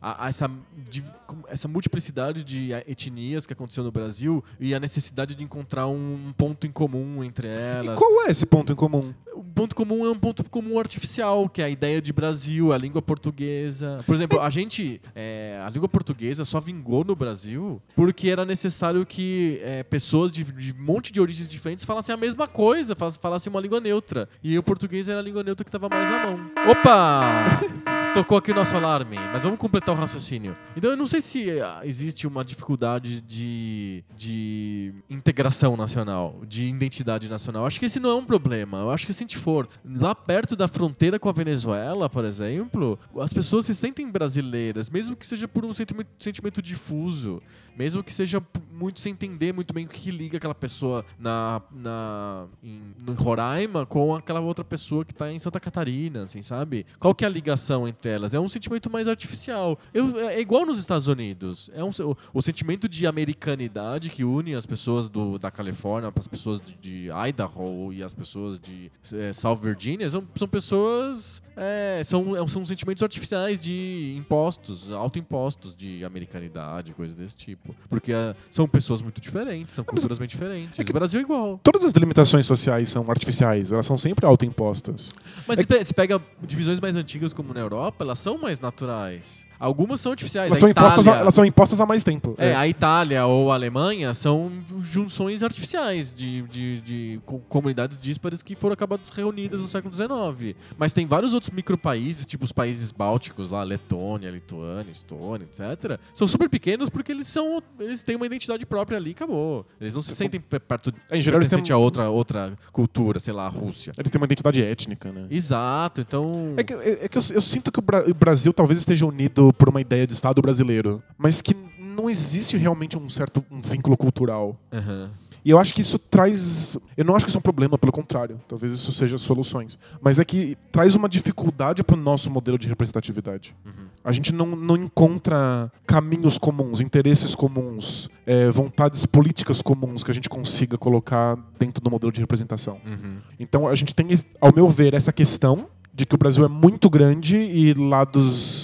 a- 0.00 0.26
a 0.26 0.28
essa, 0.28 0.50
div- 0.88 1.04
essa 1.48 1.68
multiplicidade 1.68 2.42
de 2.44 2.72
etnias 2.86 3.46
que 3.46 3.52
aconteceu 3.52 3.84
no 3.84 3.92
Brasil 3.92 4.42
e 4.58 4.74
a 4.74 4.80
necessidade 4.80 5.34
de 5.34 5.44
encontrar 5.44 5.86
um 5.86 6.32
ponto 6.36 6.66
em 6.66 6.70
comum 6.72 7.22
entre 7.24 7.46
E 7.48 7.50
elas. 7.50 7.98
qual 7.98 8.26
é 8.26 8.30
esse 8.30 8.46
ponto 8.46 8.72
em 8.72 8.76
comum? 8.76 9.12
O 9.34 9.44
ponto 9.44 9.74
comum 9.74 10.04
é 10.04 10.10
um 10.10 10.18
ponto 10.18 10.42
comum 10.48 10.78
artificial, 10.78 11.48
que 11.48 11.62
é 11.62 11.64
a 11.66 11.70
ideia 11.70 12.00
de 12.00 12.12
Brasil, 12.12 12.72
a 12.72 12.78
língua 12.78 13.00
portuguesa. 13.00 14.02
Por 14.06 14.14
exemplo, 14.14 14.40
a 14.40 14.50
gente. 14.50 15.00
é, 15.14 15.62
a 15.64 15.70
língua 15.70 15.88
portuguesa 15.88 16.44
só 16.44 16.60
vingou 16.60 17.04
no 17.04 17.14
Brasil 17.14 17.80
porque 17.94 18.28
era 18.28 18.44
necessário 18.44 19.04
que 19.06 19.60
é, 19.62 19.82
pessoas 19.82 20.32
de, 20.32 20.44
de 20.44 20.72
um 20.72 20.82
monte 20.82 21.12
de 21.12 21.20
origens 21.20 21.48
diferentes 21.48 21.84
falassem 21.84 22.14
a 22.14 22.18
mesma 22.18 22.48
coisa, 22.48 22.94
falassem 22.94 23.50
uma 23.50 23.60
língua 23.60 23.80
neutra. 23.80 24.28
E 24.42 24.58
o 24.58 24.62
português 24.62 25.08
era 25.08 25.20
a 25.20 25.22
língua 25.22 25.42
neutra 25.42 25.64
que 25.64 25.68
estava 25.68 25.88
mais 25.88 26.10
à 26.10 26.26
mão. 26.26 26.50
Opa! 26.68 27.89
Tocou 28.12 28.36
aqui 28.36 28.50
o 28.50 28.54
nosso 28.54 28.74
alarme, 28.74 29.16
mas 29.32 29.44
vamos 29.44 29.56
completar 29.56 29.94
o 29.94 29.98
raciocínio. 29.98 30.54
Então 30.76 30.90
eu 30.90 30.96
não 30.96 31.06
sei 31.06 31.20
se 31.20 31.60
ah, 31.60 31.82
existe 31.84 32.26
uma 32.26 32.44
dificuldade 32.44 33.20
de, 33.20 34.02
de 34.16 34.92
integração 35.08 35.76
nacional, 35.76 36.40
de 36.46 36.66
identidade 36.66 37.28
nacional. 37.28 37.64
Acho 37.66 37.78
que 37.78 37.86
esse 37.86 38.00
não 38.00 38.10
é 38.10 38.14
um 38.16 38.24
problema. 38.24 38.78
Eu 38.78 38.90
acho 38.90 39.06
que 39.06 39.12
se 39.12 39.22
a 39.22 39.24
gente 39.24 39.38
for 39.38 39.68
lá 39.84 40.12
perto 40.12 40.56
da 40.56 40.66
fronteira 40.66 41.20
com 41.20 41.28
a 41.28 41.32
Venezuela, 41.32 42.10
por 42.10 42.24
exemplo, 42.24 42.98
as 43.16 43.32
pessoas 43.32 43.66
se 43.66 43.74
sentem 43.76 44.10
brasileiras, 44.10 44.90
mesmo 44.90 45.14
que 45.14 45.26
seja 45.26 45.46
por 45.46 45.64
um 45.64 45.72
sentimento, 45.72 46.08
sentimento 46.18 46.60
difuso, 46.60 47.40
mesmo 47.76 48.02
que 48.02 48.12
seja 48.12 48.42
muito 48.80 48.98
sem 48.98 49.12
entender 49.12 49.52
muito 49.52 49.74
bem 49.74 49.84
o 49.84 49.88
que, 49.88 50.10
liga 50.10 50.38
aquela 50.38 50.54
pessoa 50.54 51.04
na, 51.18 51.60
na, 51.70 52.46
em, 52.62 52.94
Roraima 53.14 53.84
com 53.84 54.14
aquela 54.14 54.40
outra 54.40 54.64
pessoa 54.64 55.04
que 55.04 55.12
está 55.12 55.30
em 55.30 55.38
Santa 55.38 55.60
Catarina, 55.60 56.24
assim, 56.24 56.40
sabe? 56.40 56.86
Qual 56.98 57.14
que 57.14 57.24
é 57.24 57.28
a 57.28 57.30
ligação 57.30 57.86
entre 57.86 58.10
elas? 58.10 58.32
É 58.32 58.40
um 58.40 58.48
sentimento 58.48 58.90
mais 58.90 59.06
artificial. 59.06 59.78
Eu, 59.92 60.18
é 60.18 60.40
igual 60.40 60.64
nos 60.64 60.78
Estados 60.78 61.08
Unidos. 61.08 61.70
É 61.74 61.84
um, 61.84 61.90
o, 61.90 62.16
o 62.32 62.42
sentimento 62.42 62.88
de 62.88 63.06
americanidade 63.06 64.08
que 64.08 64.24
une 64.24 64.54
as 64.54 64.64
pessoas 64.64 65.08
do, 65.08 65.38
da 65.38 65.50
Califórnia, 65.50 66.10
as 66.16 66.26
pessoas 66.26 66.60
de, 66.60 66.74
de 66.76 67.10
Idaho 67.28 67.92
e 67.92 68.02
as 68.02 68.14
pessoas 68.14 68.58
de 68.58 68.90
é, 69.12 69.32
South 69.32 69.56
Virginia 69.56 70.08
são, 70.08 70.26
são 70.34 70.48
pessoas. 70.48 71.42
é, 71.56 72.02
são, 72.04 72.34
é, 72.34 72.48
são 72.48 72.64
sentimentos 72.64 73.02
artificiais 73.02 73.60
de 73.60 74.14
impostos, 74.16 74.90
autoimpostos 74.90 75.76
de 75.76 76.04
americanidade, 76.04 76.94
coisas 76.94 77.14
desse 77.14 77.36
tipo. 77.36 77.59
Porque 77.88 78.12
é, 78.12 78.34
são 78.48 78.66
pessoas 78.66 79.02
muito 79.02 79.20
diferentes, 79.20 79.74
são 79.74 79.84
culturas 79.84 80.18
bem 80.18 80.26
diferentes. 80.26 80.78
O 80.88 80.92
Brasil 80.92 81.20
é 81.20 81.22
igual. 81.22 81.60
Todas 81.62 81.84
as 81.84 81.92
delimitações 81.92 82.46
sociais 82.46 82.88
são 82.88 83.04
artificiais, 83.08 83.70
elas 83.72 83.84
são 83.86 83.98
sempre 83.98 84.24
autoimpostas. 84.26 85.10
Mas 85.46 85.58
se 85.60 85.66
pe- 85.66 85.84
se 85.84 85.92
pega 85.94 86.20
divisões 86.42 86.80
mais 86.80 86.96
antigas 86.96 87.32
como 87.32 87.52
na 87.52 87.60
Europa, 87.60 88.04
elas 88.04 88.18
são 88.18 88.38
mais 88.38 88.60
naturais. 88.60 89.48
Algumas 89.58 90.00
são 90.00 90.10
artificiais. 90.12 90.46
Elas 90.46 90.56
a 90.58 90.60
são, 90.60 90.68
impostas, 90.70 91.04
Itália- 91.04 91.20
elas 91.20 91.34
são 91.34 91.44
impostas 91.44 91.80
há 91.82 91.86
mais 91.86 92.02
tempo. 92.02 92.34
É, 92.38 92.54
a 92.54 92.66
Itália 92.66 93.26
ou 93.26 93.52
a 93.52 93.54
Alemanha 93.54 94.14
são 94.14 94.50
junções 94.82 95.42
artificiais 95.42 96.14
de, 96.14 96.40
de, 96.42 96.80
de 96.80 97.20
co- 97.26 97.40
comunidades 97.40 97.98
díspares 98.00 98.42
que 98.42 98.56
foram 98.56 98.72
acabadas 98.72 99.10
reunidas 99.10 99.60
no 99.60 99.68
século 99.68 99.94
XIX. 99.94 100.56
Mas 100.78 100.94
tem 100.94 101.06
vários 101.06 101.34
outros 101.34 101.50
micropaíses, 101.52 102.24
tipo 102.24 102.42
os 102.44 102.52
países 102.52 102.90
bálticos 102.90 103.50
lá, 103.50 103.62
Letônia, 103.62 104.30
Lituânia, 104.30 104.90
Estônia, 104.90 105.44
etc. 105.44 106.00
São 106.14 106.26
super 106.26 106.48
pequenos 106.48 106.88
porque 106.88 107.12
eles 107.12 107.26
são 107.26 107.49
eles 107.78 108.02
têm 108.02 108.16
uma 108.16 108.26
identidade 108.26 108.64
própria 108.66 108.96
ali, 108.98 109.10
acabou. 109.12 109.66
Eles 109.80 109.94
não 109.94 110.02
se 110.02 110.14
sentem 110.14 110.40
pe- 110.40 110.60
perto 110.60 110.92
É, 111.10 111.16
em 111.18 111.20
geral, 111.20 111.38
eles 111.38 111.48
têm- 111.48 111.56
pertencente 111.58 111.72
a 111.72 111.76
outra 111.78 112.08
outra 112.10 112.52
cultura, 112.72 113.18
sei 113.18 113.32
lá, 113.32 113.46
a 113.46 113.48
Rússia. 113.48 113.92
Eles 113.98 114.10
têm 114.10 114.20
uma 114.20 114.26
identidade 114.26 114.62
étnica, 114.62 115.10
né? 115.12 115.26
Exato, 115.30 116.00
então 116.00 116.54
É 116.56 116.62
que, 116.64 116.72
é- 116.74 117.04
é 117.04 117.08
que 117.08 117.18
eu, 117.18 117.22
eu 117.34 117.40
sinto 117.40 117.70
que 117.72 117.78
o, 117.78 117.82
Bra- 117.82 118.04
o 118.08 118.14
Brasil 118.14 118.52
talvez 118.52 118.78
esteja 118.78 119.04
unido 119.06 119.52
por 119.54 119.68
uma 119.68 119.80
ideia 119.80 120.06
de 120.06 120.12
Estado 120.12 120.40
brasileiro, 120.40 121.02
mas 121.18 121.40
que 121.40 121.54
não 121.78 122.08
existe 122.08 122.56
realmente 122.56 122.96
um 122.96 123.08
certo 123.08 123.44
um 123.50 123.60
vínculo 123.60 123.96
cultural. 123.96 124.56
Aham. 124.72 125.10
E 125.44 125.50
eu 125.50 125.58
acho 125.58 125.72
que 125.72 125.80
isso 125.80 125.98
traz. 125.98 126.76
Eu 126.96 127.04
não 127.04 127.16
acho 127.16 127.24
que 127.24 127.30
isso 127.30 127.38
é 127.38 127.40
um 127.40 127.42
problema, 127.42 127.78
pelo 127.78 127.92
contrário. 127.92 128.40
Talvez 128.46 128.72
isso 128.72 128.92
seja 128.92 129.16
soluções. 129.18 129.78
Mas 130.00 130.18
é 130.18 130.24
que 130.24 130.56
traz 130.70 130.94
uma 130.94 131.08
dificuldade 131.08 131.82
para 131.82 131.96
o 131.96 132.00
nosso 132.00 132.30
modelo 132.30 132.58
de 132.58 132.68
representatividade. 132.68 133.54
A 134.02 134.12
gente 134.12 134.32
não, 134.34 134.46
não 134.46 134.76
encontra 134.76 135.70
caminhos 135.86 136.38
comuns, 136.38 136.80
interesses 136.80 137.34
comuns, 137.34 138.08
é, 138.26 138.50
vontades 138.50 139.04
políticas 139.04 139.60
comuns 139.60 140.02
que 140.02 140.10
a 140.10 140.14
gente 140.14 140.28
consiga 140.28 140.78
colocar 140.78 141.36
dentro 141.58 141.82
do 141.82 141.90
modelo 141.90 142.10
de 142.10 142.20
representação. 142.20 142.80
Uhum. 142.86 143.18
Então 143.38 143.68
a 143.68 143.74
gente 143.74 143.94
tem, 143.94 144.08
ao 144.40 144.54
meu 144.54 144.68
ver, 144.68 144.94
essa 144.94 145.12
questão 145.12 145.68
de 145.92 146.06
que 146.06 146.14
o 146.14 146.18
Brasil 146.18 146.44
é 146.44 146.48
muito 146.48 146.88
grande 146.88 147.36
e 147.36 147.74
lados 147.74 148.59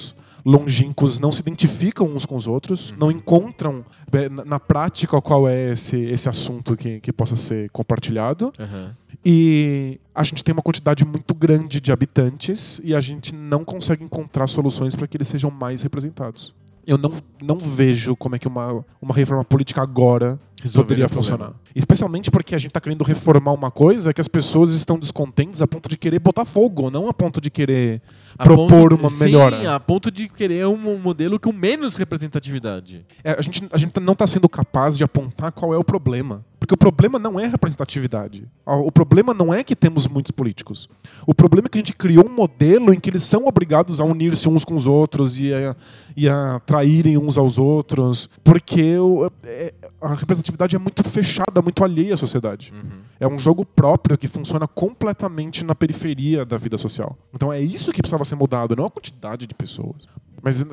longínquos 0.47 1.19
não 1.19 1.33
se 1.33 1.41
identificam 1.41 2.07
uns 2.07 2.25
com 2.25 2.37
os 2.37 2.47
outros, 2.47 2.95
não 2.97 3.11
encontram 3.11 3.85
é, 4.13 4.29
na, 4.29 4.61
prática 4.61 5.21
qual 5.21 5.49
é 5.49 5.73
esse, 5.73 5.97
esse 5.97 6.29
assunto 6.29 6.77
que, 6.77 7.01
que 7.01 7.13
possa 7.13 7.35
ser 7.35 7.69
compartilhado. 7.71 8.53
Aham. 8.59 8.97
E 9.25 9.99
a 10.15 10.23
gente 10.23 10.45
tem 10.45 10.53
uma 10.53 10.63
quantidade 10.63 11.05
muito 11.05 11.35
grande 11.35 11.81
de 11.81 11.91
habitantes 11.91 12.81
e 12.85 12.95
a 12.95 13.01
gente 13.01 13.35
não 13.35 13.65
consegue 13.65 14.05
encontrar 14.05 14.47
soluções 14.47 14.95
para 14.95 15.09
que 15.09 15.17
eles 15.17 15.27
sejam 15.27 15.51
mais 15.51 15.83
representados. 15.83 16.55
Eu 16.87 16.97
não, 16.97 17.11
não 17.43 17.57
vejo 17.57 18.15
como 18.15 18.37
é 18.37 18.39
que 18.39 18.47
uma, 18.47 18.85
uma 19.03 19.13
reforma 19.13 19.45
política 19.45 19.83
agora 19.83 20.39
Poderia 20.75 21.09
funcionar. 21.09 21.53
Especialmente 21.75 22.31
porque 22.31 22.55
a 22.55 22.59
gente 22.59 22.71
está 22.71 22.81
querendo 22.81 23.05
reformar 23.05 23.53
uma 23.53 23.71
coisa 23.71 24.13
que 24.13 24.21
as 24.21 24.27
pessoas 24.29 24.71
estão 24.71 24.99
descontentes 24.99 25.61
a 25.63 25.67
ponto 25.67 25.89
de 25.89 25.97
querer 25.97 26.19
botar 26.19 26.45
fogo, 26.45 26.91
não 26.91 27.09
a 27.09 27.15
ponto 27.15 27.41
de 27.41 27.51
querer 27.51 28.01
A 28.39 28.45
propor 28.45 28.91
ponto- 28.91 29.01
uma 29.01 29.11
sim, 29.11 29.25
melhora. 29.25 29.75
a 29.75 29.79
ponto 29.79 30.11
de 30.11 30.29
querer 30.29 30.67
um 30.67 30.99
modelo 30.99 31.39
com 31.39 31.53
menos 31.53 31.97
representatividade. 31.97 33.05
É, 33.23 33.33
a, 33.33 33.41
gente, 33.43 33.67
a 33.71 33.77
gente 33.79 33.99
não 34.01 34.13
está 34.15 34.27
sendo 34.27 34.49
capaz 34.49 34.97
de 34.97 35.05
apontar 35.05 35.53
qual 35.53 35.73
é 35.75 35.79
o 35.79 35.85
problema. 35.85 36.45
Porque 36.59 36.75
o 36.75 36.77
problema 36.77 37.17
não 37.17 37.39
é 37.39 37.47
representatividade. 37.47 38.49
O 38.65 38.91
problema 38.91 39.33
não 39.33 39.55
é 39.55 39.63
que 39.63 39.77
temos 39.77 40.09
muitos 40.09 40.33
políticos. 40.33 40.89
O 41.25 41.33
problema 41.33 41.67
é 41.67 41.69
que 41.69 41.79
a 41.79 41.81
gente 41.81 41.93
criou 41.93 42.27
um 42.27 42.35
modelo 42.35 42.93
em 42.93 42.99
que 42.99 43.09
eles 43.09 43.23
são 43.23 43.47
obrigados 43.47 44.01
a 44.01 44.05
unir-se 44.05 44.49
uns 44.49 44.65
com 44.65 44.75
os 44.75 44.85
outros 44.87 45.39
e 45.39 45.53
a, 45.55 45.77
e 46.17 46.29
a 46.29 46.61
traírem 46.67 47.17
uns 47.19 47.39
aos 47.39 47.57
outros. 47.57 48.29
Porque 48.43 48.99
o- 48.99 49.31
é- 49.45 49.75
a 50.01 50.09
representatividade 50.09 50.46
é 50.75 50.79
muito 50.79 51.03
fechada, 51.05 51.63
muito 51.63 51.85
alheia 51.85 52.15
à 52.15 52.17
sociedade. 52.17 52.73
É 53.19 53.27
um 53.27 53.39
jogo 53.39 53.65
próprio 53.65 54.17
que 54.17 54.29
funciona 54.29 54.67
completamente 54.67 55.65
na 55.65 55.75
periferia 55.75 56.45
da 56.45 56.57
vida 56.57 56.77
social. 56.77 57.17
Então 57.35 57.53
é 57.53 57.61
isso 57.61 57.93
que 57.93 58.01
precisava 58.01 58.25
ser 58.25 58.37
mudado, 58.37 58.77
não 58.77 58.87
a 58.87 58.91
quantidade 58.91 59.47
de 59.47 59.55
pessoas. 59.55 60.09
Mas 60.47 60.61
eh, 60.61 60.65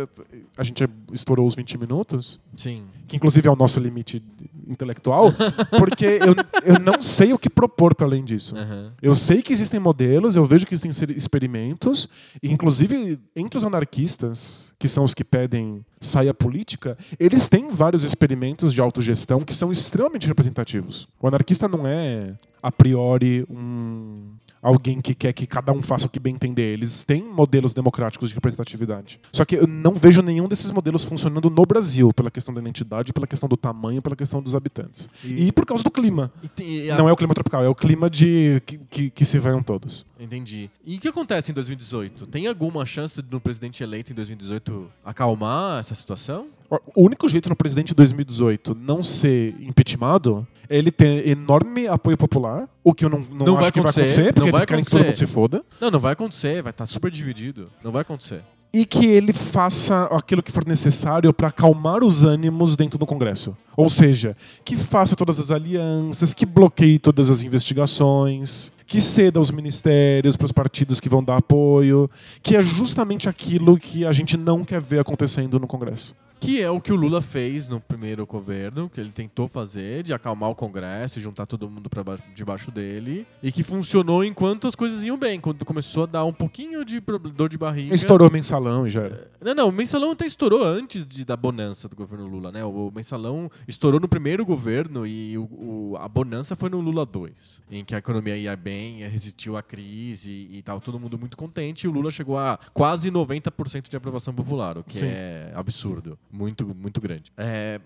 a 0.56 0.62
gente 0.62 0.88
estourou 1.12 1.48
os 1.48 1.56
20 1.56 1.80
minutos 1.80 2.40
Sim. 2.56 2.84
que 3.08 3.16
inclusive 3.16 3.48
é 3.48 3.52
o 3.52 3.56
nosso 3.56 3.80
limite 3.80 4.22
intelectual, 4.68 5.34
porque 5.80 6.06
eu, 6.06 6.36
eu 6.64 6.80
não 6.80 7.02
sei 7.02 7.34
o 7.34 7.40
que 7.40 7.50
propor 7.50 7.96
para 7.96 8.06
além 8.06 8.24
disso. 8.24 8.56
Aham. 8.56 8.94
Eu 9.02 9.16
sei 9.16 9.42
que 9.42 9.52
existem 9.52 9.80
modelos, 9.80 10.36
eu 10.36 10.46
vejo 10.46 10.68
que 10.68 10.76
existem 10.76 10.92
experimentos, 11.18 12.08
e 12.42 12.52
inclusive 12.52 13.20
entre 13.36 13.58
os 13.58 13.64
anarquistas, 13.64 14.72
que 14.78 14.88
são 14.88 15.04
os 15.04 15.16
que 15.16 15.24
pedem 15.24 15.84
saia 16.00 16.36
política, 16.36 16.96
eles 17.20 17.50
têm 17.50 17.70
vários 17.70 18.04
experimentos 18.04 18.74
de 18.74 18.80
autogestão 18.80 19.40
que 19.40 19.56
são 19.56 19.72
extremamente 19.72 20.28
representativos. 20.28 21.08
O 21.20 21.28
anarquista 21.28 21.68
não 21.68 21.88
é, 21.88 22.36
a 22.62 22.72
priori, 22.72 23.44
um 23.50 24.34
alguém 24.64 25.02
que 25.02 25.14
quer 25.14 25.34
que 25.34 25.46
cada 25.46 25.72
um 25.74 25.82
faça 25.84 26.08
o 26.08 26.10
que 26.10 26.20
bem 26.20 26.34
entender. 26.34 26.74
Eles 26.74 27.04
têm 27.04 27.22
modelos 27.24 27.74
democráticos 27.74 28.30
de 28.30 28.36
representatividade. 28.36 29.20
Só 29.32 29.44
que 29.46 29.56
eu 29.58 29.68
não 29.68 29.94
vejo 29.94 30.22
nenhum 30.22 30.48
desses 30.48 30.72
modelos 30.72 31.04
funcionando 31.04 31.50
no 31.50 31.66
Brasil, 31.66 32.12
pela 32.14 32.32
questão 32.32 32.54
da 32.54 32.62
identidade, 32.62 33.12
pela 33.12 33.28
questão 33.28 33.50
do 33.50 33.58
tamanho, 33.58 34.02
pela 34.02 34.16
questão 34.16 34.42
dos 34.42 34.56
habitantes. 34.56 35.10
E, 35.24 35.52
por 35.52 35.66
causa 35.66 35.84
do 35.84 35.92
clima. 35.92 36.32
E 36.42 36.48
tem- 36.48 36.68
e 36.86 36.90
a- 36.92 36.98
Não 36.98 37.10
é 37.10 37.12
o 37.12 37.16
clima 37.18 37.34
tropical, 37.34 37.64
é 37.64 37.68
o 37.68 37.76
clima 37.76 38.10
de 38.10 38.62
que, 38.66 38.78
que, 38.90 39.10
que 39.10 39.26
se 39.26 39.38
vão 39.38 39.62
todos. 39.62 40.06
Entendi. 40.20 40.70
E 40.86 40.96
o 40.96 41.00
que 41.02 41.08
acontece 41.10 41.52
em 41.52 41.54
2018? 41.54 42.26
Tem 42.28 42.48
alguma 42.48 42.86
chance 42.86 43.22
do 43.22 43.42
presidente 43.42 43.84
eleito 43.84 44.14
em 44.14 44.16
2018 44.16 44.90
acalmar 45.04 45.80
essa 45.82 45.94
situação? 45.94 46.48
O 46.96 47.04
único 47.04 47.28
jeito 47.28 47.50
no 47.50 47.56
presidente 47.56 47.90
de 47.90 47.94
2018 47.96 48.74
não 48.74 49.02
ser 49.02 49.54
impeachmentado 49.60 50.48
ele 50.70 50.92
ter 50.92 51.28
enorme 51.28 51.88
apoio 51.88 52.18
popular, 52.18 52.68
o 52.84 52.94
que 52.94 53.06
eu 53.06 53.10
não, 53.10 53.20
não, 53.20 53.46
Não 53.46 53.54
acho 53.54 53.62
vai 53.62 53.72
que 53.72 53.80
vai 53.82 53.90
acontecer, 53.92 54.02
acontecer, 54.22 54.34
porque 54.34 54.52
não 54.52 54.58
eles 54.58 54.66
querem 54.66 54.84
que 54.84 54.90
todo 54.90 55.00
acontecer. 55.02 55.24
mundo 55.24 55.30
se 55.30 55.34
foda. 55.34 55.64
Não, 55.80 55.92
não 55.92 56.00
vai 56.00 56.14
acontecer, 56.14 56.62
vai 56.62 56.72
estar 56.72 56.86
super 56.86 57.12
dividido. 57.12 57.70
Não 57.84 57.92
vai 57.92 58.02
acontecer. 58.02 58.42
e 58.76 58.86
que 58.88 59.06
ele 59.06 59.32
faça 59.34 60.06
aquilo 60.06 60.42
que 60.42 60.52
for 60.52 60.66
necessário 60.66 61.32
para 61.32 61.50
acalmar 61.50 62.04
os 62.04 62.24
ânimos 62.24 62.76
dentro 62.76 62.98
do 62.98 63.06
Congresso. 63.06 63.56
Ou 63.78 63.88
seja, 63.88 64.36
que 64.66 64.76
faça 64.76 65.16
todas 65.16 65.40
as 65.40 65.52
alianças, 65.52 66.34
que 66.34 66.44
bloqueie 66.44 66.98
todas 66.98 67.30
as 67.30 67.44
investigações, 67.44 68.72
que 68.88 69.00
ceda 69.00 69.38
aos 69.40 69.52
ministérios 69.52 70.36
para 70.36 70.46
os 70.46 70.52
partidos 70.52 71.00
que 71.00 71.08
vão 71.08 71.24
dar 71.24 71.38
apoio, 71.38 72.10
que 72.42 72.56
é 72.56 72.62
justamente 72.64 73.30
aquilo 73.30 73.78
que 73.78 74.06
a 74.06 74.12
gente 74.12 74.38
não 74.38 74.64
quer 74.66 74.82
ver 74.82 75.00
acontecendo 75.00 75.60
no 75.60 75.68
Congresso. 75.68 76.16
Que 76.44 76.62
é 76.62 76.70
o 76.70 76.82
que 76.82 76.92
o 76.92 76.96
Lula 76.96 77.22
fez 77.22 77.70
no 77.70 77.80
primeiro 77.80 78.26
governo, 78.26 78.90
que 78.90 79.00
ele 79.00 79.12
tentou 79.12 79.48
fazer, 79.48 80.04
de 80.04 80.14
acalmar 80.14 80.50
o 80.50 80.56
Congresso 80.56 81.18
e 81.18 81.22
juntar 81.22 81.46
todo 81.46 81.70
mundo 81.70 81.90
pra 81.90 82.04
ba- 82.04 82.18
debaixo 82.36 82.70
dele. 82.70 83.26
E 83.42 83.50
que 83.52 83.64
funcionou 83.64 84.26
enquanto 84.26 84.68
as 84.68 84.76
coisas 84.76 85.04
iam 85.04 85.18
bem. 85.18 85.40
Quando 85.40 85.64
começou 85.64 86.04
a 86.04 86.06
dar 86.06 86.26
um 86.26 86.34
pouquinho 86.34 86.84
de 86.84 87.00
dor 87.34 87.48
de 87.48 87.58
barriga. 87.58 87.94
Estourou 87.96 88.30
mensalão 88.30 88.86
e 88.86 88.90
já 88.90 89.04
era. 89.04 89.32
Não, 89.42 89.54
não, 89.56 89.70
o 89.70 89.72
mensalão 89.72 90.12
até 90.12 90.26
estourou 90.26 90.64
antes 90.64 91.06
de, 91.06 91.24
da 91.24 91.38
bonança 91.38 91.88
do 91.88 91.96
governo 91.96 92.28
Lula, 92.28 92.52
né? 92.52 92.64
O, 92.66 92.92
mensalão 92.94 93.50
estourou 93.68 94.00
no 94.00 94.08
primeiro 94.08 94.46
governo 94.46 95.08
e 95.08 95.38
o, 95.38 95.44
o- 95.44 95.98
a 95.98 96.08
bonança 96.10 96.56
foi 96.58 96.70
no 96.70 96.80
Lula 96.82 97.06
2, 97.06 97.62
em 97.72 97.86
que 97.86 97.96
a 97.96 98.00
economia 98.00 98.36
ia 98.36 98.56
bem, 98.56 98.98
resistiu 99.08 99.56
à 99.56 99.62
crise 99.62 100.48
e 100.52 100.62
tal, 100.62 100.82
todo 100.82 101.00
mundo 101.00 101.18
muito 101.18 101.38
contente. 101.38 101.86
E 101.86 101.88
o 101.88 101.92
Lula 101.92 102.12
chegou 102.12 102.38
a 102.38 102.60
quase 102.74 103.10
90% 103.12 103.90
de 103.90 103.96
aprovação 103.96 104.34
popular, 104.34 104.78
o 104.78 104.84
que 104.84 104.98
Sim. 104.98 105.06
é 105.08 105.52
absurdo, 105.56 106.18
muito, 106.34 106.74
muito 106.76 107.00
grande. 107.00 107.32
É, 107.38 107.80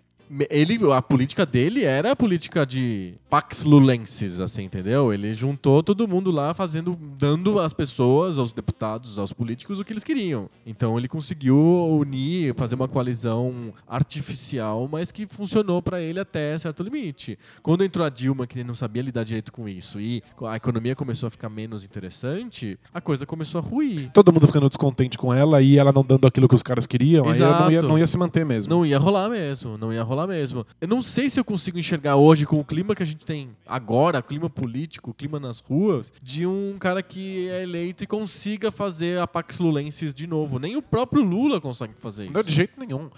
ele, 0.50 0.78
a 0.92 1.02
política 1.02 1.46
dele 1.46 1.84
era 1.84 2.12
a 2.12 2.16
política 2.16 2.66
de 2.66 3.14
pax 3.30 3.64
lulensis, 3.64 4.40
assim, 4.40 4.64
entendeu? 4.64 5.14
Ele 5.14 5.34
juntou 5.34 5.84
todo 5.84 6.08
mundo 6.08 6.32
lá 6.32 6.54
fazendo, 6.54 6.98
dando 7.18 7.60
às 7.60 7.74
pessoas, 7.74 8.38
aos 8.38 8.52
deputados, 8.52 9.20
aos 9.20 9.34
políticos 9.34 9.80
o 9.80 9.86
que 9.86 9.94
eles 9.94 10.04
queriam. 10.04 10.50
Então 10.66 10.98
ele 10.98 11.08
conseguiu 11.08 11.58
unir, 11.58 12.54
fazer 12.56 12.76
uma 12.76 12.88
coalizão 12.88 13.74
artificial, 13.88 14.88
mas 14.92 15.12
que 15.12 15.28
funcionou 15.30 15.82
pra 15.82 16.02
ele 16.02 16.20
até 16.20 16.58
certo 16.58 16.84
limite. 16.84 17.38
Quando 17.62 17.84
entrou 17.84 18.06
a 18.06 18.10
Dilma, 18.10 18.48
que 18.48 18.58
ele 18.58 18.68
não 18.68 18.76
sabia 18.76 19.02
lidar 19.02 19.24
direito 19.24 19.52
com 19.52 19.68
isso, 19.68 20.00
e 20.00 20.22
a 20.44 20.56
economia 20.56 20.96
começou 20.96 21.28
a 21.28 21.30
ficar 21.30 21.50
menos 21.50 21.84
interessante, 21.84 22.80
a 22.94 23.02
coisa 23.02 23.26
começou 23.26 23.60
a 23.60 23.64
ruir. 23.64 24.12
Todo 24.14 24.32
mundo 24.32 24.48
ficando 24.48 24.68
descontente 24.68 25.18
com 25.18 25.34
ela 25.34 25.62
e 25.62 25.78
ela 25.78 25.92
não 25.92 26.04
dando 26.04 26.28
aquilo 26.28 26.48
que 26.48 26.56
os 26.56 26.64
caras 26.64 26.86
queriam, 26.86 27.28
aí 27.28 27.42
ela 27.42 27.60
não 27.62 27.72
ia, 27.72 27.78
Exato. 27.78 27.90
não 27.90 28.00
ia 28.00 28.08
se 28.08 28.18
manter 28.18 28.46
mesmo. 28.46 28.74
Não 28.74 28.86
ia 28.86 28.98
rolar 28.98 29.30
mesmo, 29.30 29.78
não 29.78 29.94
ia 29.94 30.04
rolar 30.04 30.17
mesmo. 30.26 30.66
Eu 30.80 30.88
não 30.88 31.02
sei 31.02 31.30
se 31.30 31.40
eu 31.40 31.44
consigo 31.44 31.78
enxergar 31.78 32.16
hoje, 32.16 32.46
com 32.46 32.60
o 32.60 32.64
clima 32.64 32.96
que 32.96 33.04
a 33.04 33.06
gente 33.06 33.26
tem 33.26 33.50
agora, 33.68 34.22
clima 34.22 34.50
político, 34.50 35.14
clima 35.14 35.40
nas 35.40 35.60
ruas, 35.60 36.12
de 36.24 36.48
um 36.48 36.78
cara 36.80 37.04
que 37.04 37.48
é 37.50 37.64
eleito 37.64 38.04
e 38.04 38.08
consiga 38.08 38.72
fazer 38.72 39.20
a 39.20 39.28
Pax 39.28 39.60
Lulensis 39.60 40.14
de 40.14 40.26
novo. 40.26 40.58
Nem 40.58 40.76
o 40.76 40.82
próprio 40.82 41.22
Lula 41.22 41.60
consegue 41.60 41.94
fazer 41.98 42.32
Não, 42.32 42.42
de 42.42 42.48
isso. 42.48 42.52
jeito 42.52 42.80
nenhum. 42.80 43.10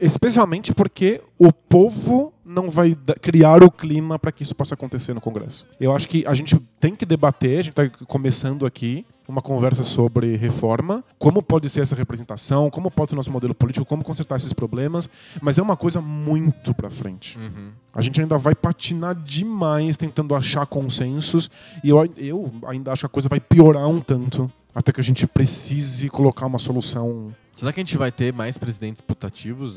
Especialmente 0.00 0.72
porque 0.72 1.20
o 1.38 1.52
povo 1.52 2.32
não 2.44 2.68
vai 2.68 2.96
criar 3.20 3.62
o 3.62 3.70
clima 3.70 4.18
para 4.18 4.32
que 4.32 4.42
isso 4.42 4.54
possa 4.54 4.74
acontecer 4.74 5.14
no 5.14 5.20
Congresso. 5.20 5.66
Eu 5.80 5.94
acho 5.94 6.08
que 6.08 6.24
a 6.26 6.34
gente 6.34 6.56
tem 6.78 6.94
que 6.94 7.06
debater, 7.06 7.58
a 7.58 7.62
gente 7.62 7.80
está 7.80 7.88
começando 8.06 8.66
aqui 8.66 9.04
uma 9.32 9.40
conversa 9.40 9.82
sobre 9.82 10.36
reforma, 10.36 11.02
como 11.18 11.42
pode 11.42 11.68
ser 11.70 11.80
essa 11.80 11.96
representação, 11.96 12.70
como 12.70 12.90
pode 12.90 13.10
ser 13.10 13.14
o 13.14 13.16
nosso 13.16 13.32
modelo 13.32 13.54
político, 13.54 13.86
como 13.86 14.04
consertar 14.04 14.36
esses 14.36 14.52
problemas, 14.52 15.08
mas 15.40 15.56
é 15.56 15.62
uma 15.62 15.76
coisa 15.76 16.00
muito 16.02 16.74
para 16.74 16.90
frente. 16.90 17.38
Uhum. 17.38 17.70
A 17.94 18.02
gente 18.02 18.20
ainda 18.20 18.36
vai 18.36 18.54
patinar 18.54 19.14
demais 19.14 19.96
tentando 19.96 20.34
achar 20.34 20.66
consensos 20.66 21.50
e 21.82 21.88
eu, 21.88 22.06
eu 22.16 22.52
ainda 22.66 22.92
acho 22.92 23.00
que 23.00 23.06
a 23.06 23.08
coisa 23.08 23.28
vai 23.28 23.40
piorar 23.40 23.88
um 23.88 24.00
tanto 24.00 24.52
até 24.74 24.92
que 24.92 25.00
a 25.00 25.04
gente 25.04 25.26
precise 25.26 26.08
colocar 26.08 26.46
uma 26.46 26.58
solução 26.58 27.34
Será 27.54 27.70
que 27.72 27.80
a 27.80 27.84
gente 27.84 27.98
vai 27.98 28.10
ter 28.10 28.32
mais 28.32 28.56
presidentes 28.56 29.00
putativos 29.02 29.76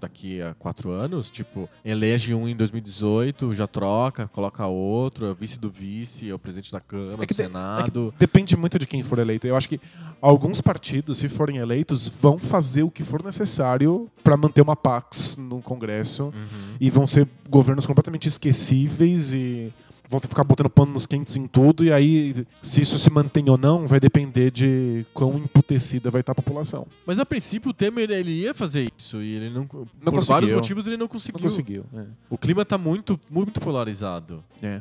daqui 0.00 0.40
a 0.40 0.54
quatro 0.54 0.90
anos? 0.90 1.28
Tipo, 1.28 1.68
elege 1.84 2.32
um 2.32 2.48
em 2.48 2.54
2018, 2.54 3.52
já 3.52 3.66
troca, 3.66 4.28
coloca 4.28 4.64
outro, 4.66 5.26
é 5.26 5.30
o 5.30 5.34
vice 5.34 5.58
do 5.58 5.68
vice, 5.68 6.30
é 6.30 6.34
o 6.34 6.38
presidente 6.38 6.70
da 6.70 6.78
Câmara, 6.80 7.14
É 7.14 7.26
do 7.26 7.26
de- 7.26 7.34
Senado. 7.34 8.14
Depende 8.18 8.56
muito 8.56 8.78
de 8.78 8.86
quem 8.86 9.02
for 9.02 9.18
eleito. 9.18 9.46
Eu 9.46 9.56
acho 9.56 9.68
que 9.68 9.80
alguns 10.22 10.60
partidos, 10.60 11.18
se 11.18 11.28
forem 11.28 11.56
eleitos, 11.56 12.06
vão 12.08 12.38
fazer 12.38 12.84
o 12.84 12.90
que 12.90 13.02
for 13.02 13.22
necessário 13.24 14.08
para 14.22 14.36
manter 14.36 14.60
uma 14.62 14.76
pax 14.76 15.36
no 15.36 15.60
Congresso 15.60 16.26
Uhum. 16.26 16.76
e 16.80 16.88
vão 16.88 17.08
ser 17.08 17.26
governos 17.50 17.86
completamente 17.86 18.28
esquecíveis 18.28 19.32
e 19.32 19.72
vão 20.10 20.20
ficar 20.20 20.42
botando 20.44 20.68
panos 20.68 21.06
quentes 21.06 21.36
em 21.36 21.46
tudo. 21.46 21.84
E 21.84 21.92
aí, 21.92 22.44
se 22.62 22.80
isso 22.80 22.98
se 22.98 23.08
mantém 23.10 23.48
ou 23.48 23.56
não, 23.56 23.86
vai 23.86 24.00
depender 24.00 24.50
de 24.50 25.06
quão 25.14 25.38
emputecida 25.38 26.10
vai 26.10 26.20
estar 26.20 26.32
a 26.32 26.34
população. 26.34 26.86
Mas 27.06 27.18
a 27.18 27.24
princípio 27.24 27.70
o 27.70 27.72
Temer 27.74 28.10
ele 28.10 28.32
ia 28.32 28.52
fazer 28.52 28.90
isso 28.98 29.22
e 29.22 29.34
ele 29.36 29.50
não, 29.50 29.66
por 29.66 29.86
conseguiu. 30.04 30.22
vários 30.22 30.50
motivos 30.52 30.86
ele 30.86 30.96
não 30.96 31.04
Não 31.04 31.08
conseguiu. 31.08 31.40
conseguiu. 31.40 31.84
O 32.28 32.36
clima 32.36 32.64
tá 32.64 32.76
muito 32.76 33.18
muito 33.30 33.60
polarizado. 33.60 34.42
É. 34.60 34.80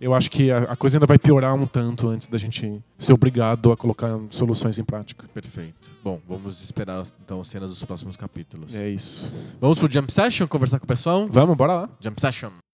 Eu 0.00 0.14
acho 0.14 0.30
que 0.30 0.50
a, 0.52 0.58
a 0.58 0.76
coisa 0.76 0.96
ainda 0.96 1.06
vai 1.06 1.18
piorar 1.18 1.54
um 1.54 1.66
tanto 1.66 2.08
antes 2.08 2.28
da 2.28 2.38
gente 2.38 2.80
ser 2.98 3.12
obrigado 3.12 3.72
a 3.72 3.76
colocar 3.76 4.16
soluções 4.30 4.78
em 4.78 4.84
prática. 4.84 5.26
Perfeito. 5.34 5.90
Bom, 6.04 6.20
vamos 6.28 6.62
esperar 6.62 7.04
então 7.24 7.40
as 7.40 7.48
cenas 7.48 7.70
dos 7.70 7.82
próximos 7.84 8.16
capítulos. 8.16 8.74
É 8.74 8.88
isso. 8.88 9.32
Vamos 9.60 9.78
pro 9.78 9.90
Jump 9.90 10.12
Session 10.12 10.46
conversar 10.46 10.78
com 10.78 10.84
o 10.84 10.88
pessoal? 10.88 11.26
Vamos, 11.28 11.56
bora 11.56 11.72
lá. 11.72 11.90
Jump 12.00 12.20
Session. 12.20 12.65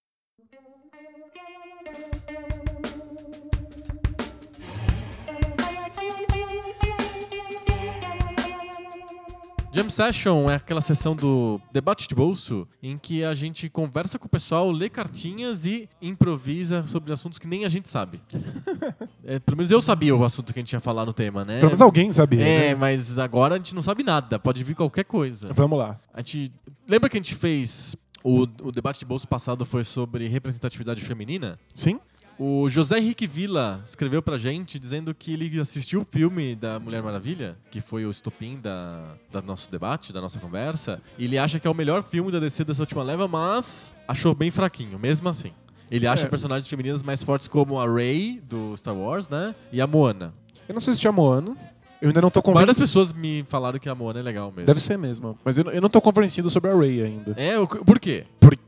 Jam 9.83 9.91
Session 9.91 10.49
é 10.49 10.55
aquela 10.55 10.81
sessão 10.81 11.17
do 11.17 11.61
debate 11.73 12.07
de 12.07 12.15
bolso 12.15 12.69
em 12.81 12.97
que 12.97 13.25
a 13.25 13.35
gente 13.35 13.69
conversa 13.69 14.17
com 14.17 14.27
o 14.27 14.29
pessoal, 14.29 14.71
lê 14.71 14.89
cartinhas 14.89 15.67
e 15.67 15.89
improvisa 16.01 16.87
sobre 16.87 17.13
assuntos 17.13 17.37
que 17.37 17.49
nem 17.49 17.65
a 17.65 17.69
gente 17.69 17.89
sabe. 17.89 18.21
É, 19.25 19.39
pelo 19.39 19.57
menos 19.57 19.71
eu 19.71 19.81
sabia 19.81 20.17
o 20.17 20.25
assunto 20.25 20.53
que 20.53 20.59
a 20.59 20.63
gente 20.63 20.73
ia 20.73 20.81
falar 20.81 21.07
no 21.07 21.13
tema, 21.13 21.45
né? 21.45 21.59
Pelo 21.59 21.69
menos 21.69 21.81
alguém 21.81 22.13
sabia. 22.13 22.43
É, 22.45 22.69
né? 22.71 22.75
mas 22.75 23.21
agora 23.21 23.55
a 23.55 23.59
gente 23.59 23.73
não 23.73 23.81
sabe 23.81 24.03
nada, 24.03 24.37
pode 24.37 24.65
vir 24.65 24.75
qualquer 24.75 25.05
coisa. 25.05 25.53
Vamos 25.53 25.79
lá. 25.79 25.97
A 26.13 26.19
gente. 26.19 26.53
Lembra 26.89 27.09
que 27.09 27.17
a 27.17 27.21
gente 27.21 27.37
fez. 27.37 27.95
O, 28.25 28.43
o 28.63 28.73
debate 28.73 28.99
de 28.99 29.05
bolso 29.05 29.29
passado 29.29 29.65
foi 29.65 29.85
sobre 29.85 30.27
representatividade 30.27 31.01
feminina? 31.01 31.57
Sim? 31.73 32.01
O 32.45 32.69
José 32.69 32.99
Henrique 32.99 33.25
Villa 33.25 33.81
escreveu 33.87 34.21
pra 34.21 34.37
gente 34.37 34.77
dizendo 34.77 35.15
que 35.15 35.33
ele 35.33 35.61
assistiu 35.61 36.01
o 36.01 36.05
filme 36.05 36.57
da 36.57 36.81
Mulher 36.81 37.01
Maravilha, 37.01 37.57
que 37.71 37.81
foi 37.81 38.05
o 38.05 38.11
estopim 38.11 38.59
da, 38.61 39.15
da 39.31 39.41
nosso 39.41 39.71
debate, 39.71 40.13
da 40.13 40.21
nossa 40.21 40.41
conversa. 40.41 41.01
E 41.17 41.25
ele 41.27 41.39
acha 41.39 41.61
que 41.61 41.69
é 41.69 41.71
o 41.71 41.75
melhor 41.75 42.03
filme 42.03 42.33
da 42.33 42.41
DC 42.41 42.65
dessa 42.65 42.83
última 42.83 43.01
leva, 43.05 43.29
mas 43.29 43.95
achou 44.09 44.35
bem 44.35 44.51
fraquinho, 44.51 44.99
mesmo 44.99 45.29
assim. 45.29 45.53
Ele 45.89 46.05
acha 46.05 46.27
É. 46.27 46.29
personagens 46.29 46.67
femininas 46.67 47.05
mais 47.05 47.23
fortes 47.23 47.47
como 47.47 47.79
a 47.79 47.87
Rey, 47.89 48.43
do 48.49 48.77
Star 48.77 48.97
Wars, 48.97 49.29
né? 49.29 49.55
E 49.71 49.81
a 49.81 49.87
Moana. 49.87 50.33
Eu 50.69 50.75
não 50.75 50.81
sei 50.81 50.95
se 50.95 51.01
tinha 51.01 51.13
Moano. 51.13 51.57
Eu 52.03 52.09
ainda 52.09 52.21
não 52.21 52.31
tô 52.31 52.41
Várias 52.41 52.59
convencido. 52.77 52.81
pessoas 52.81 53.13
me 53.13 53.45
falaram 53.49 53.79
que 53.79 53.89
a 53.89 53.95
Moana 53.95 54.19
é 54.19 54.23
legal 54.23 54.51
mesmo. 54.51 54.67
Deve 54.67 54.81
ser 54.81 54.99
mesmo. 54.99 55.39
Mas 55.45 55.57
eu, 55.57 55.65
eu 55.71 55.81
não 55.81 55.89
tô 55.89 56.01
convencido 56.01 56.51
sobre 56.51 56.71
a 56.71 56.75
Rey 56.75 57.01
ainda. 57.01 57.33
É, 57.37 57.57
o- 57.59 57.67
por 57.67 58.01
quê? 58.01 58.25
Porque 58.41 58.59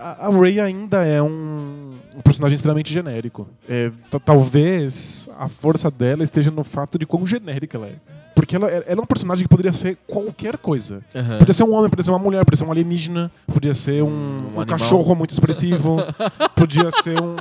a, 0.00 0.26
a 0.26 0.30
Rey 0.30 0.58
ainda 0.58 1.04
é 1.06 1.22
um, 1.22 1.92
um 2.16 2.20
personagem 2.22 2.56
extremamente 2.56 2.92
genérico. 2.92 3.46
É, 3.68 3.92
talvez 4.24 5.28
a 5.38 5.48
força 5.48 5.90
dela 5.90 6.24
esteja 6.24 6.50
no 6.50 6.64
fato 6.64 6.98
de 6.98 7.06
quão 7.06 7.24
genérica 7.24 7.76
ela 7.78 7.86
é. 7.86 7.94
Porque 8.34 8.56
ela, 8.56 8.66
ela 8.68 8.84
é 8.88 9.00
um 9.00 9.06
personagem 9.06 9.44
que 9.44 9.48
poderia 9.48 9.74
ser 9.74 9.96
qualquer 10.06 10.56
coisa. 10.56 11.02
Aham. 11.14 11.38
Podia 11.38 11.52
ser 11.54 11.64
um 11.64 11.74
homem, 11.74 11.90
podia 11.90 12.02
ser 12.02 12.10
uma 12.10 12.18
mulher, 12.18 12.44
podia 12.44 12.56
ser 12.56 12.64
um 12.64 12.72
alienígena, 12.72 13.30
podia 13.46 13.74
ser 13.74 14.02
um, 14.02 14.08
Um 14.08 14.10
um 14.10 14.46
animal. 14.60 14.66
cachorro 14.66 15.14
muito 15.14 15.30
expressivo, 15.30 15.98
podia 16.56 16.90
ser 16.90 17.20
um, 17.22 17.36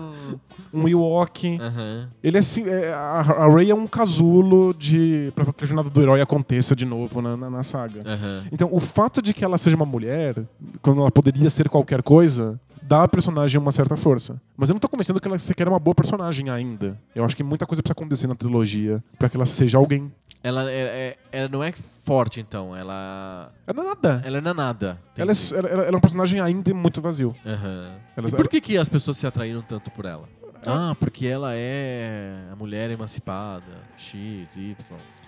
um 0.74 0.88
Ewok. 0.88 1.58
Aham. 1.60 2.10
Ele 2.24 2.38
é, 2.38 2.40
assim, 2.40 2.64
é, 2.68 2.94
a, 2.94 3.20
a 3.20 3.48
Rey 3.54 3.70
é 3.72 3.76
um 3.76 3.88
casulo 3.88 4.74
de 4.74 5.32
para 5.36 5.46
que 5.52 5.64
a 5.64 5.68
jornada 5.68 5.90
do 5.90 6.02
herói 6.02 6.22
aconteça 6.22 6.76
de 6.76 6.86
novo 6.86 7.22
na, 7.22 7.36
na, 7.38 7.50
na 7.50 7.64
saga. 7.64 8.02
Aham. 8.06 8.44
Então, 8.52 8.70
o 8.72 8.80
fato 8.80 9.22
de 9.22 9.34
que 9.34 9.44
ela 9.44 9.58
seja 9.58 9.76
uma 9.76 9.86
mulher, 9.86 10.36
quando 10.82 11.02
ela 11.02 11.12
poderia 11.12 11.50
ser 11.50 11.70
qualquer 11.70 12.02
coisa, 12.04 12.60
dá 12.82 13.04
à 13.04 13.08
personagem 13.08 13.60
uma 13.60 13.72
certa 13.72 13.96
força. 13.96 14.42
Mas 14.58 14.70
eu 14.70 14.74
não 14.74 14.80
tô 14.80 14.90
convencendo 14.90 15.20
que 15.20 15.28
ela 15.28 15.38
sequer 15.40 15.68
é 15.68 15.70
uma 15.70 15.80
boa 15.80 15.96
personagem 15.96 16.50
ainda. 16.50 16.98
Eu 17.16 17.24
acho 17.24 17.36
que 17.36 17.44
muita 17.44 17.66
coisa 17.66 17.82
precisa 17.82 17.94
acontecer 17.94 18.28
na 18.28 18.36
trilogia 18.36 19.04
pra 19.18 19.30
que 19.30 19.38
ela 19.38 19.46
seja 19.46 19.78
alguém. 19.78 20.12
Ela, 20.44 20.70
é, 20.72 20.76
é- 20.76 21.18
ela 21.32 21.48
não 21.50 21.64
é 21.64 21.72
forte, 21.72 22.40
então. 22.42 22.76
Ela. 22.76 23.52
Ela 23.68 23.76
não 23.76 23.84
é 23.84 23.88
nada. 23.96 24.22
Ela 24.26 24.42
não 24.42 24.52
é 24.52 24.54
nada. 24.54 25.00
Ela 25.16 25.32
é, 25.32 25.36
ela, 25.56 25.70
ela 25.84 25.94
é 25.94 25.98
um 25.98 26.00
personagem 26.02 26.40
ainda 26.42 26.74
muito 26.74 27.00
vazio. 27.02 27.36
Aham. 27.46 27.92
Ela- 28.18 28.28
E 28.30 28.32
por 28.32 28.48
que, 28.48 28.60
que 28.60 28.78
as 28.78 28.90
pessoas 28.90 29.18
se 29.18 29.28
atraíram 29.28 29.62
tanto 29.62 29.92
por 29.92 30.06
ela? 30.06 30.28
Ah, 30.68 30.96
porque 31.00 31.26
ela 31.28 31.54
é 31.56 32.44
a 32.52 32.56
mulher 32.56 32.90
emancipada. 32.92 33.64
X, 33.98 34.56
Y. 34.58 34.76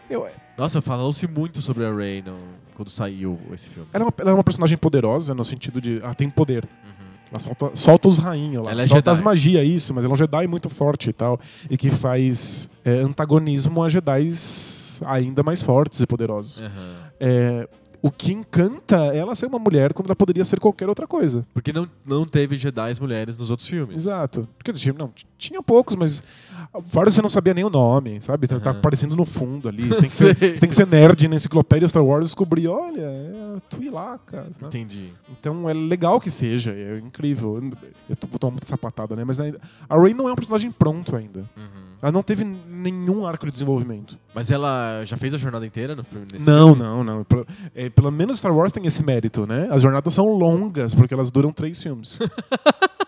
Eu- 0.10 0.28
Nossa, 0.58 0.82
falou-se 0.82 1.26
muito 1.28 1.62
sobre 1.62 1.86
a 1.86 1.94
Rey 1.94 2.22
no- 2.22 2.38
quando 2.76 2.90
saiu 2.90 3.40
esse 3.54 3.70
filme. 3.70 3.88
ela, 3.94 4.04
é 4.04 4.06
uma, 4.08 4.14
ela 4.20 4.32
é 4.32 4.34
uma 4.34 4.44
personagem 4.44 4.78
poderosa 4.78 5.34
no 5.34 5.44
sentido 5.46 5.80
de. 5.82 6.02
Ela 6.02 6.14
tem 6.14 6.30
poder. 6.30 6.66
Uhum. 6.66 7.06
Ela 7.32 7.40
solta, 7.40 7.72
solta 7.76 8.08
os 8.10 8.18
rainhos 8.18 8.64
lá. 8.64 8.72
Ela 8.72 8.82
é 8.84 8.86
solta 8.86 8.98
Jedi. 8.98 9.10
as 9.12 9.22
magias, 9.22 9.68
isso, 9.68 9.94
mas 9.94 10.04
ela 10.04 10.12
é 10.12 10.14
um 10.14 10.18
Jedi 10.18 10.46
muito 10.48 10.70
forte 10.70 11.10
e 11.10 11.14
tal. 11.14 11.40
E 11.70 11.76
que 11.78 11.90
faz 11.90 12.70
é, 12.86 13.00
antagonismo 13.00 13.82
a 13.82 13.90
Jedis 13.90 15.02
ainda 15.06 15.42
mais 15.42 15.62
fortes 15.64 16.00
e 16.02 16.06
poderosos. 16.06 16.62
Aham. 16.62 16.96
É, 17.20 17.68
o 18.06 18.12
que 18.12 18.34
encanta 18.34 18.98
ela 19.16 19.34
ser 19.34 19.46
uma 19.46 19.58
mulher 19.58 19.94
quando 19.94 20.08
ela 20.08 20.16
poderia 20.16 20.44
ser 20.44 20.60
qualquer 20.60 20.90
outra 20.90 21.08
coisa. 21.08 21.46
Porque 21.54 21.72
não, 21.72 21.88
não 22.06 22.26
teve 22.26 22.58
Jedi 22.58 22.92
mulheres 23.00 23.38
nos 23.38 23.50
outros 23.50 23.66
filmes. 23.68 23.96
Exato. 23.96 24.46
Porque 24.58 24.74
tinha- 24.74 24.94
não, 24.94 25.10
tinha 25.38 25.64
poucos, 25.64 25.96
mas 25.96 26.22
vários 26.86 27.16
você 27.16 27.22
não 27.22 27.30
sabia 27.30 27.54
nem 27.54 27.64
o 27.64 27.70
nome, 27.70 28.20
sabe? 28.22 28.46
Tá, 28.46 28.60
tá 28.60 28.72
Aham. 28.72 28.80
aparecendo 28.80 29.16
no 29.16 29.26
fundo 29.26 29.70
ali. 29.70 29.88
Você 29.88 30.02
tem, 30.02 30.10
que 30.10 30.16
ser, 30.16 30.36
tem 30.60 30.70
que 30.70 30.76
ser 30.76 30.86
nerd 30.86 31.28
na 31.30 31.38
enciclopédia 31.38 31.88
Star 31.88 32.04
Wars 32.04 32.26
e 32.26 32.28
descobrir, 32.28 32.68
olha, 32.68 33.00
é 33.02 33.56
a 33.56 33.60
Twi'laka. 33.70 34.42
né? 34.44 34.50
Entendi. 34.68 35.14
Então 35.40 35.70
é 35.70 35.74
legal 35.74 36.20
que 36.20 36.30
seja, 36.30 36.74
é 36.74 36.98
incrível. 37.00 37.58
Eu 38.10 38.16
tô, 38.18 38.28
vou 38.28 38.38
tomar 38.38 38.52
muita 38.52 38.68
sapatada, 38.68 39.16
né? 39.16 39.24
Mas 39.24 39.40
ainda, 39.40 39.60
a 39.90 39.98
Rey 39.98 40.14
não 40.14 40.28
é 40.28 40.32
um 40.34 40.36
personagem 40.36 40.70
pronto 40.72 41.16
ainda. 41.16 41.50
Uhum. 41.56 41.93
Ela 42.04 42.12
não 42.12 42.22
teve 42.22 42.44
nenhum 42.44 43.26
arco 43.26 43.46
de 43.46 43.54
desenvolvimento. 43.54 44.20
Mas 44.36 44.52
ela 44.52 45.06
já 45.06 45.16
fez 45.16 45.34
a 45.34 45.38
jornada 45.38 45.66
inteira 45.66 45.96
no 45.96 46.04
filme? 46.04 46.26
não, 46.42 46.76
filme? 46.76 46.84
não, 46.84 47.02
não. 47.02 47.24
Pelo, 47.24 47.48
é, 47.74 47.90
pelo 47.90 48.12
menos 48.12 48.40
Star 48.40 48.54
Wars 48.54 48.74
tem 48.74 48.86
esse 48.86 49.02
mérito, 49.02 49.48
né? 49.48 49.70
As 49.72 49.82
jornadas 49.82 50.14
são 50.14 50.28
longas, 50.28 50.94
porque 50.94 51.14
elas 51.14 51.32
duram 51.32 51.54
três 51.54 51.82
filmes. 51.82 52.20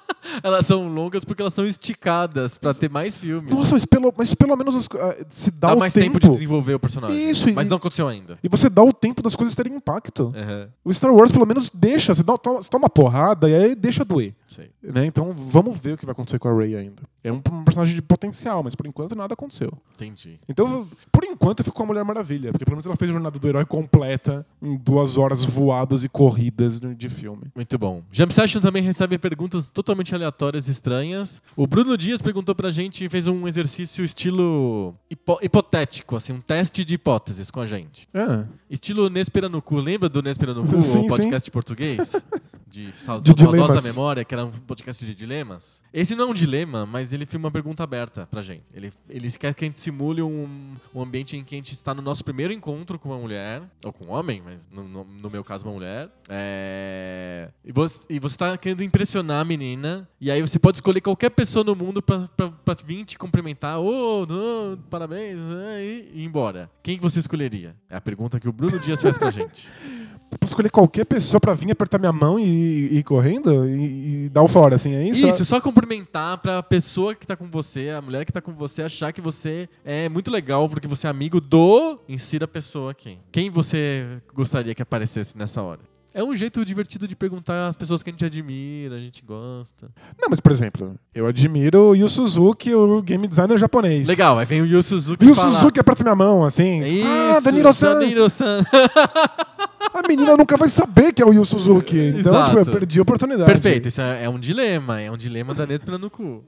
Elas 0.46 0.68
são 0.68 0.88
longas 0.88 1.26
porque 1.26 1.42
elas 1.42 1.54
são 1.56 1.66
esticadas 1.66 2.58
pra 2.58 2.72
ter 2.74 2.90
mais 2.90 3.18
filmes. 3.18 3.50
Nossa, 3.54 3.74
mas 3.74 3.84
pelo, 3.84 4.14
mas 4.16 4.34
pelo 4.36 4.56
menos 4.56 4.76
as 4.76 4.88
ah, 4.94 5.16
se 5.30 5.50
dá, 5.50 5.70
Dá 5.70 5.74
o 5.76 5.80
mais 5.80 5.92
tempo. 5.94 6.06
tempo 6.06 6.20
de 6.20 6.30
desenvolver 6.30 6.76
o 6.76 6.80
personagem. 6.80 7.30
Isso, 7.30 7.50
e- 7.50 7.54
Mas 7.54 7.68
não 7.68 7.78
aconteceu 7.78 8.08
ainda. 8.08 8.38
E 8.44 8.48
você 8.48 8.70
dá 8.70 8.84
o 8.84 8.94
tempo 8.94 9.24
das 9.24 9.36
coisas 9.36 9.56
terem 9.56 9.74
impacto. 9.74 10.32
Aham. 10.36 10.70
O 10.84 10.94
Star 10.94 11.12
Wars 11.12 11.32
pelo 11.32 11.48
menos 11.48 11.70
deixa, 11.74 12.14
você, 12.14 12.22
dá, 12.22 12.38
toma, 12.38 12.62
você 12.62 12.70
toma 12.70 12.84
uma 12.84 12.90
porrada 12.90 13.50
e 13.50 13.56
aí 13.56 13.76
deixa 13.76 14.06
doer. 14.06 14.36
Né? 14.84 15.06
Então 15.08 15.34
vamos 15.36 15.80
ver 15.80 15.94
o 15.94 15.98
que 15.98 16.06
vai 16.06 16.14
acontecer 16.14 16.38
com 16.38 16.48
a 16.48 16.54
Rey 16.56 16.76
ainda. 16.76 17.02
É 17.24 17.32
um, 17.32 17.38
um 17.52 17.64
personagem 17.64 17.96
de 17.96 18.02
potencial, 18.04 18.62
mas 18.64 18.76
por 18.76 18.86
enquanto 18.86 19.16
nada 19.16 19.34
aconteceu. 19.34 19.74
Entendi. 19.96 20.40
Então, 20.48 20.88
por 21.12 21.24
enquanto, 21.26 21.60
eu 21.62 21.66
fico 21.66 21.76
com 21.76 21.84
a 21.84 21.86
Mulher 21.88 22.06
Maravilha, 22.06 22.52
porque 22.52 22.64
pelo 22.64 22.76
menos 22.76 22.86
ela 22.86 22.96
fez 22.96 23.10
a 23.10 23.14
jornada 23.14 23.40
do 23.40 23.48
herói 23.48 23.66
completa 23.66 24.46
em 24.62 24.78
duas 24.78 25.18
horas 25.18 25.44
voadas 25.44 26.04
e 26.04 26.10
corridas 26.10 26.80
de- 26.80 26.94
de 26.94 27.10
filme. 27.10 27.46
Muito 27.56 27.78
bom. 27.80 28.04
Jam 28.12 28.30
Session 28.30 28.62
também 28.62 28.84
recebe 28.84 29.18
perguntas 29.18 29.72
totalmente 29.72 30.14
aleatórias 30.14 30.35
e 30.36 30.68
estranhas. 30.68 31.42
O 31.56 31.66
Bruno 31.66 31.98
Dias 31.98 32.22
perguntou 32.22 32.54
pra 32.54 32.70
gente 32.70 33.04
e 33.06 33.10
fez 33.10 33.28
um 33.28 33.48
exercício 33.48 34.04
estilo 34.04 34.94
hipo- 35.10 35.40
hipotético, 35.42 36.16
assim, 36.16 36.34
um 36.34 36.42
teste 36.42 36.84
de 36.86 36.96
hipóteses 36.96 37.50
com 37.50 37.60
a 37.62 37.66
gente. 37.66 38.08
É. 38.14 38.46
Estilo 38.70 39.10
Nespera 39.10 39.48
no 39.50 39.62
Cu. 39.62 39.78
Lembra 39.80 40.10
do 40.10 40.22
Nespera 40.22 40.54
no 40.54 40.66
Cu, 40.66 40.82
Sim, 40.82 41.06
o 41.06 41.08
podcast 41.08 41.50
português? 41.52 42.16
De, 42.76 42.92
De 42.92 43.42
saudosa 43.42 43.82
memória, 43.82 44.24
que 44.26 44.34
era 44.34 44.46
um 44.46 44.52
podcast 44.52 45.06
de 45.06 45.14
dilemas. 45.16 45.84
Esse 45.94 46.16
não 46.16 46.26
é 46.28 46.32
um 46.32 46.34
dilema, 46.34 46.86
mas 46.86 47.14
ele 47.14 47.26
foi 47.26 47.38
uma 47.40 47.50
pergunta 47.52 47.84
aberta 47.84 48.28
pra 48.30 48.42
gente. 48.42 48.64
Ele, 48.74 48.92
ele 49.10 49.32
quer 49.32 49.54
que 49.54 49.64
a 49.64 49.68
gente 49.68 49.80
simule 49.80 50.22
um, 50.22 50.76
um 50.94 51.02
ambiente 51.02 51.38
em 51.38 51.44
que 51.44 51.56
a 51.56 51.58
gente 51.58 51.74
está 51.74 51.94
no 51.94 52.02
nosso 52.02 52.24
primeiro 52.24 52.52
encontro 52.52 53.00
com 53.00 53.10
uma 53.10 53.18
mulher, 53.18 53.62
ou 53.84 53.94
com 53.94 54.06
um 54.06 54.12
homem, 54.12 54.42
mas 54.44 54.68
no, 54.72 54.84
no- 54.84 55.04
no 55.06 55.30
meu 55.30 55.44
caso, 55.44 55.64
uma 55.66 55.74
mulher. 55.74 56.10
É, 56.30 57.50
e, 57.64 57.72
você, 57.72 58.06
e 58.10 58.20
você 58.20 58.38
tá 58.38 58.58
querendo 58.58 58.84
impressionar 58.84 59.42
a 59.42 59.46
menina, 59.46 60.08
e 60.20 60.30
aí 60.30 60.42
você 60.42 60.60
pode 60.60 60.78
escolher 60.78 61.02
qualquer 61.02 61.30
pessoa 61.30 61.64
no 61.64 61.76
mundo 61.76 62.02
pra, 62.02 62.28
pra, 62.36 62.50
pra 62.50 62.76
vir 62.86 63.06
te 63.06 63.18
cumprimentar. 63.18 63.80
Ô, 63.80 64.26
não, 64.26 64.78
parabéns, 64.90 65.38
é, 65.70 65.84
e, 65.84 66.12
e 66.14 66.22
ir 66.22 66.26
embora. 66.26 66.70
Quem 66.84 67.00
você 67.00 67.20
escolheria? 67.20 67.76
É 67.90 67.96
a 67.96 68.02
pergunta 68.02 68.40
que 68.40 68.50
o 68.50 68.52
Bruno 68.54 68.80
Dias 68.80 69.02
faz 69.02 69.18
pra 69.18 69.32
gente. 69.32 69.68
Eu 70.32 70.40
posso 70.40 70.52
escolher 70.52 70.70
qualquer 70.70 71.06
pessoa 71.06 71.40
pra 71.40 71.54
vir 71.54 71.72
apertar 71.72 71.98
minha 72.00 72.12
mão 72.12 72.38
e 72.40 72.66
e 72.76 72.98
ir 73.00 73.04
correndo 73.04 73.68
e, 73.68 74.26
e 74.26 74.30
dar 74.30 74.44
o 74.44 74.48
fora, 74.48 74.76
assim, 74.76 74.94
é 74.94 75.08
isso? 75.08 75.28
Isso, 75.28 75.46
só 75.46 75.60
cumprimentar 75.60 76.38
pra 76.38 76.62
pessoa 76.62 77.16
que 77.16 77.26
tá 77.26 77.36
com 77.36 77.50
você, 77.50 77.90
a 77.90 78.02
mulher 78.02 78.26
que 78.26 78.32
tá 78.32 78.42
com 78.42 78.54
você, 78.54 78.84
achar 78.84 79.12
que 79.12 79.22
você 79.22 79.68
é 79.84 80.10
muito 80.10 80.32
legal 80.32 80.68
porque 80.70 80.88
você 80.88 81.08
é 81.08 81.10
amigo 81.10 81.40
do. 81.42 82.00
Insira 82.08 82.46
a 82.46 82.48
pessoa 82.48 82.92
aqui. 82.92 83.18
Quem 83.32 83.50
você 83.50 84.06
gostaria 84.34 84.74
que 84.76 84.82
aparecesse 84.82 85.38
nessa 85.38 85.62
hora? 85.62 85.80
É 86.14 86.24
um 86.24 86.34
jeito 86.34 86.64
divertido 86.64 87.10
de 87.10 87.16
perguntar 87.16 87.68
às 87.68 87.76
pessoas 87.76 88.02
que 88.02 88.10
a 88.10 88.14
gente 88.14 88.24
admira, 88.24 88.96
a 88.96 89.00
gente 89.00 89.22
gosta. 89.22 89.90
Não, 90.18 90.30
mas 90.30 90.40
por 90.40 90.50
exemplo, 90.50 90.96
eu 91.14 91.28
admiro 91.28 91.90
o 91.90 91.96
Yu 91.96 92.08
Suzuki, 92.08 92.74
o 92.74 93.02
game 93.02 93.28
designer 93.28 93.58
japonês. 93.58 94.08
Legal, 94.08 94.40
aí 94.40 94.46
vem 94.46 94.62
o 94.62 94.66
Yu 94.66 94.82
Suzuki 94.82 95.26
Yu 95.26 95.36
falar. 95.36 95.52
Suzuki 95.52 95.78
aperta 95.78 96.06
minha 96.06 96.16
mão, 96.16 96.46
assim. 96.46 96.82
É 96.82 96.88
Isso, 96.88 97.08
ah, 97.36 97.40
Danilo-san. 97.42 98.00
Danilo-san. 98.00 98.64
A 99.96 100.08
menina 100.10 100.36
nunca 100.36 100.58
vai 100.58 100.68
saber 100.68 101.14
que 101.14 101.22
é 101.22 101.26
o 101.26 101.32
Yu 101.32 101.46
Suzuki. 101.46 101.98
Então, 101.98 102.20
Exato. 102.20 102.50
tipo, 102.50 102.60
eu 102.60 102.66
perdi 102.66 103.00
a 103.00 103.02
oportunidade. 103.02 103.50
Perfeito, 103.50 103.88
isso 103.88 104.02
é, 104.02 104.26
é 104.26 104.30
um 104.30 104.38
dilema, 104.38 105.00
é 105.00 105.10
um 105.10 105.16
dilema 105.16 105.54
da 105.54 105.66
Nespera 105.66 105.98
no 105.98 106.10
cu. 106.10 106.44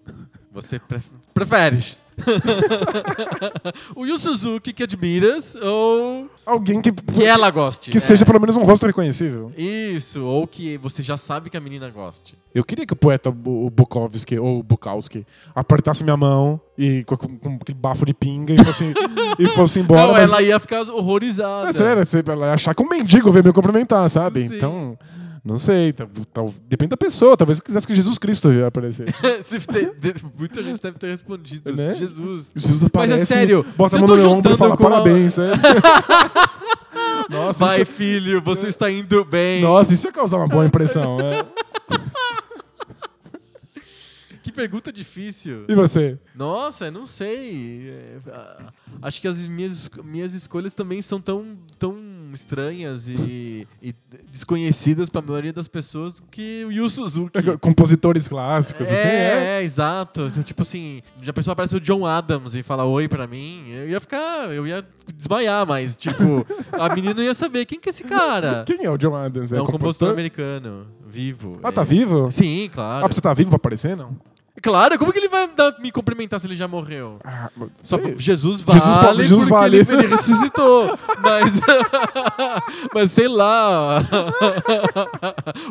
Você 0.53 0.79
pre 0.79 0.99
preferes 1.33 2.01
o 3.95 4.05
Yu 4.05 4.17
Suzuki 4.17 4.73
que 4.73 4.81
admiras 4.83 5.55
ou 5.61 6.29
Alguém 6.45 6.81
que, 6.81 6.91
que 6.91 7.23
ela 7.23 7.51
goste? 7.51 7.91
que 7.91 7.97
É. 7.97 7.99
seja 7.99 8.25
pelo 8.25 8.39
menos 8.39 8.55
um 8.55 8.63
rosto 8.63 8.85
reconhecível. 8.87 9.51
Isso, 9.57 10.23
ou 10.23 10.47
que 10.47 10.77
você 10.77 11.03
já 11.03 11.15
sabe 11.17 11.49
que 11.49 11.57
a 11.57 11.59
menina 11.59 11.89
goste. 11.89 12.33
Eu 12.55 12.63
queria 12.63 12.85
que 12.87 12.93
o 12.93 12.95
poeta 12.95 13.29
o 13.29 13.69
Bukowski, 13.69 14.39
ou 14.39 14.63
Bukowski, 14.63 15.27
apertasse 15.53 16.03
minha 16.03 16.17
mão 16.17 16.59
e 16.77 17.03
com, 17.03 17.15
com- 17.17 17.59
aquele 17.61 17.77
bafo 17.77 18.05
de 18.05 18.13
pinga 18.13 18.53
e 18.53 18.63
fosse, 18.63 18.85
e 19.37 19.47
fosse 19.49 19.79
embora. 19.79 20.01
não, 20.01 20.11
mas, 20.13 20.31
ela 20.31 20.41
ia 20.41 20.59
ficar 20.59 20.81
horrorizada. 20.89 21.69
É 21.69 21.73
sério, 21.73 22.31
ela 22.31 22.47
ia 22.47 22.53
achar 22.53 22.73
que 22.73 22.81
um 22.81 22.89
mendigo 22.89 23.31
veio 23.31 23.45
me 23.45 23.53
cumprimentar, 23.53 24.09
sabe? 24.09 24.47
Sim. 24.47 24.55
Então, 24.55 24.97
não 25.47 25.57
sei. 25.57 25.93
tal- 25.93 26.07
tal- 26.33 26.53
depende 26.67 26.89
da 26.91 26.97
pessoa. 26.97 27.35
Talvez 27.37 27.57
eu 27.59 27.63
quisesse 27.63 27.87
que 27.87 27.95
Jesus 27.95 28.17
Cristo 28.17 28.51
ia 28.51 28.67
aparecer. 28.67 29.07
Se 29.45 29.59
te- 29.59 29.91
de- 29.97 30.25
Muita 30.37 30.61
gente 30.61 30.81
deve 30.81 30.99
ter 30.99 31.07
respondido. 31.07 31.73
Né? 31.75 31.95
Jesus. 31.95 32.51
Jesus 32.55 32.81
Mas 32.81 32.87
aparece, 32.87 33.23
é 33.23 33.25
sério, 33.25 33.65
bota 33.75 33.95
a 33.95 33.99
mão 33.99 34.07
tô 34.07 34.15
no 34.15 34.21
meu 34.21 34.31
ombro 34.31 34.53
e 34.53 34.57
fala 34.57 34.77
parabéns. 34.77 35.37
é. 35.37 35.51
Nossa, 37.29 37.65
Vai, 37.65 37.81
isso, 37.81 37.91
filho, 37.91 38.41
você 38.41 38.67
está 38.67 38.89
indo 38.89 39.25
bem. 39.25 39.61
nossa, 39.61 39.93
isso 39.93 40.07
ia 40.07 40.13
causar 40.13 40.37
uma 40.37 40.47
boa 40.47 40.65
impressão. 40.65 41.17
é. 41.19 41.45
Que 44.43 44.51
pergunta 44.51 44.93
difícil. 44.93 45.65
E 45.67 45.75
você? 45.75 46.17
Nossa, 46.33 46.89
não 46.89 47.05
sei. 47.05 47.89
É, 47.89 48.17
Acho 49.01 49.19
que 49.19 49.27
as 49.27 49.45
minhas, 49.45 49.89
minhas 50.05 50.33
escolhas 50.33 50.73
também 50.73 51.01
são 51.01 51.19
tão, 51.19 51.57
tão 51.77 51.93
estranhas 52.33 53.07
e, 53.07 53.67
e 53.81 53.93
desconhecidas 54.31 55.09
para 55.09 55.21
a 55.21 55.25
maioria 55.25 55.53
das 55.53 55.67
pessoas 55.67 56.13
do 56.15 56.23
que 56.29 56.63
o 56.65 56.71
Yu 56.71 56.89
Suzuki. 56.89 57.39
Compositores 57.59 58.27
clássicos, 58.27 58.89
É, 58.89 58.93
assim, 58.93 59.07
é. 59.07 59.59
é, 59.59 59.63
exato. 59.63 60.29
Tipo 60.43 60.61
assim, 60.61 61.01
já 61.21 61.31
a 61.31 61.33
pessoa 61.33 61.53
aparece 61.53 61.75
o 61.75 61.79
John 61.79 62.05
Adams 62.05 62.55
e 62.55 62.63
fala 62.63 62.85
oi 62.85 63.07
pra 63.07 63.27
mim, 63.27 63.63
eu 63.69 63.89
ia 63.89 63.99
ficar, 63.99 64.49
eu 64.53 64.65
ia 64.67 64.85
desmaiar, 65.15 65.65
mas 65.67 65.95
tipo, 65.95 66.45
a 66.73 66.93
menina 66.93 67.13
não 67.13 67.23
ia 67.23 67.33
saber 67.33 67.65
quem 67.65 67.79
que 67.79 67.89
é 67.89 67.91
esse 67.91 68.03
cara. 68.03 68.63
Quem 68.67 68.83
é 68.83 68.89
o 68.89 68.97
John 68.97 69.15
Adams? 69.15 69.51
É 69.51 69.61
um 69.61 69.65
compositor 69.65 70.09
americano, 70.09 70.87
vivo. 71.07 71.59
Ah, 71.63 71.71
tá 71.71 71.81
É- 71.81 71.85
vivo? 71.85 72.29
Sim, 72.31 72.65
Ah, 72.65 72.73
claro. 72.73 73.05
pra 73.05 73.13
você 73.15 73.21
tá 73.21 73.33
vivo 73.33 73.49
pra 73.49 73.55
aparecer, 73.57 73.95
não? 73.95 74.15
Claro, 74.67 74.99
como 74.99 75.13
que 75.13 75.19
ele 75.19 75.29
vai 75.29 75.47
dar- 75.47 75.79
me 75.79 75.93
cumprimentar 75.93 76.41
se 76.41 76.45
ele 76.45 76.57
já 76.57 76.67
morreu? 76.67 77.19
Ah, 77.23 77.49
Só 77.81 77.97
sei. 77.97 78.17
Jesus 78.17 78.59
vale, 78.61 78.79
Jesus 78.79 78.97
Jesus 79.29 79.47
porque 79.47 79.53
vale. 79.53 79.77
Ele, 79.77 79.93
ele 79.93 80.07
ressuscitou. 80.07 80.99
mas, 81.21 81.53
mas 82.93 83.11
sei 83.11 83.29
lá. 83.29 84.03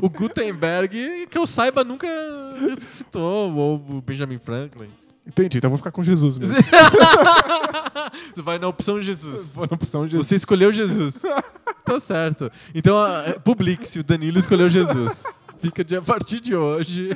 o 0.00 0.08
Gutenberg, 0.08 1.26
que 1.28 1.36
eu 1.36 1.46
saiba, 1.46 1.84
nunca 1.84 2.08
ressuscitou. 2.58 3.54
Ou 3.54 3.84
o 3.98 4.00
Benjamin 4.00 4.38
Franklin. 4.38 4.88
Entendi, 5.26 5.58
então 5.58 5.68
eu 5.68 5.72
vou 5.72 5.76
ficar 5.78 5.90
com 5.90 6.02
Jesus 6.02 6.38
mesmo. 6.38 6.54
Você 8.34 8.40
vai 8.40 8.58
na 8.58 8.68
opção 8.68 9.02
Jesus. 9.02 9.54
Na 9.54 9.64
opção 9.64 10.06
de 10.06 10.12
Jesus. 10.12 10.26
Você 10.26 10.36
escolheu 10.36 10.72
Jesus. 10.72 11.22
tá 11.84 12.00
certo. 12.00 12.50
Então, 12.74 12.96
ah, 12.96 13.24
é, 13.26 13.32
publique-se. 13.32 13.98
O 13.98 14.04
Danilo 14.04 14.38
escolheu 14.38 14.68
Jesus. 14.70 15.24
Fica 15.58 15.84
de 15.84 15.96
a 15.96 16.02
partir 16.02 16.40
de 16.40 16.54
hoje. 16.54 17.10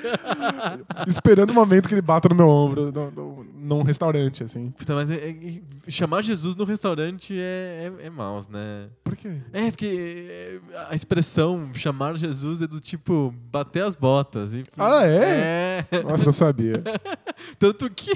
Esperando 1.06 1.50
o 1.50 1.54
momento 1.54 1.88
que 1.88 1.94
ele 1.94 2.02
bata 2.02 2.28
no 2.28 2.34
meu 2.34 2.48
ombro. 2.48 2.92
Não, 2.92 3.10
não, 3.10 3.46
num 3.54 3.82
restaurante, 3.82 4.42
assim. 4.42 4.70
Puta, 4.70 4.94
mas 4.94 5.10
é- 5.10 5.30
é- 5.30 5.60
chamar 5.88 6.22
Jesus 6.22 6.56
no 6.56 6.64
restaurante 6.64 7.34
é, 7.38 7.90
é, 8.02 8.06
é 8.06 8.10
maus, 8.10 8.48
né? 8.48 8.88
Por 9.04 9.16
quê? 9.16 9.36
É, 9.52 9.70
porque 9.70 10.28
é, 10.30 10.60
a 10.88 10.94
expressão 10.94 11.70
chamar 11.74 12.16
Jesus 12.16 12.62
é 12.62 12.66
do 12.66 12.80
tipo 12.80 13.34
bater 13.50 13.84
as 13.84 13.94
botas. 13.96 14.54
enfim. 14.54 14.70
Ah, 14.78 15.04
é? 15.06 15.84
É. 15.90 16.02
Nossa, 16.02 16.24
não 16.24 16.32
sabia. 16.32 16.82
Tanto 17.58 17.90
que 17.90 18.10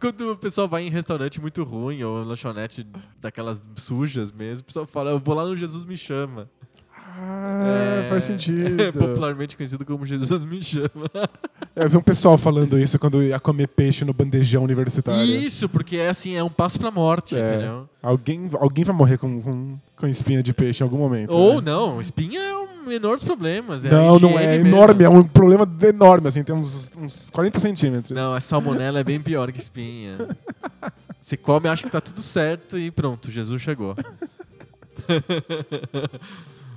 quando 0.00 0.32
o 0.32 0.36
pessoal 0.36 0.68
vai 0.68 0.86
em 0.86 0.90
restaurante 0.90 1.40
muito 1.40 1.62
ruim 1.62 2.02
ou 2.02 2.22
lanchonete 2.24 2.86
daquelas 3.20 3.64
sujas 3.76 4.32
mesmo, 4.32 4.62
o 4.62 4.64
pessoal 4.64 4.86
fala, 4.86 5.10
eu 5.10 5.18
vou 5.18 5.34
lá 5.34 5.44
no 5.44 5.56
Jesus 5.56 5.84
me 5.84 5.96
chama. 5.96 6.48
Ah, 7.26 8.04
É, 8.04 8.08
faz 8.10 8.24
sentido. 8.24 8.92
popularmente 8.92 9.56
conhecido 9.56 9.84
como 9.84 10.04
Jesus 10.04 10.44
me 10.44 10.62
chama. 10.62 11.10
Eu 11.74 11.88
vi 11.88 11.96
um 11.96 12.02
pessoal 12.02 12.36
falando 12.36 12.78
isso 12.78 12.98
quando 12.98 13.22
ia 13.22 13.40
comer 13.40 13.66
peixe 13.68 14.04
no 14.04 14.12
bandejão 14.12 14.62
universitário. 14.62 15.24
Isso, 15.24 15.68
porque 15.68 15.96
é 15.96 16.10
assim, 16.10 16.34
é 16.36 16.42
um 16.44 16.50
passo 16.50 16.78
pra 16.78 16.90
morte, 16.90 17.34
É. 17.36 17.48
entendeu? 17.54 17.88
Alguém, 18.02 18.48
alguém 18.60 18.84
vai 18.84 18.94
morrer 18.94 19.16
com, 19.18 19.40
com, 19.40 19.78
com 19.96 20.06
espinha 20.06 20.42
de 20.42 20.52
peixe 20.52 20.82
em 20.82 20.84
algum 20.84 20.98
momento. 20.98 21.30
Ou 21.32 21.60
né? 21.62 21.70
não, 21.72 22.00
espinha 22.00 22.40
é 22.40 22.54
um 22.54 22.84
menor 22.86 23.14
dos 23.14 23.24
problemas. 23.24 23.84
É 23.84 23.90
Não, 23.90 24.18
não 24.18 24.38
é. 24.38 24.56
enorme. 24.56 25.04
É 25.04 25.08
um 25.08 25.24
problema 25.24 25.66
enorme, 25.82 26.28
assim. 26.28 26.44
Tem 26.44 26.54
uns, 26.54 26.92
uns 26.98 27.30
40 27.30 27.58
centímetros. 27.58 28.14
Não, 28.16 28.34
a 28.34 28.40
salmonela 28.40 29.00
é 29.00 29.04
bem 29.04 29.18
pior 29.20 29.50
que 29.50 29.58
espinha. 29.58 30.18
Você 31.20 31.36
come, 31.38 31.68
acha 31.68 31.82
que 31.84 31.90
tá 31.90 32.02
tudo 32.02 32.20
certo 32.20 32.76
e 32.78 32.90
pronto, 32.90 33.30
Jesus 33.30 33.62
chegou. 33.62 33.96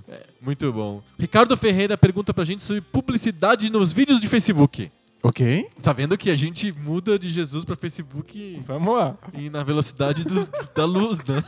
É, 0.07 0.25
muito 0.41 0.71
bom. 0.71 1.01
Ricardo 1.19 1.55
Ferreira 1.57 1.97
pergunta 1.97 2.33
pra 2.33 2.45
gente 2.45 2.63
sobre 2.63 2.81
publicidade 2.81 3.69
nos 3.69 3.91
vídeos 3.91 4.21
de 4.21 4.27
Facebook. 4.27 4.89
Ok. 5.23 5.67
Tá 5.81 5.91
vendo 5.91 6.15
que 6.17 6.29
a 6.29 6.35
gente 6.35 6.71
muda 6.79 7.17
de 7.19 7.29
Jesus 7.29 7.65
pra 7.65 7.75
Facebook 7.75 8.61
Vamos 8.65 8.95
lá. 8.95 9.17
e 9.33 9.49
na 9.49 9.63
velocidade 9.63 10.23
do- 10.23 10.47
da 10.75 10.85
luz, 10.85 11.17
né? 11.23 11.43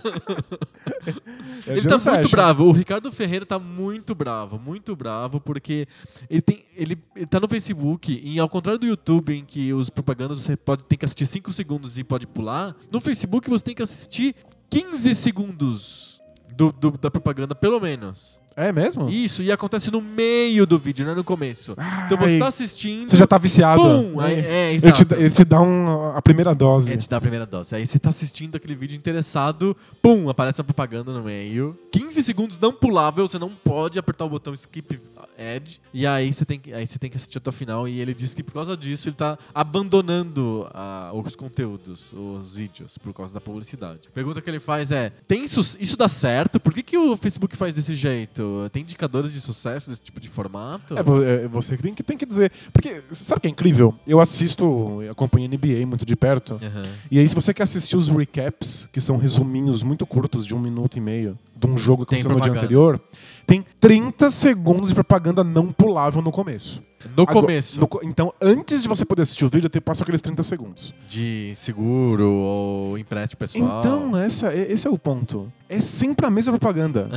É 1.67 1.77
ele 1.77 1.87
tá 1.87 1.97
muito 2.11 2.29
bravo. 2.29 2.63
O 2.65 2.71
Ricardo 2.71 3.11
Ferreira 3.11 3.45
tá 3.45 3.59
muito 3.59 4.13
bravo, 4.15 4.57
muito 4.59 4.95
bravo, 4.95 5.39
porque 5.39 5.87
ele, 6.29 6.41
tem, 6.41 6.63
ele, 6.75 6.97
ele 7.15 7.25
tá 7.27 7.39
no 7.39 7.47
Facebook 7.47 8.19
e 8.23 8.39
ao 8.39 8.49
contrário 8.49 8.79
do 8.79 8.87
YouTube, 8.87 9.33
em 9.33 9.45
que 9.45 9.71
os 9.73 9.89
propagandas 9.89 10.41
você 10.43 10.57
pode 10.57 10.83
tem 10.85 10.97
que 10.97 11.05
assistir 11.05 11.25
5 11.27 11.51
segundos 11.51 11.97
e 11.97 12.03
pode 12.03 12.25
pular, 12.27 12.75
no 12.91 12.99
Facebook 12.99 13.49
você 13.49 13.63
tem 13.65 13.75
que 13.75 13.83
assistir 13.83 14.35
15 14.69 15.13
segundos 15.15 16.19
do, 16.55 16.71
do- 16.71 16.97
da 16.97 17.09
propaganda, 17.11 17.53
pelo 17.55 17.79
menos. 17.79 18.39
É 18.55 18.71
mesmo? 18.71 19.09
Isso, 19.09 19.41
e 19.41 19.51
acontece 19.51 19.91
no 19.91 20.01
meio 20.01 20.65
do 20.65 20.77
vídeo, 20.77 21.05
não 21.05 21.13
é 21.13 21.15
no 21.15 21.23
começo. 21.23 21.75
Então 22.05 22.17
você 22.17 22.33
Ai, 22.33 22.39
tá 22.39 22.47
assistindo. 22.47 23.09
Você 23.09 23.17
já 23.17 23.27
tá 23.27 23.37
viciado. 23.37 23.81
Pum! 23.81 24.19
Aí- 24.19 24.39
é, 24.39 24.73
ele, 24.73 24.91
te, 24.91 25.05
dá- 25.05 25.17
ele 25.17 25.29
te 25.29 25.45
dá 25.45 25.61
um, 25.61 26.15
a 26.15 26.21
primeira 26.21 26.53
dose. 26.53 26.91
É 26.91 26.97
te 26.97 27.09
dar 27.09 27.17
a 27.17 27.21
primeira 27.21 27.45
dose. 27.45 27.75
Aí 27.75 27.85
você 27.85 27.97
tá 27.97 28.09
assistindo 28.09 28.55
aquele 28.55 28.75
vídeo 28.75 28.95
interessado, 28.95 29.75
pum, 30.01 30.29
aparece 30.29 30.59
uma 30.59 30.65
propaganda 30.65 31.13
no 31.13 31.23
meio. 31.23 31.77
15 31.91 32.21
segundos 32.23 32.59
não 32.59 32.73
pulável, 32.73 33.27
você 33.27 33.39
não 33.39 33.49
pode 33.49 33.97
apertar 33.97 34.25
o 34.25 34.29
botão 34.29 34.53
skip 34.53 34.99
ad. 35.37 35.81
E 35.93 36.05
aí 36.05 36.31
você 36.31 36.45
tem 36.45 36.59
que, 36.59 36.73
aí 36.73 36.85
você 36.85 36.99
tem 36.99 37.09
que 37.09 37.17
assistir 37.17 37.37
até 37.37 37.49
o 37.49 37.53
final. 37.53 37.87
E 37.87 37.99
ele 37.99 38.13
diz 38.13 38.33
que 38.33 38.43
por 38.43 38.53
causa 38.53 38.75
disso 38.75 39.09
ele 39.09 39.15
tá 39.15 39.37
abandonando 39.53 40.67
ah, 40.73 41.11
os 41.13 41.35
conteúdos, 41.35 42.11
os 42.13 42.55
vídeos, 42.55 42.97
por 42.97 43.13
causa 43.13 43.33
da 43.33 43.41
publicidade. 43.41 44.01
A 44.07 44.11
pergunta 44.11 44.41
que 44.41 44.49
ele 44.49 44.59
faz 44.59 44.91
é: 44.91 45.11
tem 45.27 45.45
isso, 45.45 45.77
isso 45.79 45.95
dá 45.95 46.07
certo? 46.07 46.59
Por 46.59 46.73
que, 46.73 46.83
que 46.83 46.97
o 46.97 47.15
Facebook 47.15 47.55
faz 47.55 47.73
desse 47.73 47.95
jeito? 47.95 48.38
Tem 48.71 48.83
indicadores 48.83 49.33
de 49.33 49.41
sucesso 49.41 49.89
desse 49.89 50.01
tipo 50.01 50.19
de 50.19 50.29
formato? 50.29 50.95
É, 50.97 51.45
é 51.45 51.47
você 51.47 51.77
tem, 51.77 51.93
que 51.93 52.03
tem 52.03 52.17
que 52.17 52.25
dizer. 52.25 52.51
Porque, 52.71 53.03
sabe 53.11 53.39
o 53.39 53.41
que 53.41 53.47
é 53.47 53.51
incrível? 53.51 53.93
Eu 54.05 54.19
assisto, 54.19 55.01
eu 55.01 55.11
acompanho 55.11 55.47
NBA 55.47 55.85
muito 55.85 56.05
de 56.05 56.15
perto. 56.15 56.59
Aham. 56.61 56.85
E 57.09 57.19
aí, 57.19 57.27
se 57.27 57.35
você 57.35 57.53
quer 57.53 57.63
assistir 57.63 57.95
os 57.95 58.09
recaps, 58.09 58.87
que 58.91 59.01
são 59.01 59.17
resuminhos 59.17 59.83
muito 59.83 60.05
curtos, 60.05 60.45
de 60.45 60.55
um 60.55 60.59
minuto 60.59 60.97
e 60.97 61.01
meio, 61.01 61.37
de 61.55 61.67
um 61.67 61.77
jogo 61.77 62.05
que 62.05 62.15
aconteceu 62.15 62.35
no 62.35 62.41
dia 62.41 62.51
anterior, 62.51 63.01
tem 63.49 63.65
30 63.79 64.29
segundos 64.29 64.89
de 64.89 64.95
propaganda 64.95 65.43
não 65.43 65.71
pulável 65.71 66.21
no 66.21 66.31
começo. 66.31 66.83
No 67.17 67.23
Agora- 67.23 67.47
começo 67.47 67.79
no 67.79 67.87
então, 68.03 68.31
antes 68.41 68.83
de 68.83 68.87
você 68.87 69.03
poder 69.05 69.23
assistir 69.23 69.43
o 69.45 69.49
vídeo, 69.49 69.67
te 69.69 69.79
passa 69.81 70.03
aqueles 70.03 70.21
30 70.21 70.43
segundos. 70.43 70.93
de 71.07 71.53
seguro 71.55 72.29
ou 72.29 72.97
empréstimo 72.97 73.39
pessoal. 73.39 73.79
Então, 73.79 74.15
essa, 74.17 74.53
é- 74.53 74.71
esse 74.71 74.85
é 74.85 74.89
o 74.89 74.97
ponto. 74.99 75.51
É 75.67 75.79
sempre 75.81 76.25
a 76.25 76.29
mesma 76.29 76.59
propaganda. 76.59 77.09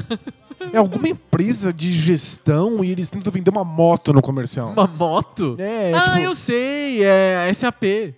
é 0.73 0.79
alguma 0.79 1.09
empresa 1.09 1.73
de 1.73 1.93
gestão 1.93 2.83
e 2.83 2.91
eles 2.91 3.11
tentam 3.11 3.31
vender 3.33 3.51
uma 3.51 3.65
moto 3.65 4.13
no 4.13 4.23
comercial. 4.23 4.71
Uma 4.73 4.87
moto? 4.87 5.57
É, 5.59 5.93
ah, 5.95 6.01
tipo, 6.01 6.19
eu 6.19 6.35
sei, 6.35 7.03
é 7.05 7.53
SAP. 7.53 8.15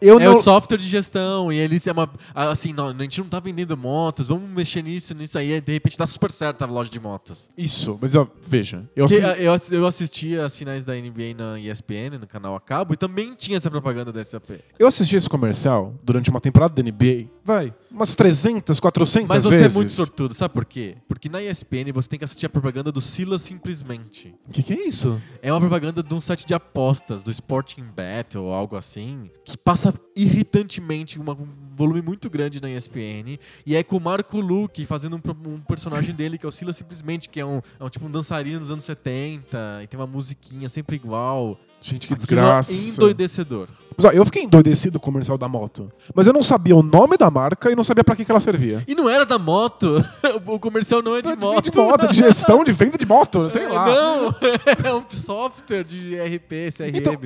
Eu 0.00 0.20
é 0.20 0.24
não... 0.24 0.34
o 0.36 0.42
software 0.42 0.78
de 0.78 0.88
gestão. 0.88 1.52
E 1.52 1.58
eles 1.58 1.86
é 1.86 1.92
uma. 1.92 2.08
Assim, 2.34 2.72
não, 2.72 2.88
a 2.88 2.92
gente 3.02 3.20
não 3.20 3.28
tá 3.28 3.40
vendendo 3.40 3.76
motos, 3.76 4.28
vamos 4.28 4.48
mexer 4.50 4.82
nisso, 4.82 5.14
nisso 5.14 5.38
aí. 5.38 5.60
De 5.60 5.72
repente 5.72 5.96
dá 5.98 6.06
super 6.06 6.30
certo 6.30 6.62
a 6.62 6.66
loja 6.66 6.90
de 6.90 7.00
motos. 7.00 7.48
Isso, 7.56 7.98
mas 8.00 8.14
ó, 8.14 8.26
veja. 8.46 8.88
Eu 8.94 9.06
Porque, 9.08 9.22
assi- 9.24 9.40
ah, 9.40 9.42
eu, 9.42 9.52
ass- 9.52 9.72
eu 9.72 9.86
assisti 9.86 10.38
as 10.38 10.56
finais 10.56 10.84
da 10.84 10.94
NBA 10.94 11.34
na 11.36 11.58
ESPN, 11.58 12.18
no 12.20 12.26
canal 12.26 12.54
a 12.54 12.60
cabo, 12.60 12.94
e 12.94 12.96
também 12.96 13.34
tinha 13.34 13.56
essa 13.56 13.70
propaganda 13.70 14.12
da 14.12 14.22
SAP. 14.22 14.50
Eu 14.78 14.86
assisti 14.86 15.16
esse 15.16 15.28
comercial 15.28 15.94
durante 16.02 16.30
uma 16.30 16.40
temporada 16.40 16.74
da 16.74 16.82
NBA. 16.82 17.28
Vai, 17.44 17.74
umas 17.90 18.14
300, 18.14 18.78
400 18.78 19.28
Mas 19.28 19.42
você 19.44 19.50
vezes. 19.58 19.74
é 19.74 19.78
muito 19.78 19.90
sortudo, 19.90 20.32
sabe 20.32 20.54
por 20.54 20.64
quê? 20.64 20.96
Porque 21.08 21.28
na 21.28 21.42
ESPN 21.42 21.92
você 21.92 22.08
tem 22.08 22.18
que 22.18 22.24
assistir 22.24 22.46
a 22.46 22.48
propaganda 22.48 22.92
do 22.92 23.00
Silas 23.00 23.42
simplesmente. 23.42 24.32
O 24.46 24.50
que, 24.52 24.62
que 24.62 24.72
é 24.72 24.86
isso? 24.86 25.20
É 25.42 25.52
uma 25.52 25.58
propaganda 25.60 26.02
de 26.04 26.14
um 26.14 26.20
site 26.20 26.46
de 26.46 26.54
apostas, 26.54 27.20
do 27.22 27.30
Sporting 27.32 27.82
Bet 27.96 28.38
ou 28.38 28.52
algo 28.52 28.76
assim, 28.76 29.28
que 29.44 29.58
passa 29.58 29.92
irritantemente 30.14 31.18
uma- 31.18 31.32
um 31.32 31.48
volume 31.76 32.00
muito 32.02 32.28
grande 32.30 32.60
na 32.60 32.70
ESPN. 32.70 33.38
E 33.66 33.74
é 33.76 33.82
com 33.82 33.96
o 33.96 34.00
Marco 34.00 34.38
Luque 34.40 34.86
fazendo 34.86 35.16
um, 35.16 35.50
um 35.54 35.60
personagem 35.60 36.14
dele, 36.14 36.38
que 36.38 36.46
é 36.46 36.48
o 36.48 36.52
Silas 36.52 36.76
Simplesmente, 36.76 37.28
que 37.28 37.40
é 37.40 37.44
um, 37.46 37.60
é 37.78 37.84
um 37.84 37.88
tipo 37.88 38.06
um 38.06 38.10
dançarino 38.10 38.60
dos 38.60 38.70
anos 38.70 38.84
70, 38.84 39.80
e 39.82 39.86
tem 39.86 39.98
uma 39.98 40.06
musiquinha 40.06 40.68
sempre 40.68 40.96
igual. 40.96 41.58
Gente, 41.80 42.06
que 42.06 42.14
Aquilo 42.14 42.16
desgraça. 42.16 42.72
É 42.72 42.76
endoidecedor. 42.76 43.68
Eu 44.12 44.24
fiquei 44.24 44.42
endoidecido 44.42 44.98
com 44.98 45.10
o 45.10 45.12
comercial 45.12 45.36
da 45.36 45.48
moto. 45.48 45.90
Mas 46.14 46.26
eu 46.26 46.32
não 46.32 46.42
sabia 46.42 46.74
o 46.76 46.82
nome 46.82 47.16
da 47.16 47.30
marca 47.30 47.70
e 47.70 47.76
não 47.76 47.84
sabia 47.84 48.02
pra 48.02 48.16
que, 48.16 48.24
que 48.24 48.30
ela 48.30 48.40
servia. 48.40 48.82
E 48.86 48.94
não 48.94 49.08
era 49.08 49.24
da 49.24 49.38
moto. 49.38 50.02
o 50.46 50.58
comercial 50.58 51.02
não 51.02 51.16
é 51.16 51.22
de 51.22 51.28
Não, 51.30 51.36
moto. 51.36 51.70
De 51.70 51.76
moto, 51.76 52.08
de 52.08 52.16
gestão, 52.16 52.64
de 52.64 52.72
venda 52.72 52.96
de 52.96 53.06
moto, 53.06 53.48
sei 53.50 53.68
lá. 53.68 53.86
Não, 53.86 54.34
é 54.84 54.94
um 54.94 55.04
software 55.10 55.84
de 55.84 56.16
RP, 56.16 56.72
CRM. 56.76 56.96
Então, 56.96 57.16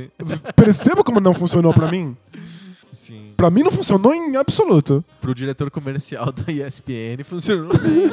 perceba 0.54 1.02
como 1.04 1.20
não 1.20 1.34
funcionou 1.34 1.72
pra 1.72 1.88
mim? 1.88 2.16
Sim. 2.92 3.32
Pra 3.36 3.50
mim 3.50 3.62
não 3.62 3.70
funcionou 3.70 4.14
em 4.14 4.36
absoluto. 4.36 5.04
pro 5.20 5.34
diretor 5.34 5.70
comercial 5.70 6.32
da 6.32 6.50
ESPN 6.50 7.22
funcionou 7.24 7.76
bem. 7.78 8.10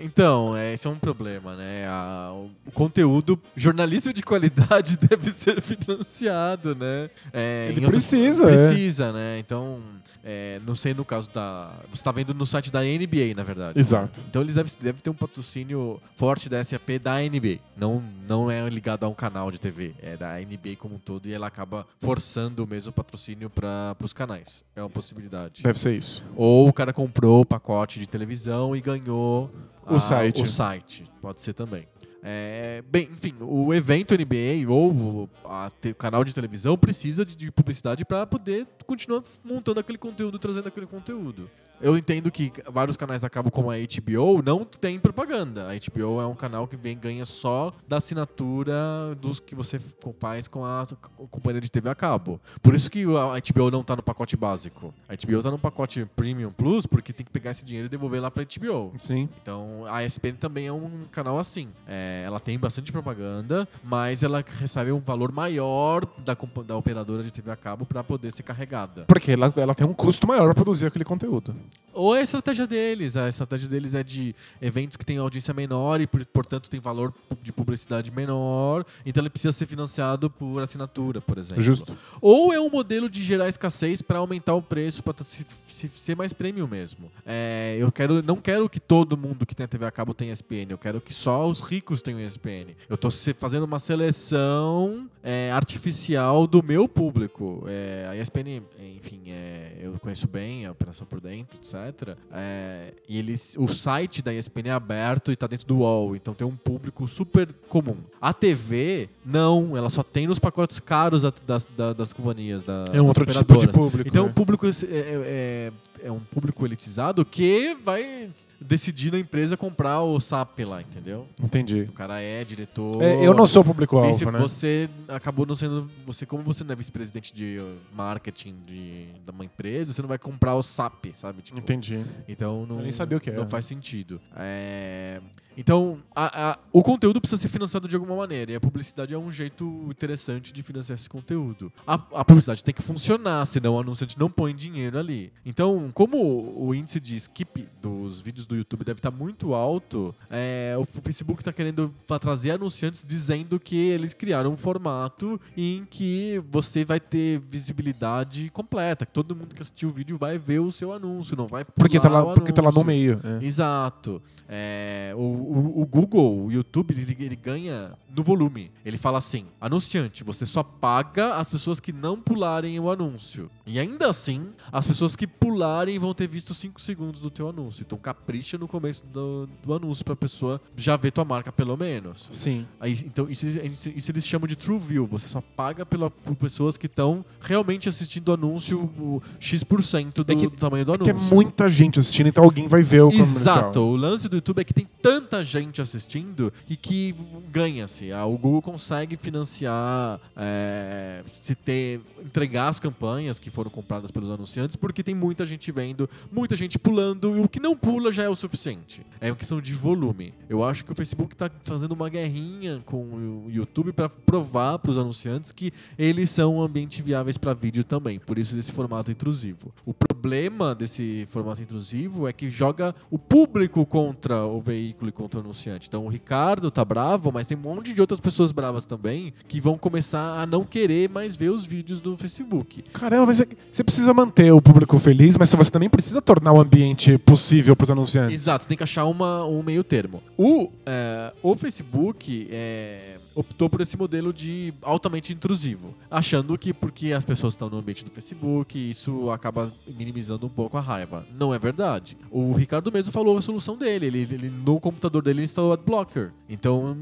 Então, 0.00 0.56
é, 0.56 0.74
esse 0.74 0.86
é 0.86 0.90
um 0.90 0.98
problema, 0.98 1.54
né? 1.56 1.86
A- 1.88 2.32
o 2.66 2.70
conteúdo 2.72 3.40
jornalismo 3.56 4.12
de 4.12 4.22
qualidade 4.22 4.96
deve 5.08 5.30
ser 5.30 5.60
financiado, 5.60 6.74
né? 6.74 7.10
É, 7.32 7.68
Ele 7.70 7.86
precisa, 7.86 8.44
é. 8.44 8.46
Precisa, 8.48 9.12
né? 9.12 9.38
Então, 9.38 9.80
é, 10.24 10.60
não 10.66 10.74
sei 10.74 10.94
no 10.94 11.04
caso 11.04 11.28
da... 11.30 11.72
Você 11.90 12.02
tá 12.02 12.12
vendo 12.12 12.34
no 12.34 12.46
site 12.46 12.70
da 12.70 12.80
NBA, 12.82 13.34
na 13.36 13.42
verdade. 13.42 13.78
Exato. 13.78 14.24
Então 14.28 14.42
eles 14.42 14.54
devem, 14.54 14.72
devem 14.80 15.00
ter 15.02 15.10
um 15.10 15.14
patrocínio 15.14 16.00
forte 16.16 16.48
da 16.48 16.62
SAP 16.62 16.98
da 17.02 17.18
NBA. 17.20 17.58
Não, 17.76 18.02
não 18.28 18.50
é 18.50 18.68
ligado 18.68 19.04
a 19.04 19.08
um 19.08 19.14
canal 19.14 19.50
de 19.50 19.58
TV. 19.58 19.94
É 20.02 20.16
da 20.16 20.38
NBA 20.38 20.76
como 20.78 20.96
um 20.96 20.98
todo 20.98 21.26
e 21.26 21.32
ela 21.32 21.46
acaba 21.46 21.86
forçando 22.00 22.64
o 22.64 22.66
mesmo 22.66 22.92
patrocínio 22.92 23.48
para 23.50 23.96
os 24.02 24.12
canais. 24.12 24.64
É 24.76 24.82
uma 24.82 24.90
possibilidade. 24.90 25.62
Deve 25.62 25.78
ser 25.78 25.94
isso. 25.96 26.22
Ou 26.36 26.68
o 26.68 26.72
cara 26.72 26.92
comprou 26.92 27.40
o 27.42 27.46
pacote 27.46 27.98
de 28.00 28.06
televisão 28.06 28.74
e 28.76 28.80
ganhou 28.80 29.50
O 29.90 29.96
a- 29.96 30.00
site. 30.00 30.42
O 30.42 30.46
site. 30.46 31.04
Pode 31.20 31.40
ser 31.42 31.52
também. 31.52 31.86
É, 32.22 32.82
bem, 32.90 33.08
enfim, 33.12 33.32
o 33.40 33.72
evento 33.72 34.12
NBA 34.12 34.68
ou 34.68 34.90
o 34.92 35.30
a 35.44 35.70
te- 35.80 35.94
canal 35.94 36.24
de 36.24 36.34
televisão 36.34 36.76
precisa 36.76 37.24
de, 37.24 37.36
de 37.36 37.50
publicidade 37.50 38.04
para 38.04 38.26
poder 38.26 38.66
continuar 38.84 39.22
montando 39.44 39.78
aquele 39.78 39.96
conteúdo, 39.98 40.36
trazendo 40.38 40.66
aquele 40.66 40.86
conteúdo. 40.86 41.48
Eu 41.80 41.96
entendo 41.96 42.30
que 42.30 42.52
vários 42.70 42.96
canais 42.96 43.22
acabam 43.22 43.50
como 43.50 43.70
a 43.70 43.76
HBO 43.76 44.42
não 44.44 44.64
tem 44.64 44.98
propaganda. 44.98 45.68
A 45.70 45.74
HBO 45.74 46.20
é 46.20 46.26
um 46.26 46.34
canal 46.34 46.66
que 46.66 46.76
vem 46.76 46.98
ganha 46.98 47.24
só 47.24 47.72
da 47.86 47.98
assinatura 47.98 48.74
dos 49.20 49.38
que 49.38 49.54
você 49.54 49.80
faz 50.18 50.48
com 50.48 50.64
a 50.64 50.84
companhia 51.30 51.60
de 51.60 51.70
TV 51.70 51.88
a 51.88 51.94
cabo. 51.94 52.40
Por 52.62 52.74
isso 52.74 52.90
que 52.90 53.04
a 53.04 53.40
HBO 53.52 53.70
não 53.70 53.84
tá 53.84 53.94
no 53.94 54.02
pacote 54.02 54.36
básico. 54.36 54.92
A 55.08 55.14
HBO 55.14 55.42
tá 55.42 55.50
no 55.50 55.58
pacote 55.58 56.04
Premium 56.16 56.50
Plus 56.50 56.84
porque 56.84 57.12
tem 57.12 57.24
que 57.24 57.30
pegar 57.30 57.52
esse 57.52 57.64
dinheiro 57.64 57.86
e 57.86 57.88
devolver 57.88 58.20
lá 58.20 58.30
pra 58.30 58.44
HBO. 58.44 58.92
Sim. 58.98 59.28
Então 59.40 59.84
a 59.86 60.04
ESPN 60.04 60.34
também 60.38 60.66
é 60.66 60.72
um 60.72 61.04
canal 61.12 61.38
assim. 61.38 61.68
É, 61.86 62.24
ela 62.26 62.40
tem 62.40 62.58
bastante 62.58 62.90
propaganda, 62.90 63.68
mas 63.84 64.22
ela 64.22 64.44
recebe 64.58 64.90
um 64.90 65.00
valor 65.00 65.30
maior 65.30 66.04
da, 66.24 66.36
da 66.66 66.76
operadora 66.76 67.22
de 67.22 67.30
TV 67.30 67.50
a 67.50 67.56
cabo 67.56 67.86
para 67.86 68.02
poder 68.02 68.32
ser 68.32 68.42
carregada. 68.42 69.04
Porque 69.06 69.32
ela, 69.32 69.52
ela 69.56 69.74
tem 69.74 69.86
um 69.86 69.94
custo 69.94 70.26
maior 70.26 70.46
pra 70.46 70.54
produzir 70.54 70.86
aquele 70.86 71.04
conteúdo. 71.04 71.54
Ou 71.94 72.14
é 72.14 72.20
a 72.20 72.22
estratégia 72.22 72.64
deles. 72.64 73.16
A 73.16 73.28
estratégia 73.28 73.68
deles 73.68 73.92
é 73.92 74.04
de 74.04 74.32
eventos 74.62 74.96
que 74.96 75.04
têm 75.04 75.18
audiência 75.18 75.52
menor 75.52 76.00
e, 76.00 76.06
por- 76.06 76.24
portanto, 76.26 76.70
tem 76.70 76.78
valor 76.78 77.12
de 77.42 77.50
publicidade 77.52 78.12
menor. 78.12 78.86
Então, 79.04 79.20
ele 79.20 79.30
precisa 79.30 79.50
ser 79.52 79.66
financiado 79.66 80.30
por 80.30 80.62
assinatura, 80.62 81.20
por 81.20 81.38
exemplo. 81.38 81.60
Justo. 81.62 81.96
Ou 82.20 82.52
é 82.52 82.60
um 82.60 82.70
modelo 82.70 83.08
de 83.10 83.24
gerar 83.24 83.48
escassez 83.48 84.00
para 84.00 84.18
aumentar 84.18 84.54
o 84.54 84.62
preço, 84.62 85.02
para 85.02 85.14
ser 85.24 86.14
mais 86.16 86.32
premium 86.32 86.68
mesmo. 86.68 87.10
É, 87.26 87.76
eu 87.80 87.90
quero, 87.90 88.22
não 88.22 88.36
quero 88.36 88.68
que 88.68 88.78
todo 88.78 89.16
mundo 89.16 89.44
que 89.44 89.54
tem 89.54 89.66
TV 89.66 89.84
a 89.84 89.90
cabo 89.90 90.14
tenha 90.14 90.32
ESPN. 90.32 90.66
Eu 90.70 90.78
quero 90.78 91.00
que 91.00 91.12
só 91.12 91.48
os 91.48 91.60
ricos 91.60 92.00
tenham 92.00 92.20
ESPN. 92.20 92.76
Eu 92.88 93.10
se- 93.10 93.34
fazendo 93.34 93.64
uma 93.64 93.78
seleção 93.80 95.08
é, 95.22 95.50
artificial 95.52 96.46
do 96.46 96.62
meu 96.62 96.86
público. 96.88 97.64
É, 97.66 98.06
a 98.10 98.16
ESPN, 98.16 98.62
enfim, 98.96 99.22
é, 99.28 99.72
eu 99.80 99.98
conheço 99.98 100.28
bem 100.28 100.64
a 100.66 100.72
operação 100.72 101.06
por 101.06 101.20
dentro, 101.20 101.57
etc. 101.60 102.16
É, 102.32 102.92
e 103.08 103.18
eles, 103.18 103.54
o 103.58 103.66
site 103.68 104.22
da 104.22 104.32
ESPN 104.32 104.68
é 104.68 104.70
aberto 104.72 105.30
e 105.30 105.34
está 105.34 105.46
dentro 105.46 105.66
do 105.66 105.78
UOL, 105.78 106.14
então 106.16 106.32
tem 106.34 106.46
um 106.46 106.56
público 106.56 107.06
super 107.08 107.48
comum. 107.68 107.96
A 108.20 108.32
TV, 108.32 109.08
não, 109.24 109.76
ela 109.76 109.90
só 109.90 110.02
tem 110.02 110.26
nos 110.26 110.38
pacotes 110.38 110.78
caros 110.80 111.22
da- 111.22 111.32
das, 111.46 111.66
da- 111.76 111.92
das 111.92 112.12
companhias. 112.12 112.62
Da, 112.62 112.86
É 112.92 113.00
um 113.02 113.06
outro 113.06 113.24
tipo 113.26 113.56
de 113.58 113.68
público. 113.68 114.08
Então, 114.08 114.24
né? 114.26 114.30
o 114.30 114.34
público 114.34 114.66
é, 114.66 114.70
é- 114.90 115.72
é 116.02 116.10
um 116.10 116.20
público 116.20 116.64
elitizado 116.64 117.24
que 117.24 117.76
vai 117.84 118.30
decidir 118.60 119.12
na 119.12 119.18
empresa 119.18 119.56
comprar 119.56 120.02
o 120.02 120.20
SAP 120.20 120.60
lá, 120.60 120.80
entendeu? 120.80 121.26
Entendi. 121.42 121.82
O 121.88 121.92
cara 121.92 122.20
é 122.20 122.44
diretor. 122.44 123.02
É, 123.02 123.26
eu 123.26 123.34
não 123.34 123.46
sou 123.46 123.64
público-alvo, 123.64 124.30
né? 124.30 124.38
Você 124.38 124.88
acabou 125.08 125.46
não 125.46 125.54
sendo. 125.54 125.90
Você, 126.06 126.26
como 126.26 126.42
você 126.42 126.64
não 126.64 126.72
é 126.72 126.76
vice-presidente 126.76 127.34
de 127.34 127.58
uh, 127.58 127.76
marketing 127.94 128.56
de, 128.66 129.06
de 129.06 129.30
uma 129.30 129.44
empresa, 129.44 129.92
você 129.92 130.02
não 130.02 130.08
vai 130.08 130.18
comprar 130.18 130.54
o 130.54 130.62
SAP, 130.62 131.06
sabe? 131.14 131.42
Tipo, 131.42 131.58
Entendi. 131.58 132.04
então 132.26 132.66
não, 132.66 132.76
Eu 132.76 132.82
nem 132.82 132.92
sabia 132.92 133.16
o 133.16 133.20
que 133.20 133.30
não 133.30 133.40
era. 133.42 133.48
faz 133.48 133.64
sentido. 133.64 134.20
É, 134.36 135.20
Então, 135.58 135.98
a- 136.14 136.50
a- 136.52 136.58
o 136.72 136.82
conteúdo 136.84 137.20
precisa 137.20 137.42
ser 137.42 137.48
financiado 137.48 137.88
de 137.88 137.96
alguma 137.96 138.14
maneira. 138.16 138.52
E 138.52 138.54
a 138.54 138.60
publicidade 138.60 139.12
é 139.12 139.18
um 139.18 139.30
jeito 139.30 139.64
interessante 139.90 140.52
de 140.52 140.62
financiar 140.62 140.96
esse 140.96 141.08
conteúdo. 141.08 141.72
A, 141.84 141.94
a 141.94 142.24
publicidade 142.24 142.62
tem 142.62 142.72
que 142.72 142.80
funcionar, 142.80 143.44
senão 143.44 143.74
o 143.74 143.80
anunciante 143.80 144.16
não 144.16 144.30
põe 144.30 144.54
dinheiro 144.54 144.96
ali. 144.96 145.32
Então, 145.44 145.90
como 145.92 146.16
o 146.56 146.72
índice 146.72 147.00
de 147.00 147.16
skip 147.16 147.66
dos 147.82 148.20
vídeos 148.20 148.46
do 148.46 148.54
YouTube 148.54 148.84
deve 148.84 149.00
estar 149.00 149.10
muito 149.10 149.52
alto, 149.52 150.14
é, 150.30 150.76
o 150.78 150.86
Facebook 151.02 151.40
está 151.40 151.52
querendo 151.52 151.92
trazer 152.20 152.52
anunciantes 152.52 153.04
dizendo 153.04 153.58
que 153.58 153.76
eles 153.76 154.14
criaram 154.14 154.52
um 154.52 154.56
formato 154.56 155.40
em 155.56 155.84
que 155.90 156.40
você 156.50 156.84
vai 156.84 157.00
ter 157.00 157.40
visibilidade 157.40 158.48
completa, 158.50 159.04
que 159.04 159.12
todo 159.12 159.34
mundo 159.34 159.54
que 159.56 159.60
assistiu 159.62 159.88
o 159.88 159.92
vídeo 159.92 160.16
vai 160.16 160.38
ver 160.38 160.60
o 160.60 160.70
seu 160.70 160.92
anúncio, 160.92 161.36
não 161.36 161.48
vai 161.48 161.64
Porque 161.64 161.98
tá, 161.98 162.08
pular 162.08 162.22
lá, 162.22 162.30
o 162.30 162.34
porque 162.34 162.52
tá 162.52 162.62
lá 162.62 162.70
no 162.70 162.84
meio. 162.84 163.20
é. 163.24 163.44
Exato. 163.44 164.22
É, 164.50 165.12
o, 165.16 165.47
o- 165.50 165.82
o 165.82 165.86
Google, 165.86 166.44
o 166.46 166.52
YouTube, 166.52 166.92
ele, 166.92 167.16
ele 167.24 167.36
ganha 167.36 167.92
no 168.14 168.22
volume. 168.22 168.70
Ele 168.84 168.96
fala 168.98 169.18
assim: 169.18 169.46
anunciante, 169.60 170.24
você 170.24 170.44
só 170.46 170.62
paga 170.62 171.34
as 171.34 171.48
pessoas 171.48 171.80
que 171.80 171.92
não 171.92 172.20
pularem 172.20 172.78
o 172.80 172.90
anúncio. 172.90 173.50
E 173.66 173.78
ainda 173.78 174.08
assim, 174.08 174.48
as 174.72 174.86
pessoas 174.86 175.14
que 175.14 175.26
pularem 175.26 175.98
vão 175.98 176.14
ter 176.14 176.26
visto 176.28 176.54
5 176.54 176.80
segundos 176.80 177.20
do 177.20 177.30
teu 177.30 177.48
anúncio. 177.48 177.82
Então 177.82 177.98
capricha 177.98 178.56
no 178.58 178.66
começo 178.68 179.04
do, 179.06 179.48
do 179.64 179.74
anúncio 179.74 180.04
pra 180.04 180.16
pessoa 180.16 180.60
já 180.76 180.96
ver 180.96 181.10
tua 181.10 181.24
marca 181.24 181.52
pelo 181.52 181.76
menos. 181.76 182.28
Sim. 182.32 182.66
Aí, 182.80 182.92
então, 183.04 183.28
isso, 183.30 183.46
isso- 183.46 183.88
isso 183.90 184.10
eles 184.10 184.26
chamam 184.26 184.46
de 184.46 184.56
true 184.56 184.78
view. 184.78 185.06
Você 185.06 185.28
só 185.28 185.40
paga 185.40 185.84
pela, 185.84 186.10
por 186.10 186.34
pessoas 186.34 186.76
que 186.76 186.86
estão 186.86 187.24
realmente 187.40 187.88
assistindo 187.88 188.28
o 188.28 188.32
anúncio 188.32 188.78
o 188.98 189.22
X% 189.38 190.22
do, 190.24 190.32
É 190.32 190.34
que- 190.36 190.48
do 190.48 190.56
tamanho 190.56 190.84
do 190.84 190.94
É 190.94 190.98
que 190.98 191.10
anúncio. 191.10 191.30
é 191.30 191.34
muita 191.34 191.68
gente 191.68 192.00
assistindo, 192.00 192.28
então 192.28 192.42
alguém 192.44 192.66
vai 192.66 192.82
ver 192.82 193.02
o 193.02 193.10
comercial. 193.10 193.58
Exato. 193.58 193.80
O 193.80 193.96
lance 193.96 194.28
do 194.28 194.36
YouTube 194.36 194.60
é 194.60 194.64
que 194.64 194.74
tem 194.74 194.86
tanta 195.02 195.37
gente 195.42 195.80
assistindo 195.80 196.52
e 196.68 196.76
que 196.76 197.14
ganha-se. 197.50 198.12
Ah, 198.12 198.24
O 198.26 198.36
Google 198.38 198.62
consegue 198.62 199.16
financiar, 199.16 200.20
é, 200.36 201.22
se 201.30 201.54
ter, 201.54 202.00
entregar 202.24 202.68
as 202.68 202.80
campanhas 202.80 203.38
que 203.38 203.50
foram 203.50 203.70
compradas 203.70 204.10
pelos 204.10 204.30
anunciantes, 204.30 204.76
porque 204.76 205.02
tem 205.02 205.14
muita 205.14 205.44
gente 205.46 205.70
vendo, 205.72 206.08
muita 206.30 206.56
gente 206.56 206.78
pulando, 206.78 207.36
e 207.36 207.40
o 207.40 207.48
que 207.48 207.60
não 207.60 207.76
pula 207.76 208.12
já 208.12 208.24
é 208.24 208.28
o 208.28 208.34
suficiente. 208.34 209.04
É 209.20 209.30
uma 209.30 209.36
questão 209.36 209.60
de 209.60 209.72
volume. 209.72 210.32
Eu 210.48 210.64
acho 210.64 210.84
que 210.84 210.92
o 210.92 210.94
Facebook 210.94 211.34
está 211.34 211.50
fazendo 211.64 211.92
uma 211.92 212.08
guerrinha 212.08 212.82
com 212.84 213.02
o 213.02 213.46
YouTube 213.48 213.92
para 213.92 214.08
provar 214.08 214.78
para 214.78 214.90
os 214.90 214.98
anunciantes 214.98 215.52
que 215.52 215.72
eles 215.98 216.30
são 216.30 216.60
ambientes 216.60 217.04
viáveis 217.04 217.36
para 217.36 217.54
vídeo 217.54 217.84
também. 217.84 218.18
Por 218.18 218.38
isso 218.38 218.54
desse 218.54 218.72
formato 218.72 219.10
intrusivo. 219.10 219.72
O 219.84 219.94
problema 219.94 220.74
desse 220.74 221.26
formato 221.30 221.62
intrusivo 221.62 222.28
é 222.28 222.32
que 222.32 222.50
joga 222.50 222.94
o 223.10 223.18
público 223.18 223.84
contra 223.86 224.44
o 224.44 224.60
veículo 224.60 225.10
contra 225.18 225.40
o 225.40 225.42
anunciante. 225.42 225.88
Então 225.88 226.06
o 226.06 226.08
Ricardo 226.08 226.70
tá 226.70 226.84
bravo, 226.84 227.32
mas 227.32 227.48
tem 227.48 227.58
um 227.58 227.60
monte 227.60 227.92
de 227.92 228.00
outras 228.00 228.20
pessoas 228.20 228.52
bravas 228.52 228.86
também 228.86 229.34
que 229.48 229.60
vão 229.60 229.76
começar 229.76 230.40
a 230.40 230.46
não 230.46 230.62
querer 230.64 231.08
mais 231.08 231.34
ver 231.34 231.50
os 231.50 231.64
vídeos 231.66 232.00
do 232.00 232.16
Facebook. 232.16 232.82
Caramba, 232.92 233.26
mas 233.26 233.40
é 233.40 233.48
você 233.72 233.82
precisa 233.82 234.14
manter 234.14 234.52
o 234.52 234.62
público 234.62 234.96
feliz, 234.98 235.36
mas 235.36 235.52
você 235.52 235.70
também 235.70 235.90
precisa 235.90 236.22
tornar 236.22 236.52
o 236.52 236.60
ambiente 236.60 237.18
possível 237.18 237.74
para 237.74 237.84
os 237.84 237.90
anunciantes. 237.90 238.34
Exato, 238.34 238.62
você 238.62 238.68
tem 238.68 238.76
que 238.76 238.84
achar 238.84 239.06
uma, 239.06 239.44
um 239.44 239.62
meio 239.62 239.82
termo. 239.82 240.22
O, 240.36 240.70
é, 240.86 241.32
o 241.42 241.56
Facebook 241.56 242.48
é, 242.50 243.16
optou 243.38 243.70
por 243.70 243.80
esse 243.80 243.96
modelo 243.96 244.32
de 244.32 244.74
altamente 244.82 245.32
intrusivo, 245.32 245.94
achando 246.10 246.58
que 246.58 246.74
porque 246.74 247.12
as 247.12 247.24
pessoas 247.24 247.52
estão 247.54 247.70
no 247.70 247.78
ambiente 247.78 248.04
do 248.04 248.10
Facebook, 248.10 248.76
isso 248.90 249.30
acaba 249.30 249.72
minimizando 249.86 250.46
um 250.46 250.48
pouco 250.48 250.76
a 250.76 250.80
raiva. 250.80 251.24
Não 251.38 251.54
é 251.54 251.58
verdade. 251.58 252.16
O 252.30 252.52
Ricardo 252.52 252.90
mesmo 252.90 253.12
falou 253.12 253.38
a 253.38 253.40
solução 253.42 253.76
dele. 253.76 254.06
Ele, 254.06 254.18
ele- 254.22 254.50
no 254.50 254.80
computador 254.80 255.22
dele 255.22 255.38
ele 255.40 255.44
instalou 255.44 255.70
o 255.70 255.72
Adblocker. 255.74 256.32
Então 256.48 256.96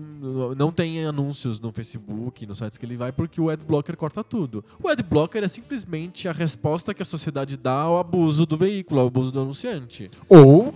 não 0.57 0.71
tem 0.71 1.05
anúncios 1.07 1.59
no 1.59 1.73
Facebook, 1.73 2.45
nos 2.47 2.59
sites 2.59 2.77
que 2.77 2.85
ele 2.85 2.97
vai, 2.97 3.13
porque 3.13 3.41
o 3.41 3.49
Adblocker 3.49 3.97
corta 3.97 4.23
tudo. 4.23 4.65
O 4.83 4.89
Adblocker 4.89 5.43
é 5.43 5.49
simplesmente 5.49 6.29
a 6.29 6.33
resposta 6.33 6.93
que 6.93 7.01
a 7.03 7.07
sociedade 7.07 7.57
dá 7.57 7.73
ao 7.81 7.99
abuso 7.99 8.45
do 8.45 8.57
veículo, 8.57 9.01
ao 9.01 9.07
abuso 9.07 9.33
do 9.33 9.41
anunciante. 9.41 10.11
Ou 10.29 10.75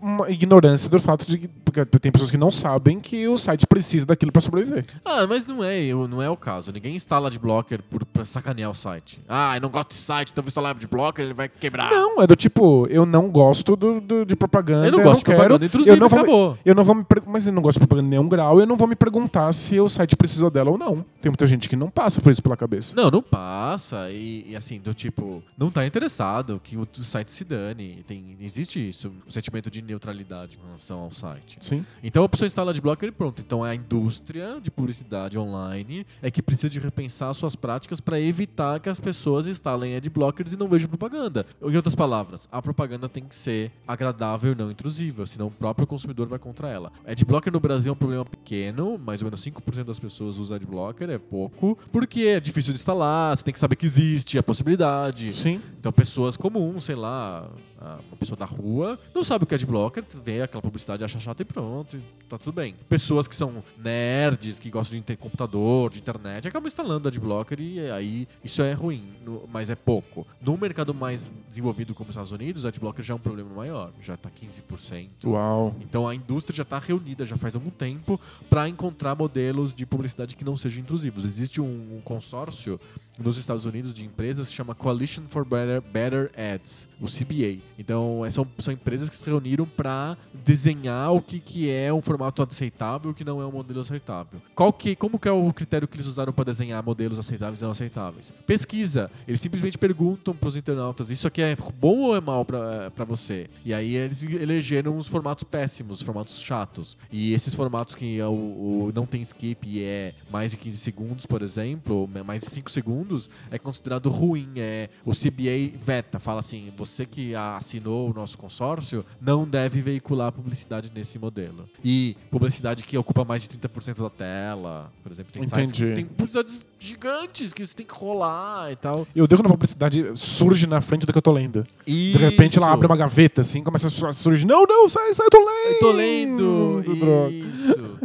uma 0.00 0.30
ignorância 0.30 0.88
do 0.88 0.98
fato 1.00 1.26
de 1.26 1.38
que 1.38 1.48
porque 1.48 1.84
tem 2.00 2.10
pessoas 2.10 2.32
que 2.32 2.36
não 2.36 2.50
sabem 2.50 2.98
que 2.98 3.28
o 3.28 3.38
site 3.38 3.64
precisa 3.64 4.04
daquilo 4.04 4.32
para 4.32 4.40
sobreviver. 4.40 4.84
Ah, 5.04 5.24
mas 5.28 5.46
não 5.46 5.62
é, 5.62 5.80
eu- 5.84 6.08
não 6.08 6.20
é 6.20 6.28
o 6.28 6.36
caso. 6.36 6.72
Ninguém 6.72 6.96
instala 6.96 7.28
adblocker 7.28 7.80
por, 7.88 8.04
pra 8.04 8.24
sacanear 8.24 8.68
o 8.70 8.74
site. 8.74 9.20
Ah, 9.28 9.56
eu 9.56 9.60
não 9.60 9.68
gosto 9.68 9.90
de 9.90 9.94
site, 9.94 10.30
então 10.32 10.42
vou 10.42 10.48
instalar 10.48 10.72
adblocker, 10.74 11.24
ele 11.24 11.32
vai 11.34 11.48
quebrar. 11.48 11.88
Não, 11.90 12.20
é 12.20 12.26
do 12.26 12.34
tipo, 12.34 12.88
eu 12.90 13.06
não 13.06 13.28
gosto 13.30 13.76
do, 13.76 14.00
do- 14.00 14.24
de 14.26 14.34
propaganda. 14.34 14.86
eu 14.88 14.90
não 14.92 15.02
gosto 15.02 15.18
de 15.20 15.24
quero, 15.26 15.36
propaganda 15.38 15.66
intrusiva, 15.66 15.94
eu 15.94 16.00
não 16.00 16.08
vou 16.08 16.18
me- 16.18 16.24
acabou. 16.24 16.58
Eu 16.64 16.74
não 16.74 16.82
vou 16.84 16.94
me 16.96 17.06
mas 17.26 17.46
eu 17.46 17.52
não 17.52 17.62
gosto 17.62 17.76
de 17.78 17.86
propaganda 17.86 18.06
em 18.08 18.10
nenhum 18.10 18.28
grau, 18.28 18.58
eu 18.58 18.66
não 18.66 18.76
vou 18.76 18.88
me 18.88 18.96
perguntar 18.96 19.52
se 19.52 19.78
o 19.78 19.88
site 19.88 20.16
precisa 20.16 20.50
dela 20.50 20.70
ou 20.72 20.78
não. 20.78 21.04
Tem 21.22 21.30
muita 21.30 21.46
gente 21.46 21.68
que 21.68 21.76
não 21.76 21.88
passa 21.88 22.20
por 22.20 22.32
isso 22.32 22.42
pela 22.42 22.56
cabeça. 22.56 22.94
Não, 22.96 23.10
não 23.12 23.22
passa. 23.22 24.10
E, 24.10 24.46
e 24.48 24.56
assim, 24.56 24.80
do 24.80 24.92
tipo, 24.92 25.40
não 25.56 25.70
tá 25.70 25.86
interessado 25.86 26.60
que 26.62 26.76
o, 26.76 26.86
o 26.98 27.04
site 27.04 27.30
se 27.30 27.44
dane. 27.44 28.02
Tem, 28.06 28.36
existe 28.40 28.86
isso, 28.88 29.12
um 29.26 29.30
sentimento 29.30 29.69
de 29.70 29.80
neutralidade 29.82 30.56
com 30.56 30.66
relação 30.66 31.00
ao 31.00 31.10
site. 31.10 31.56
Sim. 31.60 31.84
Então 32.02 32.24
a 32.24 32.28
pessoa 32.28 32.46
instala 32.46 32.72
adblocker 32.72 33.08
e 33.08 33.12
pronto. 33.12 33.40
Então 33.40 33.62
a 33.62 33.74
indústria 33.74 34.60
de 34.60 34.70
publicidade 34.70 35.38
online 35.38 36.06
é 36.20 36.30
que 36.30 36.42
precisa 36.42 36.68
de 36.68 36.78
repensar 36.78 37.32
suas 37.34 37.56
práticas 37.56 38.00
para 38.00 38.20
evitar 38.20 38.80
que 38.80 38.88
as 38.88 39.00
pessoas 39.00 39.46
instalem 39.46 39.96
adblockers 39.96 40.52
e 40.52 40.56
não 40.56 40.68
vejam 40.68 40.88
propaganda. 40.88 41.46
Em 41.62 41.76
outras 41.76 41.94
palavras, 41.94 42.48
a 42.50 42.60
propaganda 42.60 43.08
tem 43.08 43.24
que 43.24 43.34
ser 43.34 43.70
agradável 43.86 44.52
e 44.52 44.54
não 44.54 44.70
intrusiva, 44.70 45.24
senão 45.26 45.46
o 45.46 45.50
próprio 45.50 45.86
consumidor 45.86 46.26
vai 46.26 46.38
contra 46.38 46.68
ela. 46.68 46.92
Adblocker 47.06 47.52
no 47.52 47.60
Brasil 47.60 47.90
é 47.90 47.92
um 47.92 47.96
problema 47.96 48.24
pequeno, 48.24 48.98
mais 48.98 49.22
ou 49.22 49.26
menos 49.26 49.40
5% 49.44 49.84
das 49.84 49.98
pessoas 49.98 50.36
usam 50.36 50.56
adblocker, 50.56 51.08
é 51.08 51.18
pouco, 51.18 51.78
porque 51.92 52.22
é 52.22 52.40
difícil 52.40 52.72
de 52.72 52.78
instalar, 52.78 53.36
você 53.36 53.44
tem 53.44 53.52
que 53.52 53.60
saber 53.60 53.76
que 53.76 53.86
existe 53.86 54.38
a 54.38 54.42
possibilidade. 54.42 55.32
Sim. 55.32 55.60
Então, 55.78 55.92
pessoas 55.92 56.36
comuns, 56.36 56.84
sei 56.84 56.94
lá, 56.94 57.50
uma 57.80 58.16
pessoa 58.18 58.36
da 58.36 58.44
rua, 58.44 58.98
não 59.14 59.24
sabe 59.24 59.44
o 59.44 59.46
que 59.46 59.54
é 59.54 59.56
adblocker, 59.56 60.04
vê 60.22 60.42
aquela 60.42 60.60
publicidade, 60.60 61.02
acha 61.02 61.18
chata 61.18 61.42
e 61.42 61.44
pronto, 61.44 61.96
e 61.96 62.02
tá 62.28 62.36
tudo 62.36 62.52
bem. 62.52 62.74
Pessoas 62.88 63.26
que 63.26 63.34
são 63.34 63.62
nerds, 63.78 64.58
que 64.58 64.70
gostam 64.70 64.98
de 64.98 65.04
ter 65.04 65.16
computador, 65.16 65.90
de 65.90 65.98
internet, 65.98 66.46
acabam 66.46 66.66
instalando 66.66 67.08
adblocker 67.08 67.60
e 67.60 67.90
aí 67.90 68.28
isso 68.44 68.62
é 68.62 68.72
ruim, 68.72 69.02
mas 69.50 69.70
é 69.70 69.74
pouco. 69.74 70.26
No 70.40 70.56
mercado 70.56 70.92
mais 70.94 71.30
desenvolvido 71.48 71.94
como 71.94 72.10
os 72.10 72.14
Estados 72.14 72.32
Unidos, 72.32 72.66
adblocker 72.66 73.04
já 73.04 73.14
é 73.14 73.16
um 73.16 73.20
problema 73.20 73.50
maior, 73.54 73.92
já 74.00 74.16
tá 74.16 74.30
15%. 74.30 75.24
Uau. 75.24 75.74
Então 75.80 76.06
a 76.06 76.14
indústria 76.14 76.56
já 76.56 76.62
está 76.62 76.78
reunida 76.78 77.24
já 77.24 77.36
faz 77.36 77.54
algum 77.54 77.70
tempo 77.70 78.20
para 78.48 78.68
encontrar 78.68 79.14
modelos 79.14 79.72
de 79.72 79.86
publicidade 79.86 80.36
que 80.36 80.44
não 80.44 80.56
sejam 80.56 80.80
intrusivos. 80.82 81.24
Existe 81.24 81.60
um, 81.60 81.96
um 81.96 82.00
consórcio 82.02 82.78
nos 83.18 83.36
Estados 83.36 83.64
Unidos 83.64 83.92
de 83.92 84.04
empresas 84.04 84.48
que 84.48 84.54
chama 84.54 84.74
Coalition 84.74 85.22
for 85.28 85.44
Better, 85.44 85.80
Better 85.80 86.30
Ads, 86.36 86.88
o 87.00 87.06
CBA. 87.06 87.60
Então, 87.80 88.26
é, 88.26 88.30
são, 88.30 88.46
são 88.58 88.74
empresas 88.74 89.08
que 89.08 89.16
se 89.16 89.24
reuniram 89.24 89.64
para 89.64 90.14
desenhar 90.34 91.14
o 91.14 91.22
que, 91.22 91.40
que 91.40 91.70
é 91.70 91.90
um 91.90 92.02
formato 92.02 92.42
aceitável 92.42 93.10
e 93.10 93.12
o 93.12 93.14
que 93.14 93.24
não 93.24 93.40
é 93.40 93.46
um 93.46 93.50
modelo 93.50 93.80
aceitável. 93.80 94.38
Qual 94.54 94.70
que, 94.70 94.94
como 94.94 95.18
que 95.18 95.26
é 95.26 95.32
o 95.32 95.50
critério 95.50 95.88
que 95.88 95.96
eles 95.96 96.04
usaram 96.04 96.30
para 96.30 96.44
desenhar 96.44 96.84
modelos 96.84 97.18
aceitáveis 97.18 97.62
e 97.62 97.64
não 97.64 97.70
aceitáveis? 97.70 98.34
Pesquisa. 98.46 99.10
Eles 99.26 99.40
simplesmente 99.40 99.78
perguntam 99.78 100.36
para 100.36 100.46
os 100.46 100.56
internautas: 100.56 101.10
isso 101.10 101.26
aqui 101.26 101.40
é 101.40 101.56
bom 101.56 102.00
ou 102.00 102.16
é 102.16 102.20
mal 102.20 102.44
para 102.44 103.04
você? 103.06 103.48
E 103.64 103.72
aí 103.72 103.96
eles 103.96 104.22
elegeram 104.24 104.98
os 104.98 105.08
formatos 105.08 105.44
péssimos, 105.44 106.00
os 106.00 106.02
formatos 106.02 106.38
chatos. 106.38 106.98
E 107.10 107.32
esses 107.32 107.54
formatos 107.54 107.94
que 107.94 108.20
é 108.20 108.26
o, 108.26 108.30
o 108.30 108.92
não 108.94 109.06
tem 109.06 109.22
skip 109.22 109.66
e 109.66 109.82
é 109.82 110.12
mais 110.30 110.50
de 110.50 110.58
15 110.58 110.76
segundos, 110.76 111.24
por 111.24 111.40
exemplo, 111.40 112.06
mais 112.26 112.42
de 112.42 112.50
5 112.50 112.70
segundos, 112.70 113.30
é 113.50 113.58
considerado 113.58 114.10
ruim. 114.10 114.50
É, 114.56 114.90
o 115.02 115.12
CBA 115.12 115.78
veta, 115.78 116.20
fala 116.20 116.40
assim: 116.40 116.70
você 116.76 117.06
que 117.06 117.34
assinou 117.70 118.10
o 118.10 118.12
nosso 118.12 118.36
consórcio 118.36 119.04
não 119.20 119.46
deve 119.46 119.80
veicular 119.80 120.32
publicidade 120.32 120.90
nesse 120.94 121.18
modelo. 121.18 121.68
E 121.84 122.16
publicidade 122.30 122.82
que 122.82 122.98
ocupa 122.98 123.24
mais 123.24 123.42
de 123.42 123.48
30% 123.48 124.02
da 124.02 124.10
tela, 124.10 124.92
por 125.02 125.12
exemplo, 125.12 125.32
tem 125.32 125.42
sites 125.44 125.72
que 125.72 125.82
Entendi. 125.82 125.94
tem 125.94 126.04
publicidades 126.04 126.66
gigantes 126.78 127.52
que 127.52 127.64
você 127.64 127.74
tem 127.74 127.86
que 127.86 127.94
rolar 127.94 128.72
e 128.72 128.76
tal. 128.76 129.06
Eu 129.14 129.24
odeio 129.24 129.38
quando 129.38 129.46
a 129.46 129.50
publicidade 129.50 130.04
surge 130.16 130.66
na 130.66 130.80
frente 130.80 131.06
do 131.06 131.12
que 131.12 131.18
eu 131.18 131.22
tô 131.22 131.32
lendo. 131.32 131.64
De 131.86 132.16
repente 132.16 132.58
ela 132.58 132.72
abre 132.72 132.86
uma 132.86 132.96
gaveta 132.96 133.42
assim, 133.42 133.62
começa 133.62 133.86
a 133.86 134.12
surgir. 134.12 134.46
Não, 134.46 134.64
não, 134.64 134.88
sai, 134.88 135.12
sai, 135.14 135.26
eu 135.26 135.30
tô 135.30 135.38
lendo. 135.38 135.72
Eu 135.72 135.78
tô 135.78 135.92
lendo. 135.92 137.30
Isso. 137.30 137.98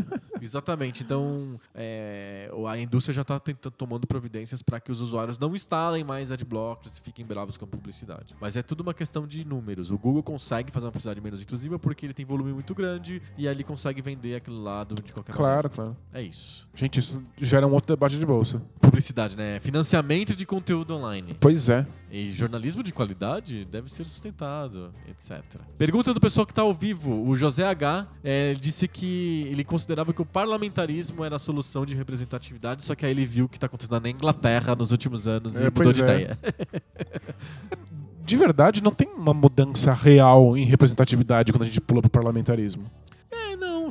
Exatamente. 0.45 1.01
Então, 1.01 1.59
é, 1.73 2.51
a 2.67 2.77
indústria 2.77 3.13
já 3.13 3.23
está 3.23 3.39
tomando 3.75 4.05
providências 4.05 4.61
para 4.61 4.79
que 4.79 4.91
os 4.91 5.01
usuários 5.01 5.39
não 5.39 5.55
instalem 5.55 6.03
mais 6.03 6.31
adblockers 6.31 6.97
e 6.97 7.01
fiquem 7.01 7.25
bravos 7.25 7.57
com 7.57 7.65
a 7.65 7.67
publicidade. 7.67 8.35
Mas 8.39 8.55
é 8.55 8.61
tudo 8.61 8.81
uma 8.81 8.93
questão 8.93 9.25
de 9.25 9.43
números. 9.55 9.91
O 9.91 9.97
Google 9.97 10.21
consegue 10.23 10.71
fazer 10.71 10.85
uma 10.85 10.91
publicidade 10.91 11.21
menos 11.21 11.41
intrusiva 11.41 11.77
porque 11.79 12.05
ele 12.05 12.13
tem 12.13 12.25
volume 12.25 12.51
muito 12.53 12.73
grande 12.75 13.21
e 13.37 13.47
aí 13.47 13.53
ele 13.53 13.63
consegue 13.63 14.01
vender 14.01 14.35
aquele 14.35 14.57
lado 14.57 14.95
de 14.95 15.11
qualquer 15.13 15.33
Claro, 15.33 15.69
claro. 15.69 15.95
maneira. 16.11 16.27
É 16.27 16.29
isso. 16.29 16.67
Gente, 16.75 16.99
isso 16.99 17.23
gera 17.39 17.65
um 17.67 17.71
outro 17.73 17.95
debate 17.95 18.17
de 18.17 18.25
bolsa. 18.25 18.61
Publicidade, 18.81 19.35
né? 19.35 19.59
Financiamento 19.59 20.35
de 20.35 20.45
conteúdo 20.45 20.95
online. 20.95 21.35
Pois 21.39 21.69
é. 21.69 21.85
E 22.11 22.31
jornalismo 22.31 22.81
de 22.81 22.91
qualidade 22.93 23.65
deve 23.65 23.91
ser 23.91 24.05
sustentado, 24.05 24.93
etc. 25.09 25.41
Pergunta 25.77 26.13
do 26.13 26.19
pessoal 26.21 26.45
que 26.45 26.51
está 26.51 26.61
ao 26.61 26.73
vivo. 26.73 27.27
O 27.27 27.35
José 27.35 27.65
H 27.65 28.07
eh, 28.23 28.53
disse 28.59 28.87
que 28.87 29.47
ele 29.49 29.63
considerava 29.63 30.13
que 30.13 30.21
o 30.21 30.25
parlamentarismo 30.25 31.23
era 31.25 31.35
a 31.35 31.39
solução 31.39 31.85
de 31.85 31.93
representatividade, 31.95 32.83
só 32.83 32.95
que 32.95 33.05
aí 33.05 33.11
ele 33.11 33.25
viu 33.25 33.45
o 33.45 33.49
que 33.49 33.57
está 33.57 33.65
acontecendo 33.67 33.99
na 33.99 34.09
Inglaterra 34.09 34.75
nos 34.75 34.91
últimos 34.91 35.27
anos 35.27 35.55
e 35.55 35.57
É, 35.57 35.63
mudou 35.65 35.83
pois 35.83 35.95
de 35.95 36.03
é. 36.03 36.05
ideia. 36.05 36.39
De 38.25 38.35
verdade, 38.35 38.81
não 38.81 38.91
tem 38.91 39.07
uma 39.15 39.35
mudança 39.35 39.93
real 39.93 40.57
em 40.57 40.65
representatividade 40.65 41.53
quando 41.53 41.61
a 41.61 41.65
gente 41.65 41.79
pula 41.79 42.01
pro 42.01 42.09
parlamentarismo. 42.09 42.85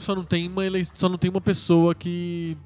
Só 0.00 0.14
não 0.14 0.24
tem 0.24 0.48
uma 0.48 0.62
só 0.94 1.08
não 1.08 1.18
tem 1.18 1.30
uma 1.30 1.40
pessoa 1.40 1.94
que. 1.94 2.56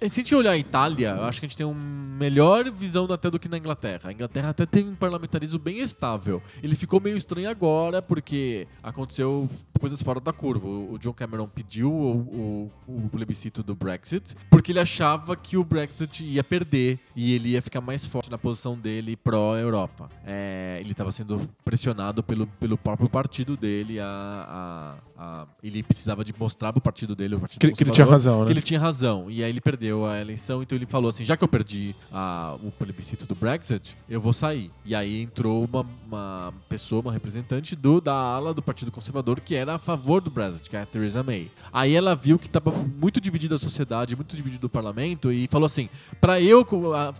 é, 0.00 0.08
se 0.08 0.20
a 0.20 0.22
gente 0.22 0.34
olhar 0.34 0.52
a 0.52 0.58
Itália, 0.58 1.10
eu 1.18 1.24
acho 1.24 1.40
que 1.40 1.46
a 1.46 1.48
gente 1.48 1.56
tem 1.56 1.66
uma 1.66 1.74
melhor 1.74 2.70
visão 2.70 3.04
até 3.12 3.30
do 3.30 3.38
que 3.38 3.48
na 3.48 3.58
Inglaterra. 3.58 4.10
A 4.10 4.12
Inglaterra 4.12 4.50
até 4.50 4.64
tem 4.66 4.88
um 4.88 4.94
parlamentarismo 4.94 5.58
bem 5.58 5.80
estável. 5.80 6.42
Ele 6.62 6.76
ficou 6.76 7.00
meio 7.00 7.16
estranho 7.16 7.48
agora 7.50 8.00
porque 8.00 8.66
aconteceu 8.82 9.48
coisas 9.80 10.00
fora 10.02 10.20
da 10.20 10.32
curva. 10.32 10.66
O 10.66 10.92
o 10.92 10.98
John 10.98 11.12
Cameron 11.12 11.48
pediu 11.48 11.90
o, 11.90 12.70
o- 12.86 13.04
o 13.06 13.08
plebiscito 13.08 13.62
do 13.62 13.74
Brexit 13.74 14.34
porque 14.50 14.70
ele 14.72 14.78
achava 14.80 15.34
que 15.34 15.56
o 15.56 15.64
Brexit 15.64 16.22
ia 16.22 16.44
perder 16.44 16.98
e 17.16 17.34
ele 17.34 17.50
ia 17.50 17.62
ficar 17.62 17.80
mais 17.80 18.06
forte 18.06 18.30
na 18.30 18.36
posição 18.36 18.76
dele 18.76 19.16
pró-Europa. 19.16 20.08
É, 20.24 20.76
ele 20.80 20.92
estava 20.92 21.10
sendo 21.10 21.40
pressionado 21.64 22.22
pelo, 22.22 22.46
pelo 22.46 22.76
próprio 22.76 23.08
partido 23.08 23.56
dele 23.56 23.98
a, 24.00 24.06
a- 24.06 25.22
a- 25.22 25.46
ele 25.62 25.82
precisava 25.82 26.22
de 26.24 26.34
mostrar 26.38 26.61
pro 26.70 26.82
partido 26.82 27.16
dele, 27.16 27.36
o 27.36 27.40
partido 27.40 27.58
Que, 27.60 27.72
que 27.72 27.82
ele 27.82 27.90
tinha 27.90 28.06
razão, 28.06 28.40
né? 28.40 28.46
que 28.46 28.52
ele 28.52 28.60
tinha 28.60 28.78
razão. 28.78 29.30
E 29.30 29.42
aí 29.42 29.48
ele 29.48 29.60
perdeu 29.60 30.04
a 30.04 30.20
eleição, 30.20 30.62
então 30.62 30.76
ele 30.76 30.84
falou 30.84 31.08
assim: 31.08 31.24
já 31.24 31.34
que 31.34 31.42
eu 31.42 31.48
perdi 31.48 31.94
a- 32.12 32.56
o 32.62 32.70
plebiscito 32.70 33.24
do 33.26 33.34
Brexit, 33.34 33.96
eu 34.06 34.20
vou 34.20 34.34
sair. 34.34 34.70
E 34.84 34.94
aí 34.94 35.22
entrou 35.22 35.64
uma, 35.64 35.86
uma 36.06 36.52
pessoa, 36.68 37.00
uma 37.00 37.12
representante 37.12 37.74
do, 37.74 38.00
da 38.00 38.12
ala 38.12 38.52
do 38.52 38.60
Partido 38.62 38.90
Conservador 38.92 39.40
que 39.40 39.54
era 39.54 39.74
a 39.76 39.78
favor 39.78 40.20
do 40.20 40.28
Brexit, 40.30 40.68
que 40.68 40.76
é 40.76 40.82
a 40.82 40.86
Theresa 40.86 41.22
May. 41.22 41.50
Aí 41.72 41.94
ela 41.94 42.14
viu 42.14 42.38
que 42.38 42.46
estava 42.46 42.70
muito 42.70 43.18
dividida 43.20 43.54
a 43.54 43.58
sociedade, 43.58 44.14
muito 44.14 44.36
dividido 44.36 44.66
o 44.66 44.70
parlamento, 44.70 45.32
e 45.32 45.48
falou 45.48 45.64
assim: 45.64 45.88
para 46.20 46.38
eu 46.40 46.66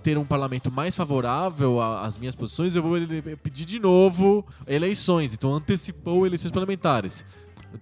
ter 0.02 0.18
um 0.18 0.24
parlamento 0.24 0.70
mais 0.70 0.94
favorável 0.94 1.80
às 1.80 2.18
minhas 2.18 2.34
posições, 2.34 2.76
eu 2.76 2.82
vou 2.82 2.92
pedir 3.42 3.64
de 3.64 3.78
novo 3.78 4.44
eleições. 4.66 5.32
Então 5.32 5.54
antecipou 5.54 6.26
eleições 6.26 6.50
parlamentares. 6.50 7.24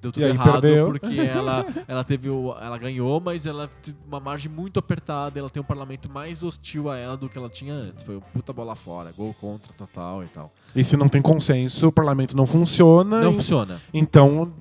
Deu 0.01 0.13
tudo 0.13 0.25
errado 0.25 0.61
perdeu. 0.61 0.87
porque 0.87 1.21
ela, 1.21 1.67
ela 1.87 2.05
teve 2.05 2.29
o, 2.29 2.55
ela 2.61 2.79
ganhou, 2.79 3.21
mas 3.21 3.47
ela 3.47 3.69
teve 3.83 3.97
uma 4.07 4.21
margem 4.21 4.51
muito 4.51 4.79
apertada. 4.79 5.39
Ela 5.39 5.51
tem 5.51 5.61
um 5.61 5.65
parlamento 5.67 6.11
mais 6.11 6.43
hostil 6.43 6.91
a 6.91 6.97
ela 6.97 7.17
do 7.17 7.29
que 7.29 7.37
ela 7.37 7.49
tinha 7.49 7.75
antes. 7.75 8.05
Foi 8.05 8.21
puta 8.33 8.53
bola 8.53 8.75
fora, 8.75 9.13
gol 9.17 9.35
contra 9.41 9.73
total 9.73 10.23
e 10.25 10.29
tal. 10.29 10.53
E 10.75 10.85
se 10.85 10.97
não 10.97 11.09
tem 11.09 11.21
consenso, 11.21 11.89
o 11.89 11.93
parlamento 11.93 12.37
não 12.37 12.47
funciona. 12.47 13.21
Não 13.21 13.33
e- 13.33 13.35
funciona. 13.35 13.81
Então 13.93 14.53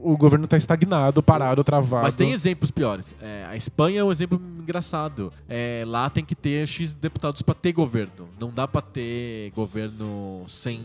o 0.00 0.16
governo 0.16 0.44
está 0.44 0.56
estagnado, 0.56 1.22
parado, 1.22 1.64
travado. 1.64 2.04
Mas 2.04 2.14
tem 2.14 2.32
exemplos 2.32 2.70
piores. 2.70 3.14
É, 3.20 3.44
a 3.48 3.56
Espanha 3.56 4.00
é 4.00 4.04
um 4.04 4.12
exemplo 4.12 4.40
engraçado. 4.60 5.32
É, 5.48 5.82
lá 5.86 6.08
tem 6.08 6.24
que 6.24 6.34
ter 6.34 6.66
X 6.66 6.92
deputados 6.92 7.42
pra 7.42 7.54
ter 7.54 7.72
governo. 7.72 8.28
Não 8.38 8.50
dá 8.50 8.68
pra 8.68 8.80
ter 8.80 9.50
governo 9.54 10.44
sem 10.46 10.84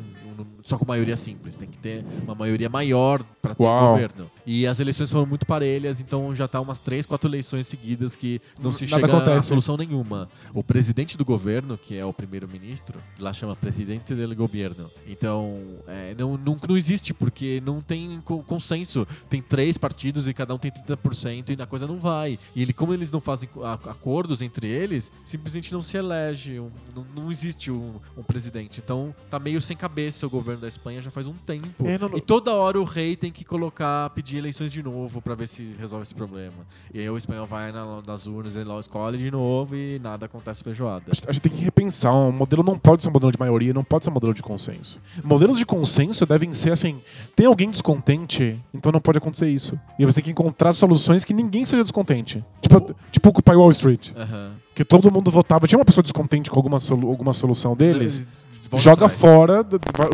só 0.64 0.78
com 0.78 0.86
maioria 0.86 1.18
simples. 1.18 1.56
Tem 1.56 1.68
que 1.68 1.78
ter 1.78 2.06
uma 2.24 2.34
maioria 2.36 2.70
maior 2.70 3.22
pra 3.42 3.54
ter 3.54 3.64
Uau. 3.64 3.83
Governo. 3.92 4.32
E 4.46 4.68
as 4.68 4.80
eleições 4.80 5.12
foram 5.12 5.26
muito 5.26 5.46
parelhas, 5.46 6.00
então 6.02 6.34
já 6.36 6.48
tá 6.48 6.60
umas 6.60 6.80
três, 6.80 7.06
quatro 7.06 7.30
eleições 7.30 7.68
seguidas 7.68 8.16
que 8.16 8.42
não 8.62 8.72
se 8.74 8.86
Nada 8.86 9.02
chega 9.02 9.14
a 9.14 9.18
acontece. 9.18 9.48
solução 9.48 9.78
nenhuma. 9.78 10.30
O 10.54 10.64
presidente 10.64 11.18
do 11.18 11.24
governo, 11.26 11.78
que 11.78 11.96
é 11.98 12.06
o 12.06 12.14
primeiro-ministro, 12.14 13.00
lá 13.20 13.32
chama 13.34 13.56
presidente 13.56 14.14
del 14.14 14.36
governo. 14.36 14.90
Então, 15.08 15.60
é, 15.88 16.14
não, 16.18 16.38
não, 16.38 16.60
não 16.68 16.78
existe, 16.78 17.14
porque 17.14 17.62
não 17.66 17.82
tem 17.82 18.22
co- 18.26 18.44
consenso. 18.44 19.08
Tem 19.30 19.42
três 19.42 19.78
partidos 19.78 20.28
e 20.28 20.34
cada 20.34 20.54
um 20.54 20.58
tem 20.58 20.72
30% 20.72 21.58
e 21.58 21.62
a 21.62 21.66
coisa 21.66 21.88
não 21.88 22.00
vai. 22.00 22.38
E 22.56 22.62
ele, 22.62 22.74
como 22.74 22.94
eles 22.94 23.12
não 23.12 23.22
fazem 23.22 23.48
co- 23.50 23.64
a- 23.64 23.74
acordos 23.74 24.42
entre 24.42 24.68
eles, 24.68 25.12
simplesmente 25.24 25.72
não 25.72 25.82
se 25.82 25.98
elege. 25.98 26.60
um- 26.60 26.70
não, 26.96 27.06
não 27.16 27.32
existe 27.32 27.72
um, 27.72 27.96
um 28.18 28.24
presidente. 28.24 28.82
Então, 28.84 29.16
tá 29.30 29.40
meio 29.40 29.62
sem 29.62 29.76
cabeça 29.78 30.26
o 30.28 30.30
governo 30.30 30.62
da 30.62 30.68
Espanha 30.68 31.02
já 31.02 31.10
faz 31.12 31.28
um 31.28 31.34
tempo. 31.34 31.86
É, 31.86 31.98
não- 31.98 32.16
E 32.18 32.22
toda 32.22 32.54
hora 32.54 32.80
o 32.80 32.84
rei 32.84 33.16
tem 33.16 33.32
que 33.32 33.44
colocar, 33.44 33.73
pedir 34.14 34.38
eleições 34.38 34.72
de 34.72 34.82
novo 34.84 35.22
pra 35.22 35.36
ver 35.36 35.48
se 35.48 35.76
resolve 35.80 36.04
esse 36.04 36.14
problema. 36.16 36.54
E 36.94 37.00
aí 37.00 37.10
o 37.10 37.18
espanhol 37.18 37.46
vai 37.48 37.72
na- 37.72 38.02
nas 38.06 38.26
urnas, 38.28 38.56
ele 38.56 38.66
lá 38.66 38.80
escolhe 38.80 39.18
de 39.18 39.30
novo 39.32 39.76
e 39.76 40.00
nada 40.00 40.26
acontece 40.26 40.64
feijoada. 40.64 41.04
A 41.28 41.32
gente 41.32 41.42
tem 41.42 41.52
que 41.52 41.64
repensar. 41.64 42.14
Um 42.16 42.32
modelo 42.32 42.64
não 42.64 42.78
pode 42.78 43.04
ser 43.04 43.10
um 43.10 43.12
modelo 43.12 43.32
de 43.32 43.40
maioria, 43.40 43.74
não 43.74 43.84
pode 43.84 44.04
ser 44.04 44.10
um 44.10 44.14
modelo 44.14 44.34
de 44.34 44.44
consenso. 44.44 45.00
Modelos 45.24 45.58
de 45.58 45.66
consenso 45.66 46.26
devem 46.26 46.54
ser 46.54 46.72
assim: 46.72 47.02
tem 47.36 47.46
alguém 47.46 47.70
descontente, 47.70 48.60
então 48.74 48.92
não 48.92 49.00
pode 49.02 49.18
acontecer 49.18 49.50
isso. 49.50 49.80
E 49.98 50.06
você 50.06 50.16
tem 50.16 50.24
que 50.26 50.32
encontrar 50.32 50.74
soluções 50.74 51.24
que 51.26 51.34
ninguém 51.34 51.66
seja 51.66 51.82
descontente. 51.84 52.44
Tipo, 52.62 52.96
tipo 53.12 53.30
Occupy 53.30 53.52
Wall 53.56 53.72
Street. 53.72 54.12
Aham. 54.16 54.54
Que 54.76 54.84
todo 54.84 55.12
mundo 55.12 55.30
votava. 55.30 55.68
Tinha 55.68 55.78
uma 55.78 55.86
pessoa 55.86 56.02
descontente 56.02 56.50
com 56.50 56.58
alguma, 56.58 56.80
solu- 56.80 57.08
alguma 57.08 57.32
solução 57.34 57.76
deles. 57.76 58.28
Volta 58.70 58.84
joga 58.84 59.06
atrás. 59.06 59.20
fora, 59.20 59.66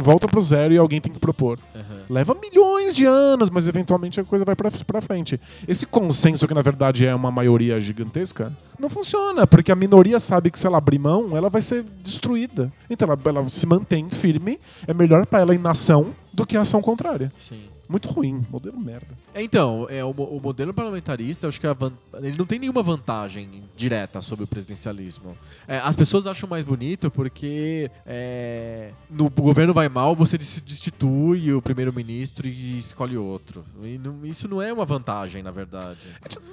volta 0.02 0.28
pro 0.28 0.42
zero 0.42 0.74
e 0.74 0.78
alguém 0.78 1.00
tem 1.00 1.12
que 1.12 1.20
propor. 1.20 1.60
Aham. 1.76 1.84
Leva 2.10 2.36
milhões 2.36 2.96
de 2.96 3.06
anos, 3.06 3.50
mas 3.50 3.68
eventualmente 3.68 4.20
a 4.20 4.24
coisa 4.24 4.44
vai 4.44 4.56
pra, 4.56 4.72
pra 4.72 5.02
frente. 5.02 5.40
Esse 5.68 5.86
consenso, 5.86 6.48
que 6.48 6.54
na 6.54 6.62
verdade 6.62 7.06
é 7.06 7.14
uma 7.14 7.32
maioria 7.32 7.80
gigantesca, 7.80 8.52
não 8.80 8.90
funciona, 8.90 9.46
porque 9.46 9.72
a 9.72 9.76
minoria 9.76 10.20
sabe 10.20 10.50
que 10.50 10.58
se 10.60 10.66
ela 10.66 10.78
abrir 10.78 11.00
mão, 11.00 11.38
ela 11.38 11.50
vai 11.50 11.62
ser 11.62 11.86
destruída. 12.04 12.72
Então 12.90 13.08
ela, 13.08 13.20
ela 13.26 13.50
se 13.50 13.66
mantém 13.66 14.10
firme, 14.10 14.60
é 14.88 14.94
melhor 14.94 15.26
pra 15.26 15.40
ela 15.40 15.54
inação 15.54 16.14
do 16.34 16.46
que 16.46 16.58
a 16.58 16.62
ação 16.62 16.82
contrária. 16.82 17.32
Sim. 17.38 17.62
Muito 17.90 18.08
ruim, 18.08 18.46
modelo 18.52 18.80
merda. 18.80 19.18
É, 19.34 19.42
Então, 19.42 19.88
é, 19.90 20.06
o, 20.06 20.12
o 20.12 20.40
modelo 20.40 20.72
parlamentarista, 20.74 21.48
eu 21.48 21.50
acho 21.50 21.60
que 21.60 21.66
a 21.66 21.76
ele 22.22 22.38
não 22.38 22.46
tem 22.46 22.60
nenhuma 22.60 22.84
vantagem 22.84 23.64
direta 23.76 24.22
sobre 24.22 24.44
o 24.46 24.48
presidencialismo. 24.48 25.36
É, 25.68 25.80
as 25.80 25.96
pessoas 25.96 26.28
acham 26.28 26.48
mais 26.48 26.64
bonito 26.64 27.10
porque 27.10 27.90
é, 28.06 28.92
no 29.10 29.28
governo 29.30 29.74
vai 29.74 29.90
mal, 29.90 30.16
você 30.16 30.38
destitui 30.38 31.52
o 31.54 31.62
primeiro-ministro 31.64 32.48
e 32.48 32.78
escolhe 32.78 33.18
outro. 33.18 33.66
E 33.82 33.98
não- 33.98 34.24
isso 34.24 34.48
não 34.48 34.62
é 34.62 34.72
uma 34.72 34.86
vantagem, 34.86 35.42
na 35.42 35.52
verdade. 35.52 35.98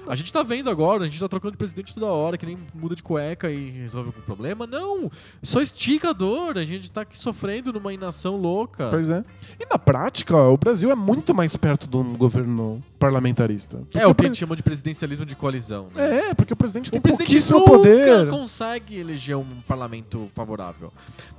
A 0.08 0.14
gente 0.16 0.32
tá 0.32 0.42
vendo 0.42 0.70
agora, 0.70 1.04
a 1.04 1.06
gente 1.06 1.20
tá 1.20 1.28
trocando 1.28 1.52
de 1.52 1.58
presidente 1.58 1.94
toda 1.94 2.06
hora, 2.06 2.38
que 2.38 2.46
nem 2.46 2.56
muda 2.74 2.96
de 2.96 3.02
cueca 3.02 3.50
e 3.50 3.70
resolve 3.72 4.08
algum 4.08 4.22
problema. 4.22 4.66
Não! 4.66 5.10
Só 5.42 5.60
estica 5.60 6.10
a 6.10 6.12
dor, 6.14 6.56
a 6.56 6.64
gente 6.64 6.90
tá 6.90 7.02
aqui 7.02 7.18
sofrendo 7.18 7.72
numa 7.74 7.92
inação 7.92 8.36
louca. 8.36 8.88
Pois 8.88 9.10
é. 9.10 9.22
E 9.60 9.66
na 9.70 9.78
prática, 9.78 10.36
o 10.36 10.56
Brasil 10.56 10.90
é 10.90 10.94
muito 10.94 11.25
muito 11.26 11.34
mais 11.34 11.56
perto 11.56 11.88
de 11.88 11.96
um 11.96 12.14
governo 12.16 12.80
parlamentarista. 13.00 13.78
Porque 13.78 13.98
É 13.98 14.02
o 14.06 14.10
que 14.10 14.10
a 14.12 14.14
pre- 14.14 14.26
gente 14.28 14.36
chama 14.38 14.54
de 14.54 14.62
presidencialismo 14.62 15.26
de 15.26 15.34
coalizão, 15.34 15.88
né? 15.92 16.28
É, 16.28 16.34
porque 16.34 16.52
o 16.52 16.56
presidente 16.56 16.88
tem 16.88 16.98
O 17.00 17.02
presidente 17.02 17.26
pouquíssimo 17.26 17.58
nunca 17.58 17.70
poder. 17.72 18.28
consegue 18.28 18.96
eleger 18.96 19.36
um 19.36 19.60
parlamento 19.66 20.30
favorável. 20.34 20.92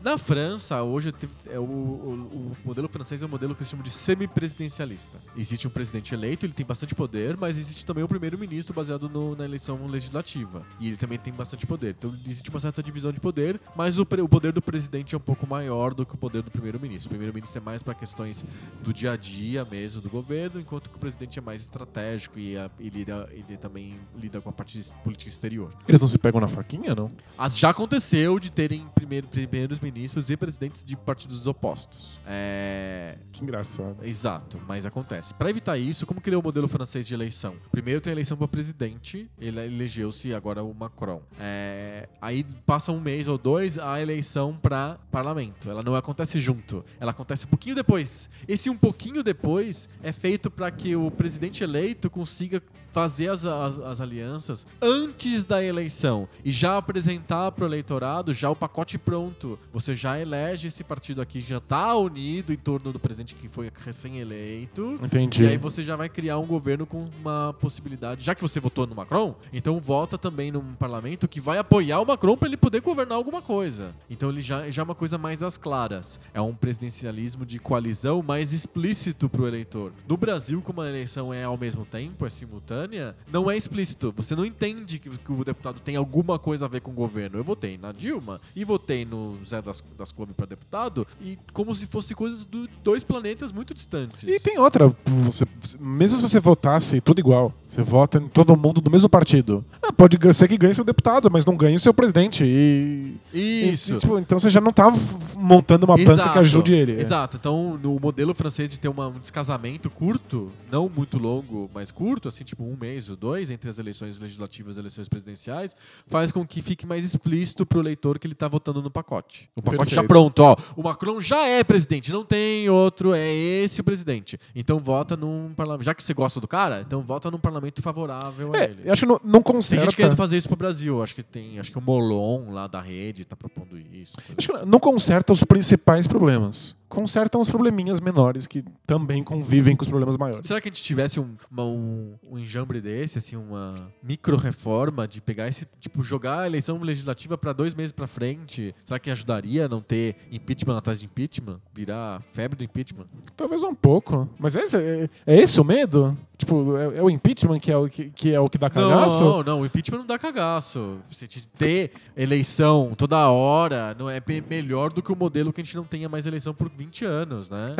Na 0.03 0.17
França, 0.17 0.83
hoje, 0.83 1.13
é 1.49 1.57
o, 1.57 1.63
o- 1.63 2.29
o 2.33 2.57
modelo 2.65 2.89
francês 2.89 3.21
é 3.21 3.25
um 3.25 3.29
modelo 3.29 3.55
que 3.55 3.63
se 3.63 3.69
chama 3.71 3.81
de 3.81 3.89
semipresidencialista. 3.89 5.17
Existe 5.37 5.65
um 5.65 5.69
presidente 5.71 6.13
eleito, 6.13 6.45
ele 6.45 6.51
tem 6.53 6.65
bastante 6.65 6.93
poder, 6.93 7.37
mas 7.37 7.57
existe 7.57 7.85
também 7.85 8.03
o 8.03 8.09
primeiro-ministro 8.09 8.73
baseado 8.73 9.07
no- 9.07 9.37
na 9.37 9.45
eleição 9.45 9.87
legislativa. 9.87 10.63
E 10.81 10.87
ele 10.89 10.97
também 10.97 11.17
tem 11.17 11.31
bastante 11.31 11.65
poder. 11.65 11.95
Então 11.97 12.13
existe 12.25 12.49
uma 12.49 12.59
certa 12.59 12.83
divisão 12.83 13.13
de 13.13 13.21
poder, 13.21 13.57
mas 13.73 13.97
o, 13.97 14.01
o 14.01 14.27
poder 14.29 14.51
do 14.51 14.61
presidente 14.61 15.15
é 15.15 15.17
um 15.17 15.21
pouco 15.21 15.47
maior 15.47 15.93
do 15.93 16.05
que 16.05 16.13
o 16.13 16.17
poder 16.17 16.41
do 16.41 16.51
primeiro-ministro. 16.51 17.07
O 17.07 17.09
primeiro-ministro 17.11 17.61
é 17.61 17.63
mais 17.63 17.81
para 17.81 17.93
questões 17.93 18.43
do 18.83 18.93
dia 18.93 19.13
a 19.13 19.15
dia 19.15 19.63
mesmo 19.63 19.76
do 20.01 20.09
governo, 20.09 20.59
enquanto 20.59 20.89
que 20.89 20.95
o 20.95 20.99
presidente 20.99 21.37
é 21.39 21.41
mais 21.41 21.61
estratégico 21.61 22.39
e, 22.39 22.57
a- 22.57 22.69
e 22.79 22.89
lida- 22.89 23.29
ele 23.31 23.57
também 23.57 23.99
lida 24.19 24.41
com 24.41 24.49
a 24.49 24.51
parte 24.51 24.81
política 25.03 25.29
exterior. 25.29 25.73
Eles 25.87 26.01
não 26.01 26.07
se 26.07 26.17
pegam 26.17 26.41
na 26.41 26.47
faquinha, 26.47 26.93
não? 26.95 27.11
As- 27.37 27.57
já 27.57 27.69
aconteceu 27.69 28.39
de 28.39 28.51
terem 28.51 28.85
primeiro, 28.95 29.27
primeiros 29.27 29.79
ministros 29.79 30.29
e 30.29 30.37
presidentes 30.37 30.83
de 30.83 30.95
partidos 30.95 31.45
opostos. 31.47 32.19
É. 32.25 33.17
Que 33.31 33.43
engraçado. 33.43 33.97
Exato, 34.03 34.59
mas 34.67 34.85
acontece. 34.85 35.33
Para 35.33 35.49
evitar 35.49 35.77
isso, 35.77 36.05
como 36.05 36.19
que 36.21 36.29
ele 36.29 36.35
é 36.35 36.39
o 36.39 36.43
modelo 36.43 36.67
francês 36.67 37.07
de 37.07 37.13
eleição? 37.13 37.55
Primeiro 37.71 38.01
tem 38.01 38.11
a 38.11 38.13
eleição 38.13 38.37
para 38.37 38.47
presidente, 38.47 39.29
ele 39.39 39.59
elegeu-se 39.59 40.33
agora 40.33 40.63
o 40.63 40.73
Macron. 40.73 41.21
É, 41.39 42.07
aí 42.21 42.43
passa 42.65 42.91
um 42.91 42.99
mês 42.99 43.27
ou 43.27 43.37
dois 43.37 43.77
a 43.77 44.01
eleição 44.01 44.55
para 44.61 44.97
parlamento. 45.11 45.69
Ela 45.69 45.83
não 45.83 45.95
acontece 45.95 46.39
junto, 46.39 46.83
ela 46.99 47.11
acontece 47.11 47.45
um 47.45 47.49
pouquinho 47.49 47.75
depois. 47.75 48.29
Esse 48.47 48.69
um 48.69 48.77
pouquinho 48.77 49.23
depois 49.23 49.66
é 50.01 50.11
feito 50.11 50.49
para 50.49 50.69
que 50.71 50.95
o 50.95 51.11
presidente 51.11 51.63
eleito 51.63 52.09
consiga 52.09 52.61
fazer 52.97 53.29
as, 53.29 53.45
as, 53.45 53.77
as 53.77 54.01
alianças 54.01 54.65
antes 54.81 55.43
da 55.43 55.63
eleição 55.63 56.27
e 56.43 56.51
já 56.51 56.77
apresentar 56.77 57.51
para 57.51 57.63
o 57.63 57.67
eleitorado 57.67 58.33
já 58.33 58.49
o 58.49 58.55
pacote 58.55 58.97
pronto. 58.97 59.59
Você 59.71 59.93
já 59.93 60.19
elege 60.19 60.65
esse 60.65 60.83
partido 60.83 61.21
aqui 61.21 61.41
já 61.41 61.57
está 61.57 61.95
unido 61.95 62.51
em 62.51 62.57
torno 62.57 62.91
do 62.91 62.97
presidente 62.97 63.35
que 63.35 63.47
foi 63.47 63.71
recém-eleito. 63.85 64.97
Entendi. 65.03 65.43
E 65.43 65.47
aí 65.49 65.57
você 65.59 65.83
já 65.83 65.95
vai 65.95 66.09
criar 66.09 66.39
um 66.39 66.47
governo 66.47 66.87
com 66.87 67.07
uma 67.21 67.53
possibilidade, 67.61 68.23
já 68.23 68.33
que 68.33 68.41
você 68.41 68.59
votou 68.59 68.87
no 68.87 68.95
Macron, 68.95 69.35
então 69.53 69.79
vota 69.79 70.17
também 70.17 70.51
num 70.51 70.73
parlamento 70.73 71.27
que 71.27 71.39
vai 71.39 71.59
apoiar 71.59 72.01
o 72.01 72.05
Macron 72.05 72.35
para 72.35 72.47
ele 72.47 72.57
poder 72.57 72.81
governar 72.81 73.15
alguma 73.15 73.43
coisa. 73.43 73.93
Então 74.09 74.29
ele 74.29 74.41
já, 74.41 74.71
já 74.71 74.81
é 74.81 74.83
uma 74.83 74.95
coisa 74.95 75.19
mais 75.19 75.43
às 75.43 75.55
claras. 75.55 76.19
É 76.33 76.41
um 76.41 76.55
presidencialismo 76.55 77.45
de 77.45 77.59
coalizão 77.59 78.23
mais 78.23 78.53
explícito 78.53 79.29
para 79.29 79.43
o 79.43 79.47
eleitor. 79.47 79.93
No 80.07 80.17
Brasil, 80.17 80.63
como 80.63 80.81
a 80.81 80.89
eleição 80.89 81.31
é 81.31 81.43
ao 81.43 81.59
mesmo 81.59 81.85
tempo, 81.85 82.25
é 82.25 82.29
simultânea, 82.31 82.86
não 83.31 83.49
é 83.49 83.57
explícito. 83.57 84.13
Você 84.15 84.35
não 84.35 84.45
entende 84.45 84.99
que, 84.99 85.09
que 85.09 85.31
o 85.31 85.43
deputado 85.43 85.79
tem 85.79 85.95
alguma 85.95 86.37
coisa 86.39 86.65
a 86.65 86.67
ver 86.67 86.81
com 86.81 86.91
o 86.91 86.93
governo. 86.93 87.37
Eu 87.37 87.43
votei 87.43 87.77
na 87.77 87.91
Dilma 87.91 88.39
e 88.55 88.63
votei 88.63 89.05
no 89.05 89.37
Zé 89.45 89.61
das, 89.61 89.83
das 89.97 90.11
Couve 90.11 90.33
para 90.33 90.45
deputado 90.45 91.05
e 91.21 91.37
como 91.53 91.73
se 91.75 91.87
fosse 91.87 92.13
coisas 92.15 92.45
de 92.45 92.69
dois 92.83 93.03
planetas 93.03 93.51
muito 93.51 93.73
distantes. 93.73 94.23
E 94.23 94.39
tem 94.39 94.57
outra, 94.57 94.95
você- 95.23 95.45
mesmo 95.79 96.17
se 96.17 96.21
você 96.29 96.39
votasse 96.39 97.01
tudo 97.01 97.19
igual, 97.19 97.53
você 97.67 97.81
vota 97.81 98.17
em 98.17 98.27
todo 98.27 98.55
mundo 98.55 98.79
do 98.81 98.89
mesmo 98.91 99.09
partido. 99.09 99.63
Ah, 99.81 99.91
pode 99.91 100.17
ser 100.33 100.47
que 100.47 100.57
ganhe 100.57 100.73
seu 100.73 100.83
deputado, 100.83 101.29
mas 101.31 101.45
não 101.45 101.55
ganhe 101.55 101.75
o 101.75 101.79
seu 101.79 101.93
presidente. 101.93 102.43
E, 102.43 103.17
Isso. 103.33 103.93
e, 103.93 103.97
tipo, 103.97 104.17
então 104.19 104.39
você 104.39 104.49
já 104.49 104.61
não 104.61 104.71
tá 104.71 104.91
montando 105.37 105.85
uma 105.85 105.97
banca 105.97 106.29
que 106.29 106.39
ajude 106.39 106.73
ele. 106.73 106.93
é. 106.93 106.99
Exato. 107.01 107.37
Então, 107.37 107.79
no 107.81 107.99
modelo 107.99 108.33
francês 108.33 108.71
de 108.71 108.79
ter 108.79 108.87
uma- 108.87 109.07
um 109.07 109.19
descasamento 109.19 109.89
curto, 109.89 110.51
não 110.71 110.89
muito 110.93 111.17
longo, 111.17 111.69
mas 111.73 111.91
curto, 111.91 112.27
assim, 112.27 112.43
tipo 112.43 112.63
um 112.63 112.75
mês 112.77 113.09
ou 113.09 113.15
dois, 113.15 113.49
entre 113.49 113.69
as 113.69 113.79
eleições 113.79 114.17
legislativas 114.19 114.75
e 114.75 114.79
as 114.79 114.83
eleições 114.83 115.07
presidenciais, 115.09 115.75
faz 116.07 116.31
com 116.31 116.45
que 116.45 116.61
fique 116.61 116.85
mais 116.85 117.03
explícito 117.03 117.65
pro 117.65 117.79
eleitor 117.79 118.19
que 118.19 118.27
ele 118.27 118.35
tá 118.35 118.47
votando 118.47 118.81
no 118.81 118.91
pacote. 118.91 119.49
O 119.57 119.61
pacote 119.61 119.93
já 119.95 120.03
pronto, 120.03 120.39
ó. 120.43 120.55
O 120.75 120.83
Macron 120.83 121.19
já 121.19 121.45
é 121.47 121.63
presidente, 121.63 122.11
não 122.11 122.23
tem 122.23 122.69
outro, 122.69 123.13
é 123.13 123.33
esse 123.33 123.81
o 123.81 123.83
presidente. 123.83 124.39
Então 124.55 124.79
vota 124.79 125.17
num 125.17 125.53
parlamento. 125.55 125.85
Já 125.85 125.93
que 125.95 126.03
você 126.03 126.13
gosta 126.13 126.39
do 126.39 126.47
cara, 126.47 126.81
então 126.85 127.01
vota 127.01 127.31
num 127.31 127.39
parlamento 127.39 127.81
favorável 127.81 128.53
a 128.53 128.57
É, 128.59 128.63
ele. 128.65 128.81
eu 128.85 128.93
acho 128.93 129.01
que 129.01 129.07
não, 129.07 129.19
não 129.23 129.41
Tem 129.41 129.53
conserta. 129.53 129.85
gente 129.85 129.95
querendo 129.95 130.15
fazer 130.15 130.37
isso 130.37 130.47
pro 130.47 130.55
Brasil. 130.57 131.01
Acho 131.01 131.15
que 131.15 131.23
tem. 131.23 131.59
Acho 131.59 131.71
que 131.71 131.77
o 131.77 131.81
Molon 131.81 132.51
lá 132.51 132.67
da 132.67 132.79
rede 132.79 133.25
tá 133.25 133.35
propondo 133.35 133.77
isso. 133.91 134.13
Acho 134.37 134.47
que 134.49 134.65
não 134.65 134.79
conserta 134.79 135.33
os 135.33 135.43
principais 135.43 136.05
problemas. 136.05 136.76
Consertam 136.89 137.41
os 137.41 137.49
probleminhas 137.49 137.99
menores 137.99 138.47
que 138.47 138.63
também 138.85 139.23
convivem 139.23 139.75
com 139.75 139.83
os 139.83 139.89
problemas 139.89 140.17
maiores. 140.17 140.47
Será 140.47 140.61
que 140.61 140.69
a 140.69 140.71
gente 140.71 140.81
tivesse 140.81 141.19
um, 141.19 141.35
uma- 141.51 141.65
um, 141.65 142.13
um 142.31 142.39
enjambre 142.39 142.79
desse, 142.79 143.17
assim, 143.17 143.35
uma 143.35 143.91
micro-reforma 144.01 145.07
de 145.07 145.19
pegar 145.21 145.47
esse, 145.47 145.67
tipo, 145.79 146.01
jogar 146.01 146.41
a 146.41 146.47
eleição 146.47 146.79
legislativa 146.79 147.37
para 147.37 147.51
dois 147.53 147.73
meses 147.73 147.91
para 147.91 148.07
frente? 148.07 148.73
Será 148.85 148.99
que 148.99 149.09
ajudaria 149.11 149.65
a 149.65 149.69
não 149.69 149.81
ter 149.81 150.15
impeachment 150.31 150.77
atrás 150.77 150.99
de 150.99 151.05
impeachment? 151.05 151.59
Virar 151.73 152.21
febre 152.33 152.57
do 152.57 152.63
impeachment? 152.63 153.07
Talvez 153.35 153.63
um 153.63 153.75
pouco. 153.75 154.29
Mas 154.39 154.55
é 154.55 154.61
esse, 154.61 154.77
é, 154.77 155.09
é 155.25 155.41
esse 155.41 155.59
o 155.59 155.63
medo? 155.63 156.17
Tipo, 156.37 156.77
é, 156.77 156.97
é 156.97 157.01
o 157.03 157.09
impeachment 157.09 157.59
que 157.59 157.71
é 157.71 157.77
o 157.77 157.87
que, 157.89 158.09
que 158.11 158.31
é 158.31 158.39
o 158.39 158.47
que 158.47 158.57
dá 158.59 158.69
cagaço? 158.69 159.23
Não, 159.23 159.43
não, 159.43 159.61
o 159.61 159.65
impeachment 159.65 159.97
não 159.99 160.05
dá 160.05 160.19
cagaço. 160.19 160.99
Te- 161.09 161.41
ter 161.57 161.91
eleição 162.15 162.93
toda 162.95 163.29
hora 163.31 163.95
não 163.97 164.07
é 164.09 164.21
melhor 164.47 164.91
do 164.93 165.01
que 165.01 165.11
o 165.11 165.15
modelo 165.15 165.51
que 165.51 165.61
a 165.61 165.63
gente 165.63 165.75
não 165.75 165.83
tenha 165.83 166.07
mais 166.07 166.25
eleição 166.27 166.53
por 166.53 166.69
20 166.77 167.05
anos, 167.05 167.49
né? 167.49 167.75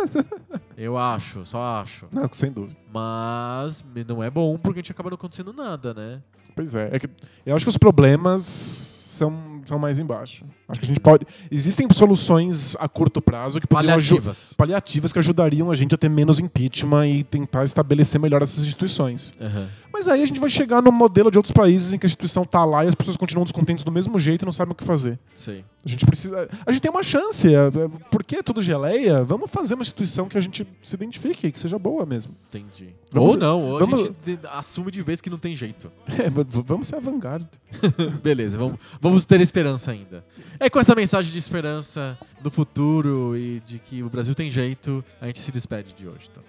Eu 0.76 0.98
acho, 0.98 1.44
só 1.46 1.80
acho. 1.80 2.06
Não, 2.12 2.28
sem 2.30 2.52
dúvida. 2.52 2.76
Mas 2.92 3.82
não 4.06 4.22
é 4.22 4.30
bom 4.30 4.56
porque 4.58 4.78
a 4.78 4.82
gente 4.82 4.92
acaba 4.92 5.10
não 5.10 5.14
acontecendo 5.16 5.52
nada, 5.52 5.94
né? 5.94 6.22
Pois 6.54 6.74
é. 6.74 6.90
é 6.92 6.98
que 6.98 7.08
eu 7.46 7.54
acho 7.54 7.64
que 7.64 7.70
os 7.70 7.78
problemas 7.78 8.42
são, 8.42 9.62
são 9.66 9.78
mais 9.78 9.98
embaixo. 9.98 10.44
Acho 10.68 10.80
que 10.80 10.86
a 10.86 10.88
gente 10.88 11.00
pode. 11.00 11.26
Existem 11.50 11.86
soluções 11.92 12.76
a 12.78 12.88
curto 12.88 13.20
prazo 13.20 13.60
que 13.60 13.66
Paliativas. 13.66 14.54
paliativas 14.56 15.12
que 15.12 15.18
ajudariam 15.18 15.70
a 15.70 15.74
gente 15.74 15.94
a 15.94 15.98
ter 15.98 16.08
menos 16.08 16.38
impeachment 16.38 17.06
e 17.08 17.24
tentar 17.24 17.64
estabelecer 17.64 18.20
melhor 18.20 18.42
essas 18.42 18.64
instituições. 18.64 19.34
Aham. 19.40 19.68
Mas 19.92 20.06
aí 20.06 20.22
a 20.22 20.26
gente 20.26 20.38
vai 20.38 20.48
chegar 20.48 20.80
no 20.80 20.92
modelo 20.92 21.30
de 21.30 21.38
outros 21.38 21.52
países 21.52 21.92
em 21.92 21.98
que 21.98 22.06
a 22.06 22.08
instituição 22.08 22.44
tá 22.44 22.64
lá 22.64 22.84
e 22.84 22.88
as 22.88 22.94
pessoas 22.94 23.16
continuam 23.16 23.44
descontentes 23.44 23.82
do 23.84 23.90
mesmo 23.90 24.18
jeito 24.18 24.42
e 24.42 24.44
não 24.44 24.52
sabem 24.52 24.72
o 24.72 24.74
que 24.74 24.84
fazer. 24.84 25.18
Sei. 25.34 25.64
A 25.84 25.88
gente 25.88 26.04
precisa. 26.04 26.48
A 26.66 26.72
gente 26.72 26.82
tem 26.82 26.90
uma 26.90 27.02
chance. 27.02 27.46
é- 27.46 27.58
é- 27.66 27.88
Por 28.10 28.24
que 28.24 28.42
tudo 28.42 28.60
geleia? 28.60 29.22
Vamos 29.24 29.50
fazer 29.50 29.74
uma 29.74 29.82
instituição 29.82 30.28
que 30.28 30.36
a 30.36 30.40
gente 30.40 30.66
se 30.82 30.94
identifique, 30.96 31.50
que 31.52 31.58
seja 31.58 31.78
boa 31.78 32.04
mesmo. 32.04 32.34
Entendi. 32.48 32.94
Vamos- 33.12 33.34
ou 33.34 33.38
não, 33.38 33.62
ou 33.62 33.78
vamos- 33.78 34.00
a 34.00 34.04
gente 34.06 34.40
assume 34.52 34.90
de 34.90 35.02
vez 35.02 35.20
que 35.20 35.30
não 35.30 35.38
tem 35.38 35.54
jeito. 35.54 35.90
É, 36.18 36.28
vamos 36.64 36.88
ser 36.88 36.96
avant-garde. 36.96 37.48
Beleza, 38.22 38.58
vamos, 38.58 38.78
vamos 39.00 39.24
ter 39.24 39.40
esperança 39.40 39.90
ainda. 39.92 40.24
É 40.58 40.68
com 40.68 40.78
essa 40.80 40.94
mensagem 40.94 41.32
de 41.32 41.38
esperança 41.38 42.18
do 42.42 42.50
futuro 42.50 43.36
e 43.36 43.60
de 43.64 43.78
que 43.78 44.02
o 44.02 44.10
Brasil 44.10 44.34
tem 44.34 44.50
jeito, 44.50 45.02
a 45.20 45.26
gente 45.26 45.38
se 45.40 45.52
despede 45.52 45.92
de 45.94 46.06
hoje. 46.08 46.28
Então. 46.30 46.42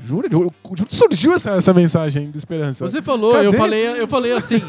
Jura? 0.00 0.28
De 0.28 0.36
onde 0.36 0.50
surgiu 0.88 1.32
essa, 1.32 1.52
essa 1.52 1.72
mensagem 1.74 2.30
de 2.30 2.38
esperança? 2.38 2.86
Você 2.86 3.02
falou, 3.02 3.32
Cadê? 3.34 3.46
eu 3.46 3.52
falei, 3.52 3.86
eu 4.00 4.08
falei 4.08 4.32
assim. 4.32 4.60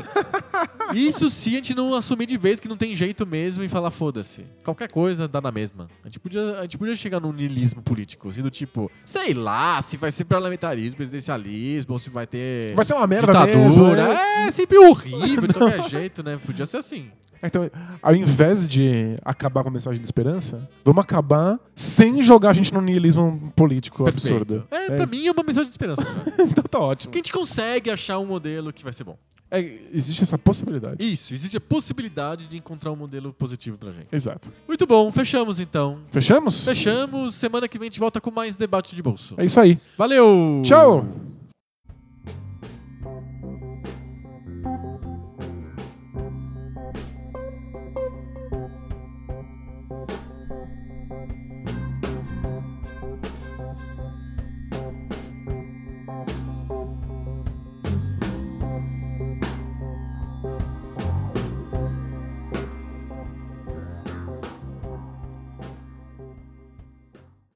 Isso 0.93 1.29
se 1.29 1.49
a 1.49 1.53
gente 1.53 1.73
não 1.73 1.93
assumir 1.95 2.25
de 2.25 2.37
vez 2.37 2.59
que 2.59 2.67
não 2.67 2.77
tem 2.77 2.95
jeito 2.95 3.25
mesmo 3.25 3.63
e 3.63 3.69
falar 3.69 3.89
foda-se. 3.89 4.45
Qualquer 4.63 4.89
coisa 4.89 5.27
dá 5.27 5.41
na 5.41 5.51
mesma. 5.51 5.87
A 6.03 6.07
gente 6.07 6.19
podia, 6.19 6.59
a 6.59 6.61
gente 6.63 6.77
podia 6.77 6.95
chegar 6.95 7.19
num 7.19 7.31
niilismo 7.33 7.81
político, 7.81 8.29
assim, 8.29 8.41
do 8.41 8.51
tipo, 8.51 8.91
sei 9.05 9.33
lá, 9.33 9.81
se 9.81 9.97
vai 9.97 10.11
ser 10.11 10.25
parlamentarismo, 10.25 10.97
presidencialismo, 10.97 11.93
ou 11.93 11.99
se 11.99 12.09
vai 12.09 12.27
ter 12.27 12.75
Vai 12.75 12.85
ser 12.85 12.93
uma 12.93 13.07
merda 13.07 13.27
ditadura. 13.27 13.57
mesmo. 13.57 13.95
né? 13.95 14.47
É 14.47 14.51
sempre 14.51 14.77
horrível, 14.77 15.47
de 15.47 15.53
qualquer 15.53 15.81
jeito, 15.89 16.21
né? 16.23 16.37
Podia 16.45 16.65
ser 16.65 16.77
assim. 16.77 17.07
Então, 17.43 17.69
ao 18.01 18.15
invés 18.15 18.67
de 18.67 19.17
acabar 19.23 19.63
com 19.63 19.69
a 19.69 19.71
mensagem 19.71 19.99
de 19.99 20.07
esperança, 20.07 20.67
vamos 20.83 21.03
acabar 21.03 21.59
sem 21.75 22.21
jogar 22.23 22.51
a 22.51 22.53
gente 22.53 22.73
num 22.73 22.81
niilismo 22.81 23.51
político 23.55 24.07
absurdo. 24.07 24.65
É, 24.71 24.89
pra 24.95 25.05
mim 25.05 25.27
é 25.27 25.31
uma 25.31 25.43
mensagem 25.43 25.67
de 25.67 25.73
esperança. 25.73 26.03
Né? 26.03 26.33
Então 26.53 26.63
tá 26.63 26.79
ótimo. 26.79 27.11
que 27.11 27.17
a 27.17 27.19
gente 27.19 27.31
consegue 27.31 27.89
achar 27.89 28.19
um 28.19 28.25
modelo 28.25 28.71
que 28.71 28.83
vai 28.83 28.93
ser 28.93 29.03
bom. 29.03 29.17
É, 29.51 29.59
existe 29.91 30.23
essa 30.23 30.37
possibilidade. 30.37 30.95
Isso, 30.99 31.33
existe 31.33 31.57
a 31.57 31.61
possibilidade 31.61 32.47
de 32.47 32.57
encontrar 32.57 32.91
um 32.91 32.95
modelo 32.95 33.31
positivo 33.33 33.77
pra 33.77 33.91
gente. 33.91 34.07
Exato. 34.11 34.51
Muito 34.67 34.87
bom, 34.87 35.11
fechamos 35.11 35.59
então. 35.59 35.99
Fechamos? 36.11 36.65
Fechamos. 36.65 37.35
Semana 37.35 37.67
que 37.67 37.77
vem 37.77 37.87
a 37.87 37.89
gente 37.91 37.99
volta 37.99 38.19
com 38.19 38.31
mais 38.31 38.55
debate 38.55 38.95
de 38.95 39.01
bolso. 39.03 39.35
É 39.37 39.45
isso 39.45 39.59
aí. 39.59 39.77
Valeu! 39.95 40.61
Tchau! 40.65 41.05